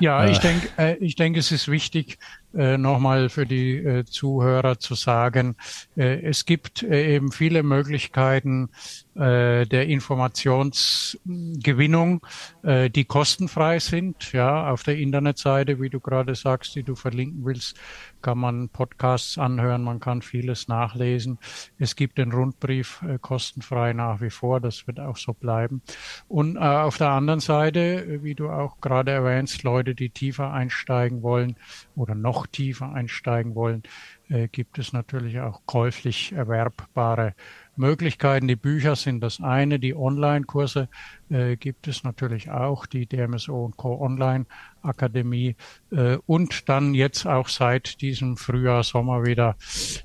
Ja, 0.00 0.26
ich 0.26 0.38
äh. 0.38 0.40
denke, 0.40 0.68
äh, 0.78 0.96
ich 0.96 1.16
denke, 1.16 1.40
es 1.40 1.52
ist 1.52 1.68
wichtig, 1.68 2.18
äh, 2.54 2.76
nochmal 2.76 3.28
für 3.28 3.46
die 3.46 3.76
äh, 3.76 4.04
Zuhörer 4.04 4.78
zu 4.78 4.94
sagen, 4.94 5.56
äh, 5.96 6.20
es 6.22 6.44
gibt 6.44 6.82
äh, 6.82 7.14
eben 7.14 7.32
viele 7.32 7.62
Möglichkeiten 7.62 8.70
äh, 9.11 9.11
der 9.14 9.88
Informationsgewinnung, 9.88 12.26
äh, 12.62 12.90
die 12.90 13.04
kostenfrei 13.04 13.78
sind. 13.78 14.32
Ja, 14.32 14.70
auf 14.70 14.82
der 14.82 14.98
Internetseite, 14.98 15.80
wie 15.80 15.90
du 15.90 16.00
gerade 16.00 16.34
sagst, 16.34 16.74
die 16.74 16.82
du 16.82 16.94
verlinken 16.94 17.44
willst, 17.44 17.78
kann 18.22 18.38
man 18.38 18.68
Podcasts 18.70 19.36
anhören, 19.36 19.82
man 19.82 20.00
kann 20.00 20.22
vieles 20.22 20.68
nachlesen. 20.68 21.38
Es 21.78 21.96
gibt 21.96 22.18
den 22.18 22.32
Rundbrief 22.32 23.02
äh, 23.02 23.18
kostenfrei 23.18 23.92
nach 23.92 24.20
wie 24.20 24.30
vor, 24.30 24.60
das 24.60 24.86
wird 24.86 25.00
auch 25.00 25.16
so 25.16 25.34
bleiben. 25.34 25.82
Und 26.28 26.56
äh, 26.56 26.60
auf 26.60 26.96
der 26.96 27.10
anderen 27.10 27.40
Seite, 27.40 28.22
wie 28.22 28.34
du 28.34 28.48
auch 28.48 28.80
gerade 28.80 29.10
erwähnst, 29.10 29.62
Leute, 29.62 29.94
die 29.94 30.10
tiefer 30.10 30.52
einsteigen 30.52 31.22
wollen 31.22 31.56
oder 31.96 32.14
noch 32.14 32.46
tiefer 32.46 32.92
einsteigen 32.92 33.54
wollen, 33.54 33.82
äh, 34.28 34.48
gibt 34.48 34.78
es 34.78 34.92
natürlich 34.92 35.40
auch 35.40 35.62
käuflich 35.66 36.32
erwerbbare 36.32 37.34
Möglichkeiten. 37.76 38.48
Die 38.48 38.56
Bücher 38.56 38.96
sind 38.96 39.20
das 39.20 39.40
eine, 39.40 39.78
die 39.78 39.94
Online-Kurse 39.94 40.88
äh, 41.30 41.56
gibt 41.56 41.88
es 41.88 42.04
natürlich 42.04 42.50
auch, 42.50 42.86
die 42.86 43.06
DMSO 43.06 43.64
und 43.64 43.76
Co. 43.76 44.00
Online 44.00 44.46
Akademie 44.82 45.56
äh, 45.90 46.18
und 46.26 46.68
dann 46.68 46.94
jetzt 46.94 47.26
auch 47.26 47.48
seit 47.48 48.00
diesem 48.00 48.36
Frühjahr, 48.36 48.82
Sommer 48.82 49.24
wieder 49.24 49.56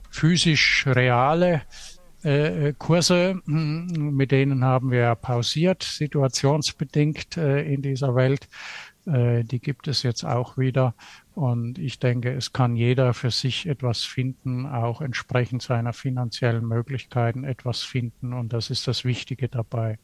physisch 0.09 0.85
reale 0.87 1.63
äh, 2.23 2.73
Kurse, 2.77 3.41
hm, 3.45 4.15
mit 4.15 4.31
denen 4.31 4.63
haben 4.63 4.91
wir 4.91 5.15
pausiert, 5.15 5.83
situationsbedingt 5.83 7.37
äh, 7.37 7.61
in 7.61 7.81
dieser 7.81 8.15
Welt. 8.15 8.47
Äh, 9.05 9.43
die 9.43 9.59
gibt 9.59 9.87
es 9.87 10.03
jetzt 10.03 10.25
auch 10.25 10.57
wieder. 10.57 10.95
Und 11.37 11.77
ich 11.77 11.99
denke, 11.99 12.33
es 12.33 12.51
kann 12.51 12.75
jeder 12.75 13.13
für 13.13 13.29
sich 13.29 13.67
etwas 13.67 14.01
finden, 14.03 14.65
auch 14.65 15.01
entsprechend 15.01 15.61
seiner 15.61 15.93
finanziellen 15.93 16.67
Möglichkeiten 16.67 17.43
etwas 17.43 17.83
finden. 17.83 18.33
Und 18.33 18.53
das 18.53 18.71
ist 18.71 18.87
das 18.87 19.05
Wichtige 19.05 19.47
dabei. 19.47 19.99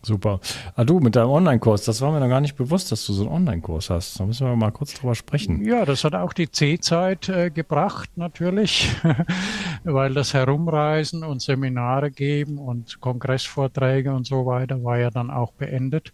Super. 0.00 0.40
Ah, 0.76 0.84
du 0.84 0.98
mit 0.98 1.14
deinem 1.14 1.28
Online-Kurs, 1.28 1.84
das 1.84 2.00
war 2.00 2.10
mir 2.10 2.20
noch 2.20 2.28
gar 2.30 2.40
nicht 2.40 2.56
bewusst, 2.56 2.90
dass 2.90 3.04
du 3.04 3.12
so 3.12 3.24
einen 3.24 3.32
Online-Kurs 3.32 3.90
hast. 3.90 4.18
Da 4.18 4.24
müssen 4.24 4.46
wir 4.46 4.56
mal 4.56 4.72
kurz 4.72 4.94
drüber 4.94 5.14
sprechen. 5.14 5.62
Ja, 5.62 5.84
das 5.84 6.04
hat 6.04 6.14
auch 6.14 6.32
die 6.32 6.50
C-Zeit 6.50 7.28
äh, 7.28 7.50
gebracht, 7.50 8.08
natürlich, 8.16 8.96
weil 9.84 10.14
das 10.14 10.32
Herumreisen 10.32 11.22
und 11.22 11.42
Seminare 11.42 12.10
geben 12.10 12.56
und 12.56 12.98
Kongressvorträge 13.02 14.14
und 14.14 14.26
so 14.26 14.46
weiter 14.46 14.82
war 14.82 14.98
ja 14.98 15.10
dann 15.10 15.30
auch 15.30 15.52
beendet. 15.52 16.12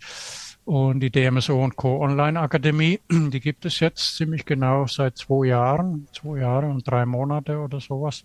Und 0.65 1.01
die 1.01 1.11
DMSO 1.11 1.63
und 1.63 1.77
Co. 1.77 2.03
Online 2.03 2.39
Akademie, 2.39 3.01
die 3.11 3.41
gibt 3.41 3.65
es 3.65 3.81
jetzt 3.81 4.17
ziemlich 4.17 4.45
genau 4.45 4.87
seit 4.87 5.17
zwei 5.17 5.47
Jahren, 5.47 6.07
zwei 6.13 6.41
Jahre 6.41 6.69
und 6.69 6.89
drei 6.89 7.07
Monate 7.07 7.59
oder 7.59 7.81
sowas. 7.81 8.25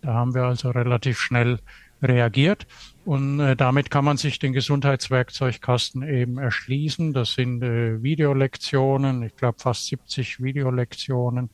Da 0.00 0.14
haben 0.14 0.34
wir 0.34 0.44
also 0.44 0.70
relativ 0.70 1.18
schnell 1.18 1.58
reagiert. 2.02 2.66
Und 3.04 3.40
äh, 3.40 3.56
damit 3.56 3.90
kann 3.90 4.04
man 4.04 4.16
sich 4.16 4.38
den 4.38 4.52
Gesundheitswerkzeugkasten 4.52 6.02
eben 6.02 6.38
erschließen. 6.38 7.12
Das 7.12 7.34
sind 7.34 7.62
äh, 7.62 8.02
Videolektionen, 8.02 9.22
ich 9.22 9.36
glaube 9.36 9.58
fast 9.58 9.86
70 9.86 10.42
Videolektionen. 10.42 11.50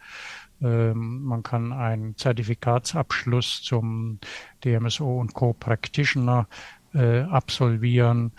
Ähm, 0.60 1.22
man 1.22 1.42
kann 1.42 1.72
einen 1.72 2.16
Zertifikatsabschluss 2.16 3.62
zum 3.62 4.18
DMSO 4.64 5.20
und 5.20 5.34
Co. 5.34 5.52
Practitioner 5.52 6.48
äh, 6.94 7.20
absolvieren. 7.20 8.32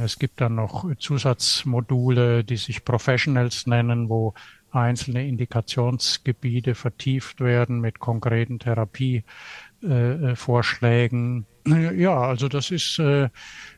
Es 0.00 0.18
gibt 0.18 0.40
dann 0.40 0.54
noch 0.54 0.86
Zusatzmodule, 0.98 2.44
die 2.44 2.56
sich 2.56 2.84
Professionals 2.84 3.66
nennen, 3.66 4.08
wo 4.08 4.32
einzelne 4.70 5.26
Indikationsgebiete 5.26 6.74
vertieft 6.74 7.40
werden 7.40 7.80
mit 7.80 7.98
konkreten 7.98 8.58
Therapievorschlägen. 8.58 11.46
Ja, 11.66 12.20
also 12.20 12.48
das 12.48 12.70
ist, 12.70 12.98
äh, 12.98 13.28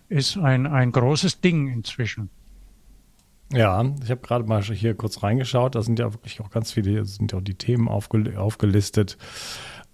ist 0.08 0.36
ein, 0.36 0.66
ein 0.66 0.92
großes 0.92 1.40
Ding 1.40 1.68
inzwischen. 1.68 2.30
Ja, 3.50 3.82
ich 4.02 4.10
habe 4.10 4.20
gerade 4.20 4.44
mal 4.44 4.62
hier 4.62 4.94
kurz 4.94 5.22
reingeschaut. 5.22 5.74
Da 5.74 5.82
sind 5.82 5.98
ja 5.98 6.12
wirklich 6.12 6.40
auch 6.40 6.50
ganz 6.50 6.72
viele, 6.72 7.04
sind 7.06 7.32
ja 7.32 7.38
auch 7.38 7.42
die 7.42 7.54
Themen 7.54 7.88
aufgelistet. 7.88 9.16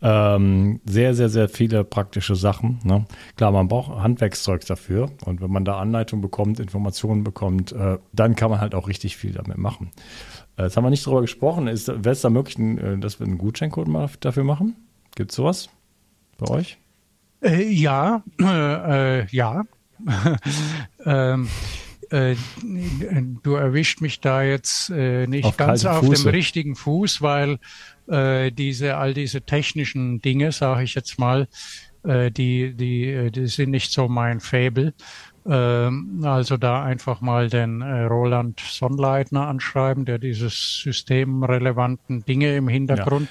Ähm, 0.07 0.81
sehr, 0.85 1.15
sehr, 1.15 1.31
sehr 1.31 1.49
viele 1.49 1.83
praktische 1.83 2.37
Sachen. 2.37 2.79
Ne? 2.85 3.07
Klar, 3.37 3.53
man 3.53 3.69
braucht 3.69 4.03
Handwerkszeug 4.03 4.67
dafür. 4.67 5.11
Und 5.25 5.41
wenn 5.41 5.51
man 5.51 5.65
da 5.65 5.79
Anleitung 5.79 6.21
bekommt, 6.21 6.61
Informationen 6.61 7.25
bekommt, 7.25 7.73
äh, 7.73 7.97
dann 8.13 8.37
kann 8.37 8.51
man 8.51 8.61
halt 8.61 8.75
auch 8.75 8.87
richtig 8.87 9.17
viel 9.17 9.33
damit 9.33 9.57
machen. 9.57 9.93
Äh, 10.59 10.65
jetzt 10.65 10.77
haben 10.77 10.85
wir 10.85 10.91
nicht 10.91 11.07
darüber 11.07 11.23
gesprochen. 11.23 11.65
Wäre 11.65 12.11
es 12.11 12.21
da 12.21 12.29
möglich, 12.29 12.59
äh, 12.59 12.99
dass 12.99 13.19
wir 13.19 13.27
einen 13.27 13.39
Gutscheincode 13.39 13.89
mal 13.89 14.11
dafür 14.21 14.45
machen? 14.45 14.77
Gibt 15.15 15.31
es 15.31 15.37
sowas 15.37 15.71
bei 16.37 16.51
euch? 16.51 16.77
Äh, 17.43 17.71
ja, 17.71 18.23
äh, 18.43 19.21
äh, 19.21 19.27
ja. 19.31 19.63
ähm, 21.07 21.49
äh, 22.11 22.37
du 23.43 23.55
erwischt 23.55 24.01
mich 24.01 24.21
da 24.21 24.43
jetzt 24.43 24.91
äh, 24.91 25.27
nicht 25.27 25.45
auf 25.45 25.57
ganz 25.57 25.85
auf 25.85 26.05
Fuße. 26.05 26.25
dem 26.25 26.31
richtigen 26.31 26.77
Fuß, 26.77 27.23
weil 27.23 27.59
äh, 28.09 28.51
diese 28.53 28.97
all 28.97 29.15
diese 29.15 29.43
technischen 29.43 30.21
Dinge, 30.21 30.53
sage 30.53 30.85
ich 30.85 30.95
jetzt 30.95 31.19
mal, 31.19 31.49
äh, 32.05 32.31
die 32.31 32.75
die 32.75 33.07
äh, 33.07 33.31
die 33.31 33.47
sind 33.47 33.71
nicht 33.71 33.93
so 33.93 34.09
mein 34.09 34.41
Fable. 34.41 34.95
Ähm, 35.47 36.23
also 36.25 36.57
da 36.57 36.83
einfach 36.83 37.21
mal 37.21 37.51
den 37.51 37.83
äh, 37.83 38.05
Roland 38.05 38.61
Sonnleitner 38.61 39.47
anschreiben, 39.47 40.07
der 40.07 40.19
dieses 40.19 40.81
systemrelevanten 40.83 42.25
Dinge 42.25 42.57
im 42.57 42.69
Hintergrund 42.69 43.29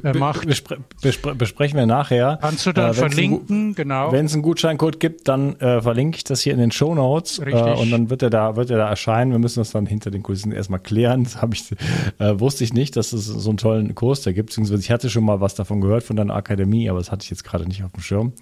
ja. 0.00 0.12
äh, 0.12 0.16
macht. 0.16 0.46
Bespre 0.46 0.78
bespre 1.02 1.34
besprechen 1.34 1.76
wir 1.76 1.86
nachher. 1.86 2.38
Kannst 2.40 2.66
du 2.66 2.72
dann 2.72 2.92
äh, 2.92 2.94
verlinken, 2.94 3.74
genau. 3.74 4.12
Wenn 4.12 4.26
es 4.26 4.34
einen 4.34 4.42
Gutscheincode 4.42 5.00
gibt, 5.00 5.26
dann 5.26 5.56
äh, 5.56 5.82
verlinke 5.82 6.18
ich 6.18 6.24
das 6.24 6.40
hier 6.40 6.52
in 6.52 6.60
den 6.60 6.70
Show 6.70 6.94
Notes 6.94 7.40
äh, 7.40 7.52
und 7.52 7.90
dann 7.90 8.10
wird 8.10 8.22
er 8.22 8.30
da 8.30 8.54
wird 8.54 8.70
er 8.70 8.78
da 8.78 8.88
erscheinen. 8.88 9.32
Wir 9.32 9.40
müssen 9.40 9.58
das 9.58 9.72
dann 9.72 9.86
hinter 9.86 10.12
den 10.12 10.22
Kulissen 10.22 10.52
erstmal 10.52 10.80
klären. 10.80 11.24
Das 11.24 11.42
habe 11.42 11.54
ich 11.56 11.72
äh, 12.20 12.38
wusste 12.38 12.62
ich 12.62 12.74
nicht, 12.74 12.94
dass 12.94 13.12
es 13.12 13.26
so 13.26 13.50
einen 13.50 13.58
tollen 13.58 13.96
Kurs 13.96 14.22
da 14.22 14.30
gibt. 14.30 14.50
Beziehungsweise 14.50 14.82
ich 14.82 14.92
hatte 14.92 15.10
schon 15.10 15.24
mal 15.24 15.40
was 15.40 15.56
davon 15.56 15.80
gehört 15.80 16.04
von 16.04 16.14
deiner 16.14 16.34
Akademie, 16.34 16.88
aber 16.88 17.00
das 17.00 17.10
hatte 17.10 17.24
ich 17.24 17.30
jetzt 17.30 17.42
gerade 17.42 17.66
nicht 17.66 17.82
auf 17.82 17.90
dem 17.90 18.02
Schirm. 18.02 18.34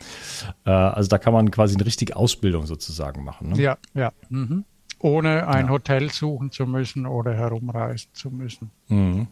Also 0.64 1.08
da 1.08 1.16
kann 1.16 1.32
man 1.32 1.50
quasi 1.50 1.74
eine 1.74 1.86
richtige 1.86 2.16
Ausbildung 2.16 2.66
sozusagen 2.66 3.13
Tagen 3.14 3.24
machen. 3.24 3.50
Ne? 3.50 3.62
Ja, 3.62 3.78
ja. 3.94 4.12
Mhm. 4.28 4.64
Ohne 4.98 5.46
ein 5.48 5.66
ja. 5.66 5.70
Hotel 5.70 6.10
suchen 6.10 6.50
zu 6.50 6.66
müssen 6.66 7.06
oder 7.06 7.34
herumreisen 7.34 8.10
zu 8.12 8.30
müssen. 8.30 8.70
Mhm. 8.88 9.26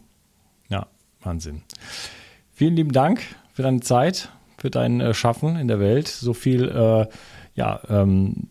Ja, 0.69 0.87
Wahnsinn. 1.21 1.63
Vielen 2.51 2.75
lieben 2.75 2.91
Dank 2.91 3.21
für 3.53 3.63
deine 3.63 3.81
Zeit, 3.81 4.31
für 4.57 4.69
dein 4.69 5.01
äh, 5.01 5.13
Schaffen 5.13 5.55
in 5.55 5.67
der 5.67 5.79
Welt. 5.79 6.07
So 6.07 6.33
viel 6.33 6.69
äh, 6.69 7.07
ja, 7.55 7.79
ähm, 7.89 8.49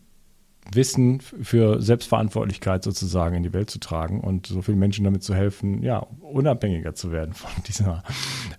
Wissen 0.75 1.21
für 1.21 1.81
Selbstverantwortlichkeit 1.81 2.83
sozusagen 2.83 3.37
in 3.37 3.43
die 3.43 3.53
Welt 3.53 3.71
zu 3.71 3.79
tragen 3.79 4.21
und 4.21 4.47
so 4.47 4.63
vielen 4.63 4.79
Menschen 4.79 5.05
damit 5.05 5.23
zu 5.23 5.35
helfen, 5.35 5.83
ja, 5.83 5.99
unabhängiger 5.99 6.95
zu 6.95 7.13
werden 7.13 7.35
von 7.35 7.51
dieser. 7.67 8.03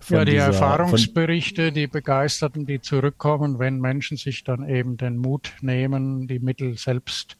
Von 0.00 0.18
ja, 0.18 0.24
die 0.24 0.32
dieser, 0.32 0.46
Erfahrungsberichte, 0.46 1.72
die 1.72 1.86
Begeisterten, 1.86 2.66
die 2.66 2.80
zurückkommen, 2.80 3.58
wenn 3.58 3.80
Menschen 3.80 4.16
sich 4.16 4.44
dann 4.44 4.68
eben 4.68 4.96
den 4.96 5.16
Mut 5.16 5.52
nehmen, 5.60 6.26
die 6.26 6.38
Mittel 6.38 6.76
selbst 6.76 7.36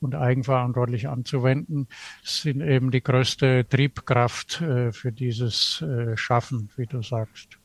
und 0.00 0.14
eigenverantwortlich 0.14 1.08
anzuwenden, 1.08 1.88
sind 2.22 2.60
eben 2.60 2.90
die 2.90 3.02
größte 3.02 3.66
Triebkraft 3.68 4.60
äh, 4.60 4.92
für 4.92 5.12
dieses 5.12 5.82
äh, 5.82 6.16
Schaffen, 6.16 6.70
wie 6.76 6.86
du 6.86 7.02
sagst. 7.02 7.58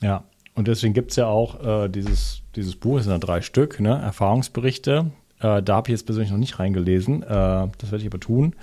Ja, 0.00 0.24
und 0.54 0.68
deswegen 0.68 0.94
gibt 0.94 1.10
es 1.10 1.16
ja 1.16 1.26
auch 1.26 1.84
äh, 1.84 1.88
dieses, 1.88 2.42
dieses 2.54 2.76
Buch, 2.76 2.98
es 2.98 3.04
sind 3.04 3.12
ja 3.12 3.18
drei 3.18 3.40
Stück, 3.40 3.80
ne? 3.80 4.00
Erfahrungsberichte, 4.00 5.10
äh, 5.44 5.62
da 5.62 5.76
habe 5.76 5.88
ich 5.88 5.92
jetzt 5.92 6.06
persönlich 6.06 6.30
noch 6.30 6.38
nicht 6.38 6.58
reingelesen. 6.58 7.22
Äh, 7.22 7.26
das 7.26 7.90
werde 7.90 7.98
ich 7.98 8.06
aber 8.06 8.18
tun. 8.18 8.56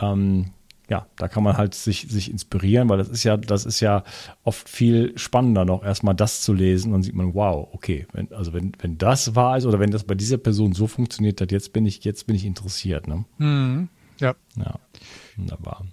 Ähm, 0.00 0.52
ja, 0.88 1.06
da 1.16 1.28
kann 1.28 1.42
man 1.42 1.56
halt 1.58 1.74
sich, 1.74 2.06
sich 2.08 2.30
inspirieren, 2.30 2.88
weil 2.88 2.96
das 2.96 3.08
ist 3.08 3.24
ja, 3.24 3.36
das 3.36 3.66
ist 3.66 3.80
ja 3.80 4.04
oft 4.44 4.68
viel 4.68 5.18
spannender 5.18 5.64
noch, 5.64 5.84
erstmal 5.84 6.14
das 6.14 6.40
zu 6.42 6.54
lesen. 6.54 6.92
Dann 6.92 7.02
sieht 7.02 7.14
man, 7.14 7.34
wow, 7.34 7.68
okay, 7.72 8.06
wenn, 8.12 8.32
also 8.32 8.52
wenn, 8.52 8.72
wenn 8.78 8.96
das 8.96 9.34
wahr 9.34 9.58
ist 9.58 9.66
oder 9.66 9.80
wenn 9.80 9.90
das 9.90 10.04
bei 10.04 10.14
dieser 10.14 10.38
Person 10.38 10.72
so 10.72 10.86
funktioniert 10.86 11.40
hat, 11.40 11.52
jetzt 11.52 11.72
bin 11.72 11.84
ich, 11.84 12.04
jetzt 12.04 12.26
bin 12.26 12.36
ich 12.36 12.46
interessiert. 12.46 13.08
Ne? 13.08 13.24
Mhm. 13.38 13.88
Ja. 14.20 14.34
Ja, 14.56 14.74
wunderbar. 15.36 15.84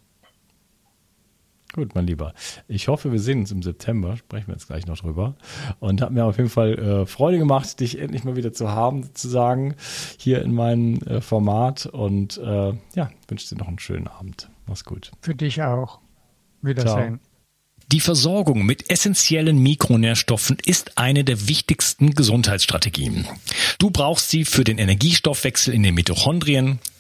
Gut, 1.75 1.93
mein 1.93 2.07
Lieber. 2.07 2.33
Ich 2.69 2.87
hoffe, 2.87 3.11
wir 3.11 3.19
sehen 3.19 3.39
uns 3.39 3.51
im 3.51 3.61
September. 3.61 4.15
Sprechen 4.15 4.47
wir 4.47 4.53
jetzt 4.53 4.67
gleich 4.67 4.85
noch 4.85 4.97
drüber. 4.97 5.35
Und 5.81 6.01
hat 6.01 6.09
mir 6.11 6.23
auf 6.23 6.37
jeden 6.37 6.49
Fall 6.49 6.79
äh, 6.79 7.05
Freude 7.05 7.37
gemacht, 7.37 7.81
dich 7.81 7.99
endlich 7.99 8.23
mal 8.23 8.37
wieder 8.37 8.53
zu 8.53 8.69
haben, 8.69 9.03
sozusagen, 9.03 9.75
hier 10.17 10.41
in 10.41 10.53
meinem 10.53 11.01
äh, 11.01 11.19
Format. 11.19 11.85
Und 11.85 12.37
äh, 12.37 12.71
ja, 12.95 13.09
wünsche 13.27 13.53
dir 13.53 13.59
noch 13.59 13.67
einen 13.67 13.79
schönen 13.79 14.07
Abend. 14.07 14.49
Mach's 14.67 14.85
gut. 14.85 15.11
Für 15.19 15.35
dich 15.35 15.61
auch. 15.63 15.99
Wiedersehen. 16.61 17.19
Ciao. 17.19 17.35
Die 17.91 17.99
Versorgung 17.99 18.65
mit 18.65 18.89
essentiellen 18.89 19.59
Mikronährstoffen 19.59 20.57
ist 20.65 20.97
eine 20.97 21.25
der 21.25 21.49
wichtigsten 21.49 22.15
Gesundheitsstrategien. 22.15 23.27
Du 23.79 23.91
brauchst 23.91 24.29
sie 24.29 24.45
für 24.45 24.63
den 24.63 24.77
Energiestoffwechsel 24.77 25.73
in 25.73 25.83
den 25.83 25.93
Mitochondrien, 25.93 26.79